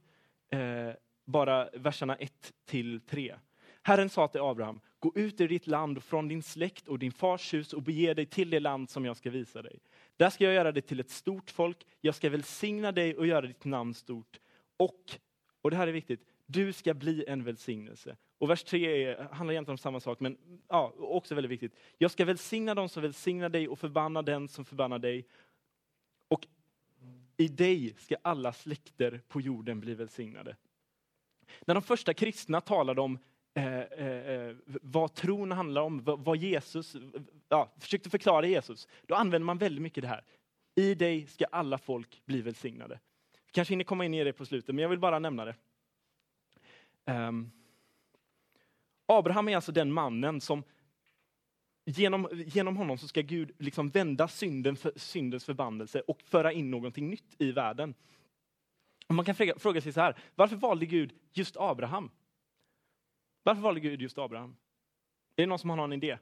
eh, 0.50 0.90
bara 1.24 1.68
verserna 1.72 2.16
1 2.16 2.52
till 2.64 3.00
3. 3.00 3.34
Herren 3.82 4.08
sa 4.08 4.28
till 4.28 4.40
Abraham, 4.40 4.80
gå 4.98 5.12
ut 5.14 5.40
ur 5.40 5.48
ditt 5.48 5.66
land 5.66 5.96
och 5.96 6.04
från 6.04 6.28
din 6.28 6.42
släkt 6.42 6.88
och 6.88 6.98
din 6.98 7.12
fars 7.12 7.54
hus 7.54 7.72
och 7.72 7.82
bege 7.82 8.14
dig 8.14 8.26
till 8.26 8.50
det 8.50 8.60
land 8.60 8.90
som 8.90 9.04
jag 9.04 9.16
ska 9.16 9.30
visa 9.30 9.62
dig. 9.62 9.80
Där 10.16 10.30
ska 10.30 10.44
jag 10.44 10.54
göra 10.54 10.72
dig 10.72 10.82
till 10.82 11.00
ett 11.00 11.10
stort 11.10 11.50
folk, 11.50 11.86
jag 12.00 12.14
ska 12.14 12.30
välsigna 12.30 12.92
dig 12.92 13.16
och 13.16 13.26
göra 13.26 13.46
ditt 13.46 13.64
namn 13.64 13.94
stort. 13.94 14.40
Och, 14.76 15.18
och 15.62 15.70
det 15.70 15.76
här 15.76 15.88
är 15.88 15.92
viktigt, 15.92 16.26
du 16.46 16.72
ska 16.72 16.94
bli 16.94 17.24
en 17.28 17.44
välsignelse. 17.44 18.16
Och 18.38 18.50
vers 18.50 18.64
3 18.64 19.04
är, 19.04 19.28
handlar 19.32 19.52
egentligen 19.52 19.74
om 19.74 19.78
samma 19.78 20.00
sak, 20.00 20.20
men 20.20 20.38
ja, 20.68 20.92
också 20.98 21.34
väldigt 21.34 21.50
viktigt. 21.50 21.74
Jag 21.98 22.10
ska 22.10 22.24
välsigna 22.24 22.74
dem 22.74 22.88
som 22.88 23.02
välsignar 23.02 23.48
dig 23.48 23.68
och 23.68 23.78
förbanna 23.78 24.22
den 24.22 24.48
som 24.48 24.64
förbannar 24.64 24.98
dig. 24.98 25.26
Och 26.28 26.46
i 27.36 27.48
dig 27.48 27.94
ska 27.98 28.16
alla 28.22 28.52
släkter 28.52 29.20
på 29.28 29.40
jorden 29.40 29.80
bli 29.80 29.94
välsignade. 29.94 30.56
När 31.66 31.74
de 31.74 31.82
första 31.82 32.14
kristna 32.14 32.60
talade 32.60 33.00
om 33.00 33.18
eh, 33.54 33.80
eh, 33.80 34.30
eh 34.30 34.56
vad 34.66 35.14
tron 35.14 35.52
handlar 35.52 35.82
om, 35.82 36.04
vad, 36.04 36.20
vad 36.20 36.36
Jesus, 36.36 36.96
ja, 37.48 37.72
försökte 37.78 38.10
förklara 38.10 38.46
Jesus, 38.46 38.88
då 39.06 39.14
använder 39.14 39.46
man 39.46 39.58
väldigt 39.58 39.82
mycket 39.82 40.02
det 40.02 40.08
här. 40.08 40.24
I 40.74 40.94
dig 40.94 41.26
ska 41.26 41.44
alla 41.44 41.78
folk 41.78 42.22
bli 42.24 42.42
välsignade. 42.42 43.00
Vi 43.46 43.52
Kanske 43.52 43.72
hinner 43.72 43.84
komma 43.84 44.04
in 44.04 44.14
i 44.14 44.24
det 44.24 44.32
på 44.32 44.46
slutet, 44.46 44.74
men 44.74 44.82
jag 44.82 44.88
vill 44.88 44.98
bara 44.98 45.18
nämna 45.18 45.44
det. 45.44 45.54
Um, 47.06 47.50
Abraham 49.06 49.48
är 49.48 49.56
alltså 49.56 49.72
den 49.72 49.92
mannen 49.92 50.40
som 50.40 50.62
genom, 51.84 52.28
genom 52.32 52.76
honom 52.76 52.98
så 52.98 53.08
ska 53.08 53.20
Gud 53.20 53.52
liksom 53.58 53.88
vända 53.88 54.28
synden 54.28 54.76
för, 54.76 54.92
syndens 54.96 55.44
förbannelse 55.44 56.00
och 56.00 56.22
föra 56.22 56.52
in 56.52 56.70
någonting 56.70 57.10
nytt 57.10 57.34
i 57.38 57.52
världen. 57.52 57.94
Och 59.06 59.14
man 59.14 59.24
kan 59.24 59.34
fråga, 59.34 59.58
fråga 59.58 59.80
sig 59.80 59.92
så 59.92 60.00
här, 60.00 60.18
varför 60.34 60.56
valde 60.56 60.86
Gud 60.86 61.12
just 61.32 61.56
Abraham? 61.56 62.10
Varför 63.42 63.62
valde 63.62 63.80
Gud 63.80 64.02
just 64.02 64.18
Abraham? 64.18 64.56
Är 65.36 65.42
det 65.42 65.46
någon 65.46 65.58
som 65.58 65.70
har 65.70 65.76
någon 65.76 65.92
idé? 65.92 66.18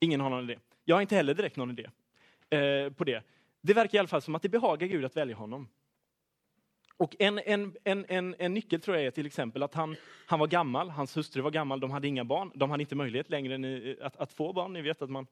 Ingen 0.00 0.20
har 0.20 0.30
någon 0.30 0.50
idé. 0.50 0.58
Jag 0.84 0.96
har 0.96 1.00
inte 1.00 1.16
heller 1.16 1.34
direkt 1.34 1.56
någon 1.56 1.70
idé 1.70 1.90
eh, 2.50 2.92
på 2.92 3.04
det. 3.04 3.24
Det 3.60 3.74
verkar 3.74 3.96
i 3.96 3.98
alla 3.98 4.08
fall 4.08 4.22
som 4.22 4.34
att 4.34 4.42
det 4.42 4.48
behagar 4.48 4.86
Gud 4.86 5.04
att 5.04 5.16
välja 5.16 5.36
honom. 5.36 5.68
Och 7.00 7.16
en, 7.18 7.38
en, 7.38 7.72
en, 7.84 8.04
en, 8.08 8.34
en 8.38 8.54
nyckel 8.54 8.80
tror 8.80 8.96
jag 8.96 9.06
är 9.06 9.10
till 9.10 9.26
exempel 9.26 9.62
att 9.62 9.74
han, 9.74 9.96
han 10.26 10.38
var 10.38 10.46
gammal, 10.46 10.90
hans 10.90 11.16
hustru 11.16 11.42
var 11.42 11.50
gammal, 11.50 11.80
de 11.80 11.90
hade 11.90 12.08
inga 12.08 12.24
barn. 12.24 12.52
De 12.54 12.70
hade 12.70 12.82
inte 12.82 12.94
möjlighet 12.94 13.30
längre 13.30 13.58
ni, 13.58 13.96
att, 14.02 14.16
att 14.16 14.32
få 14.32 14.52
barn. 14.52 14.72
Ni 14.72 14.82
vet 14.82 15.02
att 15.02 15.10
man, 15.10 15.26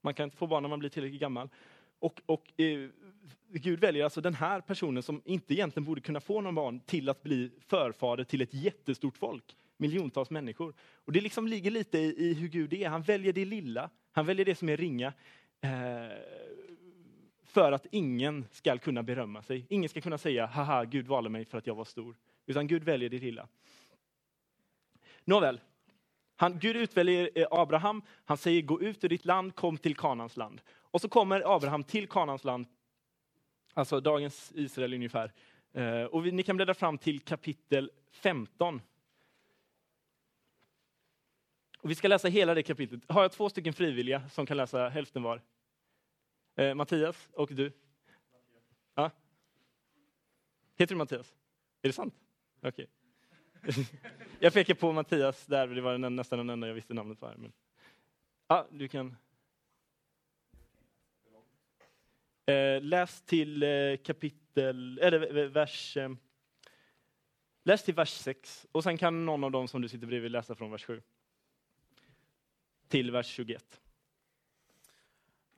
man 0.00 0.14
kan 0.14 0.24
inte 0.24 0.36
få 0.36 0.46
barn 0.46 0.62
när 0.62 0.70
man 0.70 0.78
blir 0.78 0.90
tillräckligt 0.90 1.20
gammal. 1.20 1.48
Och, 1.98 2.20
och 2.26 2.60
eh, 2.60 2.88
Gud 3.52 3.80
väljer 3.80 4.04
alltså 4.04 4.20
den 4.20 4.34
här 4.34 4.60
personen 4.60 5.02
som 5.02 5.22
inte 5.24 5.54
egentligen 5.54 5.84
borde 5.84 6.00
kunna 6.00 6.20
få 6.20 6.40
någon 6.40 6.54
barn 6.54 6.80
till 6.80 7.08
att 7.08 7.22
bli 7.22 7.50
förfader 7.68 8.24
till 8.24 8.40
ett 8.40 8.54
jättestort 8.54 9.18
folk. 9.18 9.56
Miljontals 9.76 10.30
människor. 10.30 10.74
Och 11.04 11.12
det 11.12 11.20
liksom 11.20 11.48
ligger 11.48 11.70
lite 11.70 11.98
i, 11.98 12.14
i 12.18 12.34
hur 12.34 12.48
Gud 12.48 12.72
är. 12.72 12.88
Han 12.88 13.02
väljer 13.02 13.32
det 13.32 13.44
lilla, 13.44 13.90
han 14.12 14.26
väljer 14.26 14.44
det 14.44 14.54
som 14.54 14.68
är 14.68 14.76
ringa. 14.76 15.12
Eh, 15.60 15.70
för 17.52 17.72
att 17.72 17.86
ingen 17.90 18.44
ska 18.50 18.78
kunna 18.78 19.02
berömma 19.02 19.42
sig. 19.42 19.66
Ingen 19.68 19.88
ska 19.88 20.00
kunna 20.00 20.18
säga, 20.18 20.46
haha, 20.46 20.84
Gud 20.84 21.06
valde 21.06 21.30
mig 21.30 21.44
för 21.44 21.58
att 21.58 21.66
jag 21.66 21.74
var 21.74 21.84
stor. 21.84 22.16
Utan 22.46 22.66
Gud 22.66 22.84
väljer 22.84 23.08
det 23.08 23.18
lilla. 23.18 23.48
Nåväl, 25.24 25.60
han, 26.36 26.58
Gud 26.58 26.76
utväljer 26.76 27.30
eh, 27.34 27.46
Abraham, 27.50 28.02
han 28.24 28.36
säger 28.36 28.62
gå 28.62 28.80
ut 28.80 29.04
ur 29.04 29.08
ditt 29.08 29.24
land, 29.24 29.54
kom 29.54 29.78
till 29.78 29.96
Kanans 29.96 30.36
land. 30.36 30.60
Och 30.70 31.00
så 31.00 31.08
kommer 31.08 31.56
Abraham 31.56 31.84
till 31.84 32.08
Kanans 32.08 32.44
land, 32.44 32.66
alltså 33.74 34.00
dagens 34.00 34.52
Israel 34.54 34.94
ungefär. 34.94 35.32
Eh, 35.72 36.04
och 36.04 36.26
vi, 36.26 36.32
ni 36.32 36.42
kan 36.42 36.56
bläddra 36.56 36.74
fram 36.74 36.98
till 36.98 37.20
kapitel 37.20 37.90
15. 38.10 38.80
Och 41.78 41.90
vi 41.90 41.94
ska 41.94 42.08
läsa 42.08 42.28
hela 42.28 42.54
det 42.54 42.62
kapitlet. 42.62 43.00
Har 43.08 43.22
jag 43.22 43.32
två 43.32 43.48
stycken 43.48 43.72
frivilliga 43.72 44.28
som 44.28 44.46
kan 44.46 44.56
läsa 44.56 44.88
hälften 44.88 45.22
var? 45.22 45.40
Eh, 46.56 46.74
Mattias 46.74 47.28
och 47.32 47.54
du? 47.54 47.72
Ja. 48.94 49.10
Heter 50.76 50.94
du 50.94 50.98
Mattias? 50.98 51.34
Är 51.82 51.88
det 51.88 51.92
sant? 51.92 52.14
Okej. 52.60 52.86
Okay. 53.62 53.84
jag 54.40 54.52
pekar 54.52 54.74
på 54.74 54.92
Mattias 54.92 55.46
där, 55.46 55.66
det 55.66 55.80
var 55.80 55.98
nästan 55.98 56.38
den 56.38 56.50
enda 56.50 56.66
jag 56.66 56.74
visste 56.74 56.94
namnet 56.94 57.20
på. 57.20 57.26
Här, 57.26 57.36
men... 57.36 57.52
ah, 58.46 58.64
du 58.70 58.88
kan. 58.88 59.16
Eh, 62.46 62.82
läs 62.82 63.22
till 63.22 63.62
eh, 63.62 63.96
kapitel, 64.04 64.98
eller 64.98 65.48
vers... 65.48 65.96
Eh, 65.96 66.10
läs 67.64 67.84
till 67.84 67.94
vers 67.94 68.10
6 68.10 68.66
och 68.72 68.82
sen 68.82 68.98
kan 68.98 69.26
någon 69.26 69.44
av 69.44 69.50
dem 69.50 69.68
som 69.68 69.82
du 69.82 69.88
sitter 69.88 70.06
bredvid 70.06 70.30
läsa 70.30 70.54
från 70.54 70.70
vers 70.70 70.84
7. 70.84 71.02
Till 72.88 73.10
vers 73.10 73.26
21. 73.26 73.81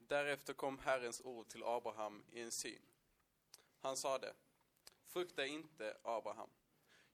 Därefter 0.08 0.52
kom 0.52 0.78
Herrens 0.78 1.20
ord 1.24 1.48
till 1.48 1.64
Abraham 1.64 2.24
i 2.32 2.40
en 2.40 2.50
syn. 2.50 2.82
Han 3.80 3.96
sade, 3.96 4.34
frukta 5.06 5.46
inte, 5.46 5.96
Abraham. 6.02 6.50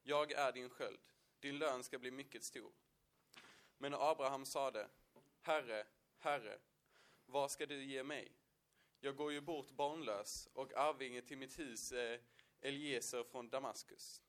Jag 0.02 0.32
är 0.32 0.52
din 0.52 0.70
sköld, 0.70 1.00
din 1.40 1.58
lön 1.58 1.84
ska 1.84 1.98
bli 1.98 2.10
mycket 2.10 2.44
stor. 2.44 2.72
Men 3.78 3.94
Abraham 3.94 4.46
sade, 4.46 4.88
Herre, 5.40 5.86
Herre, 6.18 6.58
vad 7.26 7.50
ska 7.50 7.66
du 7.66 7.84
ge 7.84 8.04
mig? 8.04 8.32
Jag 9.00 9.16
går 9.16 9.32
ju 9.32 9.40
bort 9.40 9.70
barnlös 9.70 10.48
och 10.52 10.74
arvinge 10.74 11.22
till 11.22 11.38
mitt 11.38 11.58
hus 11.58 11.92
är 11.92 12.20
Eliezer 12.60 13.24
från 13.24 13.48
Damaskus. 13.48 14.22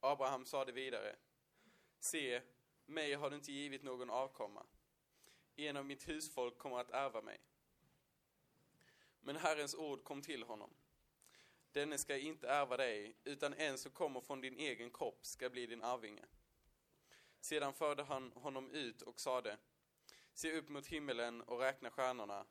Abraham 0.00 0.46
sade 0.46 0.72
vidare, 0.72 1.16
se, 1.98 2.42
mig 2.86 3.14
har 3.14 3.30
du 3.30 3.36
inte 3.36 3.52
givit 3.52 3.82
någon 3.82 4.10
avkomma. 4.10 4.66
En 5.56 5.76
av 5.76 5.84
mitt 5.84 6.08
husfolk 6.08 6.58
kommer 6.58 6.78
att 6.78 6.90
ärva 6.90 7.22
mig. 7.22 7.40
Men 9.24 9.36
Herrens 9.36 9.74
ord 9.74 10.04
kom 10.04 10.22
till 10.22 10.42
honom. 10.42 10.70
Denne 11.72 11.98
ska 11.98 12.18
inte 12.18 12.48
ärva 12.48 12.76
dig, 12.76 13.16
utan 13.24 13.54
en 13.54 13.78
som 13.78 13.92
kommer 13.92 14.20
från 14.20 14.40
din 14.40 14.58
egen 14.58 14.90
kropp 14.90 15.26
ska 15.26 15.50
bli 15.50 15.66
din 15.66 15.82
arvinge. 15.82 16.24
Sedan 17.40 17.74
förde 17.74 18.02
han 18.02 18.32
honom 18.32 18.70
ut 18.70 19.02
och 19.02 19.20
sade, 19.20 19.58
se 20.34 20.58
upp 20.58 20.68
mot 20.68 20.86
himmelen 20.86 21.42
och 21.42 21.60
räkna 21.60 21.90
stjärnorna, 21.90 22.46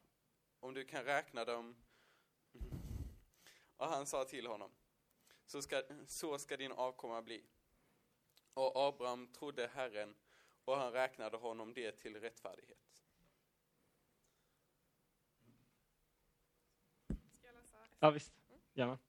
om 0.60 0.74
du 0.74 0.86
kan 0.86 1.04
räkna 1.04 1.46
dem. 1.46 1.76
Och 3.78 3.88
han 3.88 4.06
sa 4.06 4.26
till 4.26 4.48
honom, 4.48 4.72
så 5.46 5.62
ska, 5.62 5.84
så 6.08 6.40
ska 6.40 6.58
din 6.58 6.72
avkomma 6.72 7.22
bli. 7.22 7.44
Och 8.54 8.72
Abraham 8.76 9.28
trodde 9.28 9.68
Herren, 9.68 10.16
och 10.66 10.78
han 10.78 10.92
räknade 10.92 11.38
honom 11.38 11.74
det 11.74 11.92
till 11.92 12.16
rättfärdighet. 12.16 12.93
Ja, 18.04 18.12
visst. 18.12 18.34
Gärna. 18.74 19.00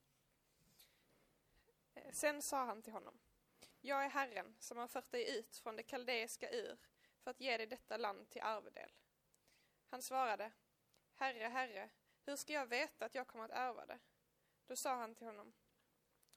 Eh, 1.95 2.13
sen 2.13 2.43
sa 2.43 2.65
han 2.65 2.83
till 2.83 2.93
honom. 2.93 3.19
Jag 3.81 4.05
är 4.05 4.09
Herren 4.09 4.55
som 4.59 4.79
har 4.79 4.89
fört 4.89 5.11
dig 5.11 5.39
ut 5.39 5.57
från 5.57 5.77
det 5.77 5.83
kaldeiska 5.83 6.51
ur 6.51 6.79
för 7.23 7.31
att 7.31 7.41
ge 7.41 7.57
dig 7.57 7.67
detta 7.67 7.97
land 7.97 8.31
till 8.31 8.43
arvedel. 8.43 8.91
Han 9.87 10.03
svarade. 10.03 10.53
Herre, 11.15 11.45
Herre, 11.45 11.91
hur 12.27 12.37
ska 12.37 12.53
jag 12.53 12.67
veta 12.67 13.05
att 13.05 13.15
jag 13.15 13.27
kommer 13.27 13.45
att 13.45 13.51
ärva 13.51 13.87
det? 13.87 13.99
Då 14.67 14.77
sa 14.77 14.97
han 14.97 15.15
till 15.15 15.27
honom. 15.27 15.53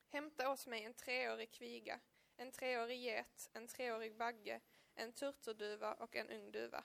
Hämta 0.10 0.52
åt 0.52 0.68
mig 0.68 0.84
en 0.84 0.94
treårig 0.94 1.52
kviga, 1.52 2.00
en 2.38 2.52
treårig 2.52 3.02
get, 3.02 3.50
en 3.54 3.68
treårig 3.68 4.16
bagge, 4.16 4.62
en 4.96 5.14
turturduva 5.14 5.94
och 5.94 6.16
en 6.16 6.30
ung 6.30 6.52
duva. 6.52 6.84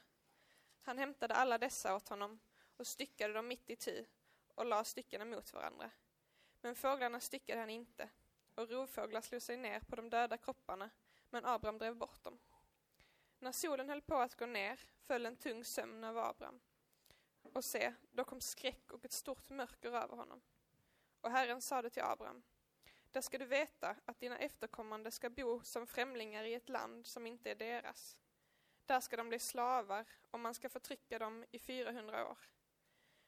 Han 0.82 0.98
hämtade 0.98 1.34
alla 1.34 1.58
dessa 1.58 1.94
åt 1.96 2.08
honom 2.08 2.40
och 2.76 2.86
styckade 2.86 3.34
dem 3.34 3.48
mitt 3.48 3.70
i 3.70 3.76
tu 3.76 4.06
och 4.54 4.66
la 4.66 4.84
styckena 4.84 5.24
mot 5.24 5.52
varandra. 5.52 5.90
Men 6.60 6.74
fåglarna 6.74 7.20
styckade 7.20 7.60
han 7.60 7.70
inte, 7.70 8.08
och 8.54 8.70
rovfåglar 8.70 9.20
slog 9.20 9.42
sig 9.42 9.56
ner 9.56 9.80
på 9.80 9.96
de 9.96 10.10
döda 10.10 10.36
kropparna, 10.36 10.90
men 11.30 11.44
Abraham 11.44 11.78
drev 11.78 11.96
bort 11.96 12.22
dem. 12.22 12.38
När 13.38 13.52
solen 13.52 13.88
höll 13.88 14.02
på 14.02 14.16
att 14.16 14.34
gå 14.34 14.46
ner 14.46 14.80
föll 15.06 15.26
en 15.26 15.36
tung 15.36 15.64
sömn 15.64 16.04
över 16.04 16.30
Abraham. 16.30 16.60
Och 17.42 17.64
se, 17.64 17.94
då 18.10 18.24
kom 18.24 18.40
skräck 18.40 18.92
och 18.92 19.04
ett 19.04 19.12
stort 19.12 19.50
mörker 19.50 19.88
över 19.88 20.16
honom. 20.16 20.42
Och 21.20 21.30
Herren 21.30 21.60
sade 21.60 21.90
till 21.90 22.02
Abraham, 22.02 22.42
där 23.10 23.20
ska 23.20 23.38
du 23.38 23.44
veta 23.44 23.96
att 24.04 24.20
dina 24.20 24.38
efterkommande 24.38 25.10
ska 25.10 25.30
bo 25.30 25.60
som 25.62 25.86
främlingar 25.86 26.44
i 26.44 26.54
ett 26.54 26.68
land 26.68 27.06
som 27.06 27.26
inte 27.26 27.50
är 27.50 27.54
deras. 27.54 28.18
Där 28.86 29.00
ska 29.00 29.16
de 29.16 29.28
bli 29.28 29.38
slavar 29.38 30.06
och 30.30 30.40
man 30.40 30.54
ska 30.54 30.68
förtrycka 30.68 31.18
dem 31.18 31.44
i 31.50 31.58
400 31.58 32.28
år. 32.28 32.38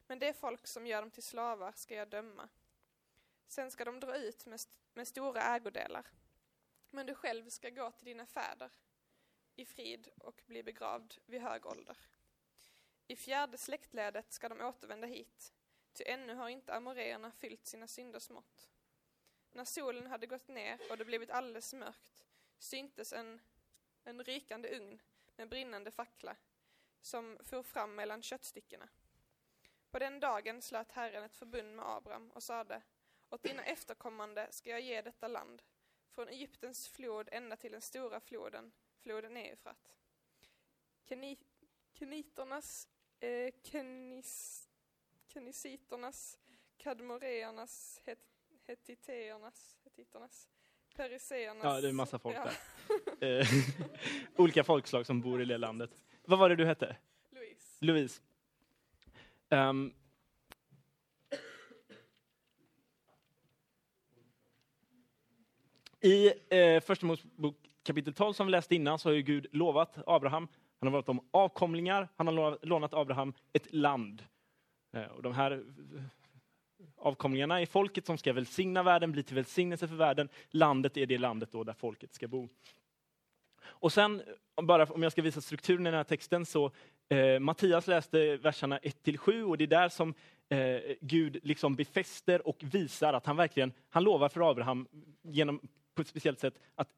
Men 0.06 0.18
det 0.18 0.32
folk 0.32 0.66
som 0.66 0.86
gör 0.86 1.00
dem 1.00 1.10
till 1.10 1.22
slavar 1.22 1.72
ska 1.72 1.94
jag 1.94 2.08
döma. 2.08 2.48
Sen 3.46 3.70
ska 3.70 3.84
de 3.84 4.00
dra 4.00 4.16
ut 4.16 4.46
med, 4.46 4.54
st 4.54 4.76
med 4.94 5.08
stora 5.08 5.42
ägodelar. 5.42 6.06
Men 6.90 7.06
du 7.06 7.14
själv 7.14 7.48
ska 7.48 7.70
gå 7.70 7.90
till 7.90 8.04
dina 8.04 8.26
fäder 8.26 8.70
i 9.56 9.66
frid 9.66 10.08
och 10.18 10.42
bli 10.46 10.62
begravd 10.62 11.14
vid 11.26 11.40
hög 11.40 11.66
ålder. 11.66 11.96
I 13.06 13.16
fjärde 13.16 13.58
släktledet 13.58 14.32
ska 14.32 14.48
de 14.48 14.60
återvända 14.60 15.06
hit, 15.06 15.52
ty 15.92 16.04
ännu 16.06 16.34
har 16.34 16.48
inte 16.48 16.74
amoreerna 16.74 17.32
fyllt 17.32 17.66
sina 17.66 17.86
synders 17.86 18.30
mått. 18.30 18.68
När 19.52 19.64
solen 19.64 20.06
hade 20.06 20.26
gått 20.26 20.48
ner 20.48 20.80
och 20.90 20.98
det 20.98 21.04
blivit 21.04 21.30
alldeles 21.30 21.74
mörkt 21.74 22.26
syntes 22.58 23.12
en, 23.12 23.40
en 24.04 24.24
rykande 24.24 24.76
ugn 24.76 25.02
med 25.36 25.48
brinnande 25.48 25.90
fackla 25.90 26.36
som 27.00 27.38
for 27.44 27.62
fram 27.62 27.94
mellan 27.94 28.22
köttstyckena. 28.22 28.88
På 29.94 29.98
den 29.98 30.20
dagen 30.20 30.62
slöt 30.62 30.92
Herren 30.92 31.24
ett 31.24 31.36
förbund 31.36 31.76
med 31.76 31.84
Abraham 31.88 32.30
och 32.30 32.42
sade 32.42 32.82
åt 33.30 33.42
dina 33.42 33.64
efterkommande 33.64 34.48
ska 34.50 34.70
jag 34.70 34.80
ge 34.80 35.02
detta 35.02 35.28
land, 35.28 35.62
från 36.10 36.28
Egyptens 36.28 36.88
flod 36.88 37.28
ända 37.32 37.56
till 37.56 37.72
den 37.72 37.80
stora 37.80 38.20
floden, 38.20 38.72
floden 39.02 39.36
Eufrat. 39.36 39.94
Keni, 41.08 41.38
keniternas, 41.92 42.88
eh, 43.20 43.54
kenis, 43.62 44.68
kenisiternas, 45.26 46.38
kadmoreernas, 46.76 48.00
het, 48.04 48.18
hetiteernas, 48.66 49.76
hetiternas, 49.84 50.48
periseernas. 50.96 51.64
Ja, 51.64 51.80
det 51.80 51.86
är 51.86 51.90
en 51.90 51.96
massa 51.96 52.18
folk 52.18 52.36
Ja. 52.36 52.44
där. 52.44 52.56
Eh, 53.40 53.46
Olika 54.36 54.64
folkslag 54.64 55.06
som 55.06 55.20
bor 55.20 55.42
i 55.42 55.44
det 55.44 55.58
landet. 55.58 55.90
Vad 56.24 56.38
var 56.38 56.48
det 56.48 56.56
du 56.56 56.66
hette? 56.66 56.96
Louise. 57.30 57.84
Louise. 57.84 58.22
Um, 59.50 59.92
I 66.00 66.32
eh, 66.48 66.80
Första 66.80 67.06
Mosebok 67.06 67.56
kapitel 67.82 68.14
12 68.14 68.32
som 68.32 68.46
vi 68.46 68.50
läste 68.50 68.74
innan 68.74 68.98
så 68.98 69.08
har 69.08 69.14
ju 69.14 69.22
Gud 69.22 69.46
lovat 69.52 69.98
Abraham, 70.06 70.48
han 70.80 70.86
har 70.86 70.92
lovat 70.92 71.08
om 71.08 71.28
avkomlingar, 71.30 72.08
han 72.16 72.26
har 72.26 72.66
lånat 72.66 72.94
Abraham 72.94 73.34
ett 73.52 73.72
land. 73.72 74.22
Eh, 74.92 75.06
och 75.06 75.22
de 75.22 75.34
här 75.34 75.64
avkomlingarna 76.96 77.60
är 77.60 77.66
folket 77.66 78.06
som 78.06 78.18
ska 78.18 78.32
välsigna 78.32 78.82
världen, 78.82 79.12
bli 79.12 79.22
till 79.22 79.34
välsignelse 79.34 79.88
för 79.88 79.94
världen. 79.94 80.28
Landet 80.50 80.96
är 80.96 81.06
det 81.06 81.18
landet 81.18 81.52
då 81.52 81.64
där 81.64 81.72
folket 81.72 82.14
ska 82.14 82.28
bo. 82.28 82.48
Och 83.62 83.92
sen, 83.92 84.22
om 84.54 84.66
bara 84.66 84.84
om 84.84 85.02
jag 85.02 85.12
ska 85.12 85.22
visa 85.22 85.40
strukturen 85.40 85.86
i 85.86 85.90
den 85.90 85.96
här 85.96 86.04
texten, 86.04 86.46
så 86.46 86.70
eh, 87.08 87.38
Mattias 87.40 87.86
läste 87.86 88.36
verserna 88.36 88.78
1-7 88.78 89.42
och 89.42 89.58
det 89.58 89.64
är 89.64 89.68
där 89.68 89.88
som 89.88 90.14
eh, 90.48 90.80
Gud 91.00 91.38
liksom 91.42 91.76
befäster 91.76 92.48
och 92.48 92.56
visar 92.60 93.12
att 93.12 93.26
han 93.26 93.36
verkligen, 93.36 93.72
han 93.90 94.04
lovar 94.04 94.28
för 94.28 94.50
Abraham 94.50 94.88
genom, 95.22 95.60
på 95.94 96.02
ett 96.02 96.08
speciellt 96.08 96.40
sätt 96.40 96.58
att 96.74 96.88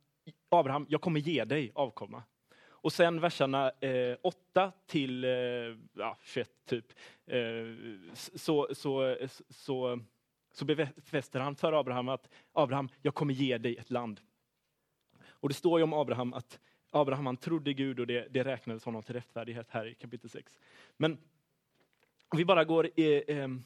Abraham, 0.49 0.87
jag 0.89 1.01
kommer 1.01 1.21
ge 1.21 1.45
dig 1.45 1.73
avkomma. 1.75 2.23
Och 2.87 2.93
sen 2.93 3.21
verserna 3.21 3.71
eh, 3.81 4.17
8 4.23 4.73
till 4.87 5.25
eh, 5.25 5.31
ja, 5.93 6.19
21 6.23 6.51
typ, 6.67 6.85
eh, 7.27 7.39
så, 8.15 8.69
så, 8.75 9.17
så, 9.51 10.01
så 10.53 10.65
befäster 10.65 11.41
han 11.41 11.57
för 11.57 11.73
Abraham 11.73 12.09
att 12.09 12.29
Abraham, 12.53 12.89
jag 13.03 13.15
kommer 13.15 13.35
ge 13.35 13.59
dig 13.59 13.77
ett 13.77 13.91
land. 13.91 14.21
Och 15.29 15.49
det 15.49 15.55
står 15.55 15.79
ju 15.79 15.85
om 15.85 15.93
Abraham 15.93 16.33
att 16.33 16.61
Abraham 16.91 17.27
han 17.27 17.37
trodde 17.37 17.73
Gud 17.73 18.01
och 18.01 18.07
det, 18.07 18.29
det 18.31 18.45
räknades 18.45 18.85
honom 18.85 19.03
till 19.03 19.15
rättfärdighet 19.15 19.71
här 19.71 19.87
i 19.87 19.95
kapitel 19.95 20.31
6. 20.31 20.59
Men 20.97 21.19
om 22.29 22.39
vi 22.39 22.45
bara 22.45 22.65
går 22.65 22.91
eh, 22.97 23.23
ehm, 23.29 23.63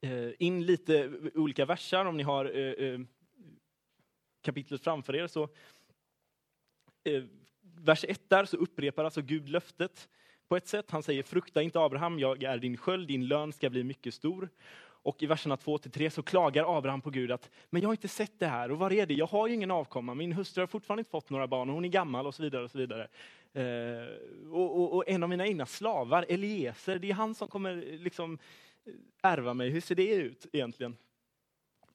eh, 0.00 0.30
in 0.38 0.66
lite 0.66 1.10
olika 1.34 1.64
versar, 1.64 2.04
om 2.04 2.16
ni 2.16 2.22
har 2.22 2.44
eh, 2.44 2.72
eh 2.72 3.00
kapitlet 4.42 4.84
framför 4.84 5.16
er 5.16 5.26
så 5.26 5.48
eh, 7.04 7.24
vers 7.62 8.04
1 8.08 8.28
där 8.28 8.44
så 8.44 8.56
upprepar 8.56 9.04
alltså 9.04 9.22
Gud 9.22 9.48
löftet 9.48 10.08
på 10.48 10.56
ett 10.56 10.66
sätt. 10.66 10.90
Han 10.90 11.02
säger 11.02 11.22
frukta 11.22 11.62
inte 11.62 11.80
Abraham, 11.80 12.18
jag 12.18 12.42
är 12.42 12.58
din 12.58 12.76
sköld, 12.76 13.08
din 13.08 13.26
lön 13.26 13.52
ska 13.52 13.70
bli 13.70 13.84
mycket 13.84 14.14
stor. 14.14 14.48
Och 15.02 15.22
i 15.22 15.26
verserna 15.26 15.56
2 15.56 15.78
till 15.78 15.90
3 15.90 16.10
så 16.10 16.22
klagar 16.22 16.78
Abraham 16.78 17.00
på 17.00 17.10
Gud 17.10 17.30
att 17.30 17.50
men 17.70 17.82
jag 17.82 17.88
har 17.88 17.94
inte 17.94 18.08
sett 18.08 18.38
det 18.38 18.46
här 18.46 18.70
och 18.70 18.78
vad 18.78 18.92
är 18.92 19.06
det? 19.06 19.14
Jag 19.14 19.26
har 19.26 19.48
ju 19.48 19.54
ingen 19.54 19.70
avkomma, 19.70 20.14
min 20.14 20.32
hustru 20.32 20.62
har 20.62 20.66
fortfarande 20.66 21.00
inte 21.00 21.10
fått 21.10 21.30
några 21.30 21.46
barn 21.46 21.68
och 21.68 21.74
hon 21.74 21.84
är 21.84 21.88
gammal 21.88 22.26
och 22.26 22.34
så 22.34 22.42
vidare. 22.42 22.64
Och 22.64 22.70
så 22.70 22.78
vidare. 22.78 23.08
Eh, 23.52 24.52
och, 24.52 24.80
och, 24.80 24.94
och 24.96 25.04
en 25.06 25.22
av 25.22 25.28
mina 25.28 25.46
egna 25.46 25.66
slavar, 25.66 26.26
Eliezer, 26.28 26.98
det 26.98 27.10
är 27.10 27.14
han 27.14 27.34
som 27.34 27.48
kommer 27.48 27.98
liksom 27.98 28.38
ärva 29.22 29.54
mig. 29.54 29.70
Hur 29.70 29.80
ser 29.80 29.94
det 29.94 30.14
ut 30.14 30.46
egentligen? 30.52 30.96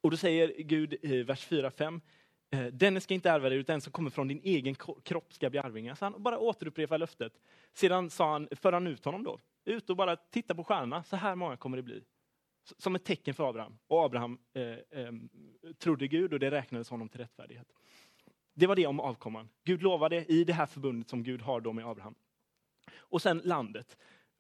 Och 0.02 0.12
då 0.12 0.18
säger 0.18 0.54
Gud 0.58 0.94
i 1.02 1.24
vers 1.24 1.48
4-5 1.48 2.02
Eh, 2.50 2.66
Denne 2.66 3.02
ska 3.02 3.14
inte 3.14 3.30
ärva 3.30 3.50
dig, 3.50 3.58
utan 3.58 3.74
den 3.74 3.82
som 3.82 3.92
kommer 3.92 4.10
från 4.10 4.28
din 4.28 4.42
egen 4.44 4.76
kropp 5.04 5.34
ska 5.34 5.50
bli 5.50 5.60
arvinge. 5.60 5.96
Så 5.96 6.06
han 6.06 6.24
bara 6.24 6.40
återupprepar 6.40 6.98
löftet. 6.98 7.34
Sedan 7.74 8.10
sa 8.10 8.32
han, 8.32 8.48
för 8.52 8.72
han 8.72 8.88
ut 8.88 9.06
honom 9.06 9.24
då. 9.24 9.40
Ut 9.66 9.90
och 9.90 9.96
bara 9.96 10.16
titta 10.16 10.56
på 10.56 10.64
stjärnorna, 10.64 11.04
så 11.04 11.16
här 11.16 11.36
många 11.36 11.58
kommer 11.58 11.78
det 11.78 11.84
bli. 11.84 12.04
Som 12.78 12.96
ett 12.96 13.04
tecken 13.04 13.34
för 13.34 13.50
Abraham. 13.50 13.78
Och 13.88 14.06
Abraham 14.06 14.40
eh, 14.54 14.64
eh, 15.02 15.12
trodde 15.78 16.08
Gud 16.08 16.34
och 16.34 16.40
det 16.40 16.52
räknades 16.52 16.90
honom 16.90 17.10
till 17.10 17.20
rättfärdighet. 17.20 17.68
Det 18.54 18.68
var 18.68 18.76
det 18.76 18.88
om 18.88 19.00
avkomman. 19.00 19.50
Gud 19.64 19.82
lovade 19.84 20.26
i 20.26 20.44
det 20.44 20.54
här 20.54 20.66
förbundet 20.66 21.10
som 21.10 21.24
Gud 21.24 21.42
har 21.42 21.62
då 21.62 21.74
med 21.74 21.86
Abraham. 21.86 22.16
Och 22.98 23.22
sen 23.22 23.42
landet. 23.44 23.98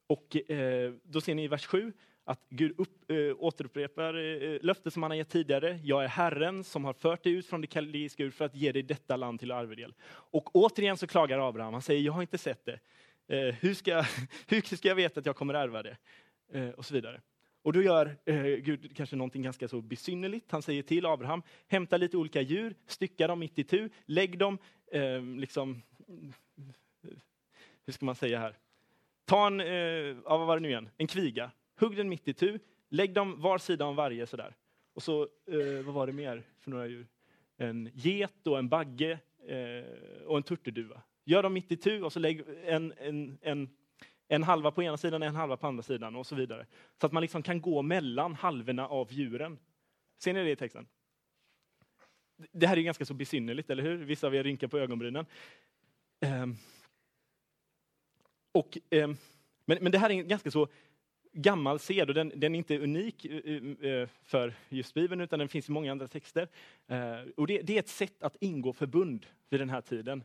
Och 0.07 0.51
eh, 0.51 0.93
då 1.03 1.21
ser 1.21 1.35
ni 1.35 1.43
i 1.43 1.47
vers 1.47 1.65
7 1.65 1.93
att 2.23 2.45
Gud 2.49 2.79
upp, 2.79 3.11
äh, 3.11 3.17
återupprepar 3.37 4.13
äh, 4.13 4.59
löftet 4.61 4.93
som 4.93 5.03
han 5.03 5.11
har 5.11 5.15
gett 5.15 5.29
tidigare. 5.29 5.79
Jag 5.83 6.03
är 6.03 6.07
Herren 6.07 6.63
som 6.63 6.85
har 6.85 6.93
fört 6.93 7.23
dig 7.23 7.33
ut 7.33 7.45
från 7.47 7.61
det 7.61 7.67
kaldeiska 7.67 8.23
ur 8.23 8.31
för 8.31 8.45
att 8.45 8.55
ge 8.55 8.71
dig 8.71 8.83
detta 8.83 9.15
land 9.15 9.39
till 9.39 9.51
arvedel. 9.51 9.93
Och 10.09 10.55
återigen 10.55 10.97
så 10.97 11.07
klagar 11.07 11.49
Abraham. 11.49 11.73
Han 11.73 11.81
säger, 11.81 12.01
jag 12.01 12.13
har 12.13 12.21
inte 12.21 12.37
sett 12.37 12.65
det. 12.65 12.79
Äh, 13.27 13.55
hur, 13.55 13.73
ska, 13.73 13.91
jag- 13.91 14.05
hur 14.47 14.75
ska 14.75 14.87
jag 14.87 14.95
veta 14.95 15.19
att 15.19 15.25
jag 15.25 15.35
kommer 15.35 15.53
ärva 15.53 15.83
det? 15.83 15.97
Och 16.77 16.85
så 16.85 16.93
vidare. 16.93 17.21
Och 17.67 17.73
då 17.73 17.81
gör 17.81 18.17
eh, 18.25 18.43
Gud 18.43 18.95
kanske 18.95 19.15
någonting 19.15 19.41
ganska 19.41 19.67
så 19.67 19.81
besynnerligt. 19.81 20.51
Han 20.51 20.61
säger 20.61 20.83
till 20.83 21.05
Abraham, 21.05 21.41
hämta 21.67 21.97
lite 21.97 22.17
olika 22.17 22.41
djur, 22.41 22.75
stycka 22.85 23.27
dem 23.27 23.39
mitt 23.39 23.59
i 23.59 23.63
tu, 23.63 23.89
lägg 24.05 24.37
dem, 24.39 24.57
eh, 24.91 25.21
liksom, 25.21 25.81
hur 27.85 27.93
ska 27.93 28.05
man 28.05 28.15
säga 28.15 28.39
här? 28.39 28.57
Ta 29.25 29.47
en, 29.47 29.59
eh, 29.59 29.67
ja, 29.67 30.37
vad 30.37 30.47
var 30.47 30.55
det 30.55 30.61
nu 30.61 30.69
igen, 30.69 30.89
en 30.97 31.07
kviga, 31.07 31.51
hugg 31.79 31.97
den 31.97 32.09
mitt 32.09 32.27
i 32.27 32.33
tu, 32.33 32.59
lägg 32.89 33.13
dem 33.13 33.41
var 33.41 33.57
sida 33.57 33.85
om 33.85 33.95
varje 33.95 34.27
sådär. 34.27 34.55
Och 34.93 35.03
så, 35.03 35.21
eh, 35.21 35.85
vad 35.85 35.93
var 35.93 36.07
det 36.07 36.13
mer 36.13 36.43
för 36.59 36.71
några 36.71 36.87
djur? 36.87 37.07
En 37.57 37.89
get 37.93 38.47
och 38.47 38.59
en 38.59 38.69
bagge 38.69 39.19
eh, 39.47 40.25
och 40.25 40.37
en 40.37 40.43
turturduva. 40.43 41.01
Gör 41.25 41.43
dem 41.43 41.53
mitt 41.53 41.71
i 41.71 41.77
tu 41.77 42.03
och 42.03 42.13
så 42.13 42.19
lägg 42.19 42.43
en, 42.65 42.93
en, 42.97 43.37
en, 43.41 43.69
en 44.27 44.43
halva 44.43 44.71
på 44.71 44.83
ena 44.83 44.97
sidan, 44.97 45.23
en 45.23 45.35
halva 45.35 45.57
på 45.57 45.67
andra 45.67 45.83
sidan 45.83 46.15
och 46.15 46.27
så 46.27 46.35
vidare. 46.35 46.65
Så 47.01 47.05
att 47.05 47.13
man 47.13 47.21
liksom 47.21 47.43
kan 47.43 47.61
gå 47.61 47.81
mellan 47.81 48.35
halvorna 48.35 48.87
av 48.87 49.13
djuren. 49.13 49.59
Ser 50.17 50.33
ni 50.33 50.43
det 50.43 50.51
i 50.51 50.55
texten? 50.55 50.87
Det 52.51 52.67
här 52.67 52.77
är 52.77 52.81
ganska 52.81 53.05
så 53.05 53.13
besynnerligt, 53.13 53.69
eller 53.69 53.83
hur? 53.83 53.97
Vissa 53.97 54.27
av 54.27 54.35
er 54.35 54.43
rynkar 54.43 54.67
på 54.67 54.77
ögonbrynen. 54.77 55.25
Um, 56.21 56.57
Och, 58.51 58.77
um, 58.91 59.17
men, 59.65 59.77
men 59.81 59.91
det 59.91 59.97
här 59.97 60.09
är 60.09 60.13
en 60.13 60.27
ganska 60.27 60.51
så 60.51 60.67
gammal 61.33 61.79
sed 61.79 62.09
och 62.09 62.15
den, 62.15 62.31
den 62.35 62.55
är 62.55 62.57
inte 62.57 62.77
unik 62.77 63.25
eh, 63.25 63.37
eh, 63.37 63.91
eh, 63.91 64.09
för 64.23 64.53
just 64.69 64.93
Bibeln 64.93 65.21
utan 65.21 65.39
den 65.39 65.49
finns 65.49 65.69
i 65.69 65.71
många 65.71 65.91
andra 65.91 66.07
texter. 66.07 66.47
Och 67.35 67.47
det, 67.47 67.61
det 67.61 67.75
är 67.75 67.79
ett 67.79 67.87
sätt 67.87 68.23
att 68.23 68.35
ingå 68.39 68.73
förbund 68.73 69.25
vid 69.49 69.59
den 69.59 69.69
här 69.69 69.81
tiden. 69.81 70.23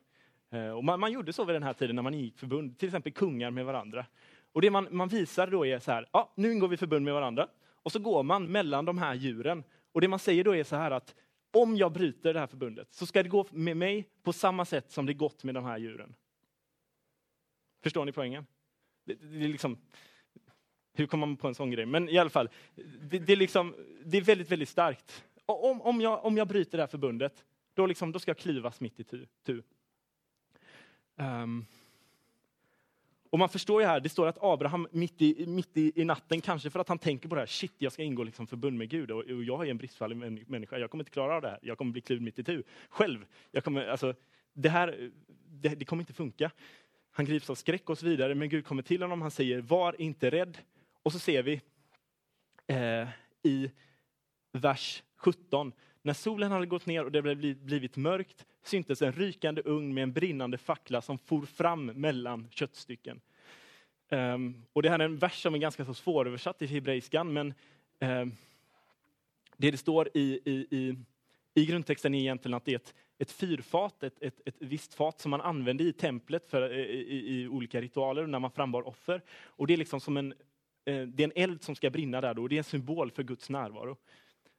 Eh, 0.52 0.70
och 0.70 0.84
man, 0.84 1.00
man 1.00 1.12
gjorde 1.12 1.32
så 1.32 1.44
vid 1.44 1.54
den 1.54 1.62
här 1.62 1.72
tiden 1.72 1.96
när 1.96 2.02
man 2.02 2.14
ingick 2.14 2.38
förbund, 2.38 2.78
till 2.78 2.88
exempel 2.88 3.12
kungar 3.12 3.50
med 3.50 3.64
varandra. 3.64 4.06
Och 4.52 4.60
det 4.60 4.70
man, 4.70 4.88
man 4.90 5.08
visar 5.08 5.46
då 5.46 5.66
är 5.66 5.78
så 5.78 5.92
här, 5.92 6.08
ja, 6.12 6.32
nu 6.34 6.52
ingår 6.52 6.68
vi 6.68 6.76
förbund 6.76 7.04
med 7.04 7.14
varandra. 7.14 7.48
Och 7.82 7.92
så 7.92 7.98
går 7.98 8.22
man 8.22 8.52
mellan 8.52 8.84
de 8.84 8.98
här 8.98 9.14
djuren. 9.14 9.64
Och 9.92 10.00
det 10.00 10.08
man 10.08 10.18
säger 10.18 10.44
då 10.44 10.56
är 10.56 10.64
så 10.64 10.76
här 10.76 10.90
att 10.90 11.14
om 11.52 11.76
jag 11.76 11.92
bryter 11.92 12.34
det 12.34 12.40
här 12.40 12.46
förbundet 12.46 12.92
så 12.94 13.06
ska 13.06 13.22
det 13.22 13.28
gå 13.28 13.46
med 13.50 13.76
mig 13.76 14.08
på 14.22 14.32
samma 14.32 14.64
sätt 14.64 14.90
som 14.90 15.06
det 15.06 15.14
gått 15.14 15.44
med 15.44 15.54
de 15.54 15.64
här 15.64 15.78
djuren. 15.78 16.14
Förstår 17.82 18.04
ni 18.04 18.12
poängen? 18.12 18.46
Det, 19.04 19.14
det 19.14 19.44
är 19.44 19.48
liksom, 19.48 19.78
hur 20.92 21.06
kommer 21.06 21.26
man 21.26 21.36
på 21.36 21.48
en 21.48 21.54
sån 21.54 21.70
grej? 21.70 21.86
Men 21.86 22.08
i 22.08 22.18
alla 22.18 22.30
fall, 22.30 22.48
det, 23.00 23.18
det, 23.18 23.32
är, 23.32 23.36
liksom, 23.36 23.74
det 24.04 24.16
är 24.16 24.22
väldigt, 24.22 24.50
väldigt 24.50 24.68
starkt. 24.68 25.24
Och 25.46 25.70
Om, 25.70 25.82
om, 25.82 26.00
jag, 26.00 26.24
om 26.24 26.36
jag 26.36 26.48
bryter 26.48 26.78
det 26.78 26.82
här 26.82 26.88
förbundet, 26.88 27.44
då, 27.74 27.86
liksom, 27.86 28.12
då 28.12 28.18
ska 28.18 28.30
jag 28.30 28.38
klyvas 28.38 28.80
mitt 28.80 29.00
i 29.00 29.04
tu. 29.04 29.26
tu. 29.46 29.62
Um, 31.16 31.66
och 33.30 33.38
man 33.38 33.48
förstår 33.48 33.82
ju 33.82 33.88
här, 33.88 34.00
det 34.00 34.08
står 34.08 34.26
att 34.26 34.38
Abraham 34.40 34.88
mitt 34.90 35.22
i, 35.22 35.46
mitt 35.46 35.76
i, 35.76 35.92
i 35.94 36.04
natten, 36.04 36.40
kanske 36.40 36.70
för 36.70 36.80
att 36.80 36.88
han 36.88 36.98
tänker 36.98 37.28
på 37.28 37.34
det 37.34 37.40
här, 37.40 37.46
shit, 37.46 37.72
jag 37.78 37.92
ska 37.92 38.02
ingå 38.02 38.24
liksom 38.24 38.46
förbund 38.46 38.78
med 38.78 38.88
Gud 38.88 39.10
och, 39.10 39.18
och 39.18 39.44
jag 39.44 39.66
är 39.66 39.70
en 39.70 39.76
bristfällig 39.76 40.16
män- 40.16 40.44
människa, 40.46 40.78
jag 40.78 40.90
kommer 40.90 41.02
inte 41.02 41.10
klara 41.10 41.36
av 41.36 41.42
det 41.42 41.48
här, 41.48 41.58
jag 41.62 41.78
kommer 41.78 41.92
bli 41.92 42.00
kluven 42.00 42.24
mitt 42.24 42.38
i 42.38 42.44
tu 42.44 42.62
själv. 42.88 43.26
Jag 43.50 43.64
kommer, 43.64 43.86
alltså, 43.86 44.14
det 44.52 44.68
här, 44.68 45.10
det, 45.50 45.68
det 45.68 45.84
kommer 45.84 46.02
inte 46.02 46.12
funka. 46.12 46.50
Han 47.10 47.26
grips 47.26 47.50
av 47.50 47.54
skräck 47.54 47.90
och 47.90 47.98
så 47.98 48.06
vidare, 48.06 48.34
men 48.34 48.48
Gud 48.48 48.66
kommer 48.66 48.82
till 48.82 49.02
honom. 49.02 49.22
Han 49.22 49.30
säger 49.30 49.60
var 49.60 50.00
inte 50.00 50.30
rädd. 50.30 50.58
Och 51.02 51.12
så 51.12 51.18
ser 51.18 51.42
vi 51.42 51.60
eh, 52.66 53.08
i 53.42 53.70
vers 54.52 55.02
17. 55.16 55.72
När 56.02 56.14
solen 56.14 56.52
hade 56.52 56.66
gått 56.66 56.86
ner 56.86 57.04
och 57.04 57.12
det 57.12 57.18
hade 57.18 57.54
blivit 57.54 57.96
mörkt 57.96 58.46
syntes 58.62 59.02
en 59.02 59.12
rykande 59.12 59.62
ugn 59.64 59.94
med 59.94 60.02
en 60.02 60.12
brinnande 60.12 60.58
fackla 60.58 61.02
som 61.02 61.18
for 61.18 61.46
fram 61.46 61.86
mellan 61.86 62.48
köttstycken. 62.50 63.20
Um, 64.08 64.64
och 64.72 64.82
det 64.82 64.90
här 64.90 64.98
är 64.98 65.04
en 65.04 65.18
vers 65.18 65.42
som 65.42 65.54
är 65.54 65.58
ganska 65.58 65.84
så 65.84 65.94
svåröversatt 65.94 66.62
i 66.62 66.66
hebreiskan, 66.66 67.32
men 67.32 67.54
um, 68.00 68.32
det 69.56 69.70
det 69.70 69.76
står 69.76 70.08
i, 70.14 70.40
i, 70.44 70.66
i, 70.70 70.96
i 71.54 71.66
grundtexten 71.66 72.14
är 72.14 72.18
egentligen 72.18 72.54
att 72.54 72.64
det 72.64 72.72
är 72.72 72.76
ett, 72.76 72.94
ett 73.18 73.30
fyrfat, 73.30 74.02
ett, 74.02 74.22
ett, 74.22 74.40
ett 74.44 74.56
visst 74.58 74.94
fat 74.94 75.20
som 75.20 75.30
man 75.30 75.40
använde 75.40 75.84
i 75.84 75.92
templet 75.92 76.50
för, 76.50 76.70
eh, 76.70 76.78
i, 76.78 77.40
i, 77.40 77.48
olika 77.48 77.80
ritualer 77.80 78.26
när 78.26 78.38
man 78.38 78.50
frambar 78.50 78.88
offer. 78.88 79.22
Och 79.30 79.66
det 79.66 79.72
är 79.72 79.76
liksom 79.76 80.00
som 80.00 80.16
en, 80.16 80.32
eh, 80.84 81.02
det 81.02 81.22
är 81.22 81.24
en 81.24 81.42
eld 81.42 81.62
som 81.62 81.74
ska 81.74 81.90
brinna 81.90 82.20
där 82.20 82.34
då, 82.34 82.42
och 82.42 82.48
det 82.48 82.54
är 82.54 82.58
en 82.58 82.64
symbol 82.64 83.10
för 83.10 83.22
Guds 83.22 83.50
närvaro. 83.50 83.96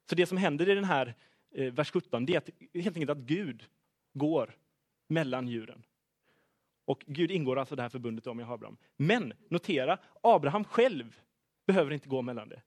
Så 0.08 0.14
det 0.14 0.26
som 0.26 0.38
händer 0.38 0.68
i 0.68 0.74
den 0.74 0.84
här 0.84 1.14
eh, 1.54 1.72
vers 1.72 1.90
17, 1.90 2.26
det 2.26 2.34
är 2.34 2.38
att, 2.38 2.50
helt 2.74 2.96
enkelt 2.96 3.10
att 3.10 3.18
Gud 3.18 3.64
går 4.14 4.56
mellan 5.08 5.48
djuren. 5.48 5.82
Och 6.84 7.04
Gud 7.06 7.30
ingår 7.30 7.58
alltså 7.58 7.76
det 7.76 7.82
här 7.82 7.88
förbundet 7.88 8.36
med 8.36 8.50
Abraham. 8.50 8.76
Men 8.96 9.32
notera, 9.48 9.98
Abraham 10.20 10.64
själv 10.64 11.20
behöver 11.66 11.92
inte 11.92 12.08
gå 12.08 12.22
mellan 12.22 12.48
det. 12.48 12.62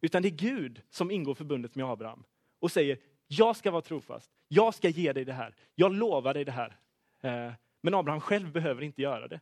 Utan 0.00 0.22
det 0.22 0.28
är 0.28 0.30
Gud 0.30 0.82
som 0.90 1.10
ingår 1.10 1.34
förbundet 1.34 1.74
med 1.74 1.86
Abraham 1.86 2.24
och 2.58 2.72
säger, 2.72 2.98
jag 3.26 3.56
ska 3.56 3.70
vara 3.70 3.82
trofast, 3.82 4.30
jag 4.48 4.74
ska 4.74 4.88
ge 4.88 5.12
dig 5.12 5.24
det 5.24 5.32
här, 5.32 5.54
jag 5.74 5.92
lovar 5.94 6.34
dig 6.34 6.44
det 6.44 6.52
här. 6.52 6.76
Eh, 7.20 7.52
men 7.80 7.94
Abraham 7.94 8.20
själv 8.20 8.52
behöver 8.52 8.82
inte 8.82 9.02
göra 9.02 9.28
det. 9.28 9.40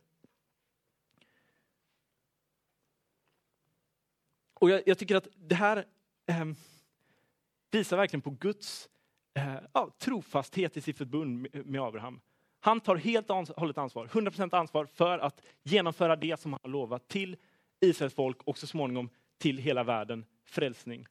Och 4.53 4.69
jag, 4.69 4.83
jag 4.85 4.97
tycker 4.97 5.15
att 5.15 5.27
det 5.35 5.55
här 5.55 5.85
eh, 6.25 6.45
visar 7.71 7.97
verkligen 7.97 8.21
på 8.21 8.29
Guds 8.29 8.89
Eh, 9.37 9.55
ja, 9.73 9.95
trofasthet 9.97 10.77
i 10.77 10.81
sitt 10.81 10.97
förbund 10.97 11.47
med 11.65 11.81
Abraham. 11.81 12.21
Han 12.59 12.79
tar 12.79 12.95
helt 12.95 13.29
och 13.29 13.47
hållet 13.47 13.77
ansvar, 13.77 14.07
100% 14.07 14.55
ansvar 14.55 14.85
för 14.85 15.19
att 15.19 15.41
genomföra 15.63 16.15
det 16.15 16.39
som 16.39 16.53
han 16.53 16.59
har 16.63 16.69
lovat 16.69 17.07
till 17.07 17.37
Israels 17.79 18.13
folk 18.13 18.43
och 18.43 18.57
så 18.57 18.67
småningom 18.67 19.09
till 19.37 19.57
hela 19.57 19.83
världen, 19.83 20.25
frälsning. 20.45 21.07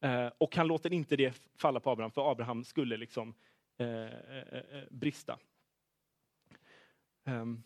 Eh, 0.00 0.30
och 0.38 0.56
han 0.56 0.66
låter 0.66 0.92
inte 0.92 1.16
det 1.16 1.34
falla 1.56 1.80
på 1.80 1.90
Abraham, 1.90 2.10
för 2.10 2.30
Abraham 2.30 2.64
skulle 2.64 2.96
liksom 2.96 3.34
eh, 3.78 3.86
eh, 3.88 4.08
eh, 4.52 4.58
eh 4.58 4.84
brista. 4.90 5.38
Um. 7.24 7.62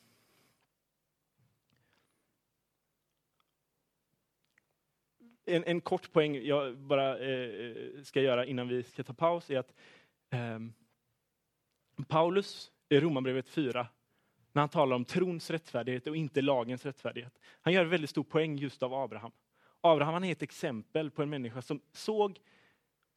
En, 5.45 5.65
en, 5.65 5.81
kort 5.81 6.13
poäng 6.13 6.37
jag 6.43 6.79
bara 6.79 7.19
eh, 7.19 7.67
eh, 7.67 8.03
ska 8.03 8.21
göra 8.21 8.47
innan 8.47 8.69
vi 8.69 8.83
ska 8.83 9.03
ta 9.03 9.13
paus 9.13 9.51
är 9.51 9.59
att 9.59 9.71
eh, 9.71 9.75
Ehm, 10.31 10.73
Paulus 12.09 12.73
i 12.89 13.01
Romarbrevet 13.01 13.49
4, 13.49 13.89
när 14.53 14.63
han 14.63 14.69
talar 14.69 14.97
om 14.97 15.05
trons 15.05 15.51
rättfärdighet 15.51 16.07
och 16.07 16.17
inte 16.17 16.43
lagens 16.43 16.87
rättfärdighet. 16.87 17.39
Han 17.61 17.73
gör 17.73 17.85
en 17.85 17.91
väldigt 17.91 18.11
stor 18.11 18.25
poäng 18.25 18.57
just 18.57 18.83
av 18.83 18.95
Abraham. 18.95 19.33
Abraham 19.81 20.25
är 20.25 20.33
ett 20.33 20.43
exempel 20.43 21.11
på 21.11 21.23
en 21.23 21.31
människa 21.31 21.63
som 21.63 21.81
såg 21.93 22.41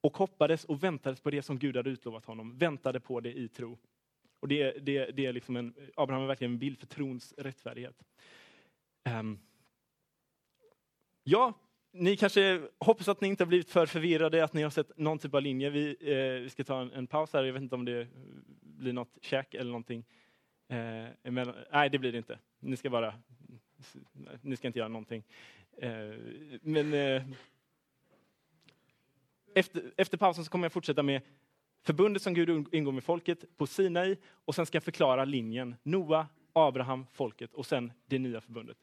och 0.02 0.18
hoppades 0.18 0.66
och 0.66 0.84
väntades 0.84 1.22
på 1.22 1.32
det 1.32 1.42
som 1.42 1.60
Gud 1.60 1.78
hade 1.78 1.90
utlovat 1.90 2.26
honom, 2.26 2.58
väntade 2.58 3.00
på 3.00 3.20
det 3.20 3.34
i 3.34 3.48
tro. 3.48 3.78
Och 4.40 4.48
det, 4.48 4.72
det, 4.86 5.06
det 5.12 5.26
är 5.26 5.34
liksom 5.34 5.56
en, 5.56 5.76
Abraham 5.96 6.24
är 6.24 6.28
verkligen 6.28 6.54
en 6.54 6.60
bild 6.60 6.80
för 6.80 6.88
trons 6.88 7.34
rättfärdighet. 7.38 8.04
Um, 9.20 9.40
ja, 11.24 11.54
ni 11.92 12.18
kanske 12.18 12.62
hoppas 12.80 13.08
att 13.08 13.22
ni 13.22 13.28
inte 13.28 13.44
har 13.44 13.48
blivit 13.48 13.70
för 13.70 13.86
förvirrade, 13.86 14.44
att 14.44 14.54
ni 14.54 14.62
har 14.64 14.70
sett 14.70 14.98
någon 14.98 15.20
typ 15.20 15.36
av 15.36 15.42
linje. 15.42 15.70
Vi, 15.70 15.90
eh, 16.00 16.42
vi 16.44 16.50
ska 16.50 16.64
ta 16.64 16.82
en, 16.82 16.92
en, 16.92 17.08
paus 17.08 17.34
här, 17.34 17.44
jag 17.44 17.54
vet 17.54 17.62
inte 17.62 17.76
om 17.76 17.86
det 17.86 18.08
blir 18.62 18.94
något 18.94 19.18
käk 19.22 19.54
eller 19.54 19.72
någonting. 19.72 20.06
Eh, 20.68 21.06
emellan. 21.24 21.56
Nej, 21.72 21.90
det 21.90 22.00
blir 22.00 22.12
det 22.12 22.18
inte. 22.18 22.40
Ni 22.60 22.78
ska 22.78 22.90
bara, 22.90 23.14
ni 24.42 24.58
ska 24.58 24.68
inte 24.68 24.80
göra 24.80 24.90
någonting. 24.90 25.24
Eh, 25.78 26.16
men 26.62 26.94
eh, 26.94 27.24
efter, 29.56 29.92
efter 29.98 30.18
pausen 30.18 30.46
så 30.46 30.52
kommer 30.52 30.66
jag 30.66 30.72
fortsätta 30.72 31.04
med 31.04 31.22
förbundet 31.84 32.22
som 32.22 32.34
Gud 32.34 32.68
ingår 32.72 32.92
med 32.92 33.04
folket 33.04 33.58
på 33.58 33.68
Sinai 33.68 34.18
och 34.46 34.56
sen 34.56 34.66
ska 34.66 34.76
jag 34.76 34.84
förklara 34.84 35.26
linjen 35.26 35.76
Noa, 35.84 36.28
Abraham, 36.54 37.06
folket 37.14 37.54
och 37.54 37.66
sen 37.66 37.92
det 38.06 38.20
nya 38.20 38.42
förbundet. 38.42 38.78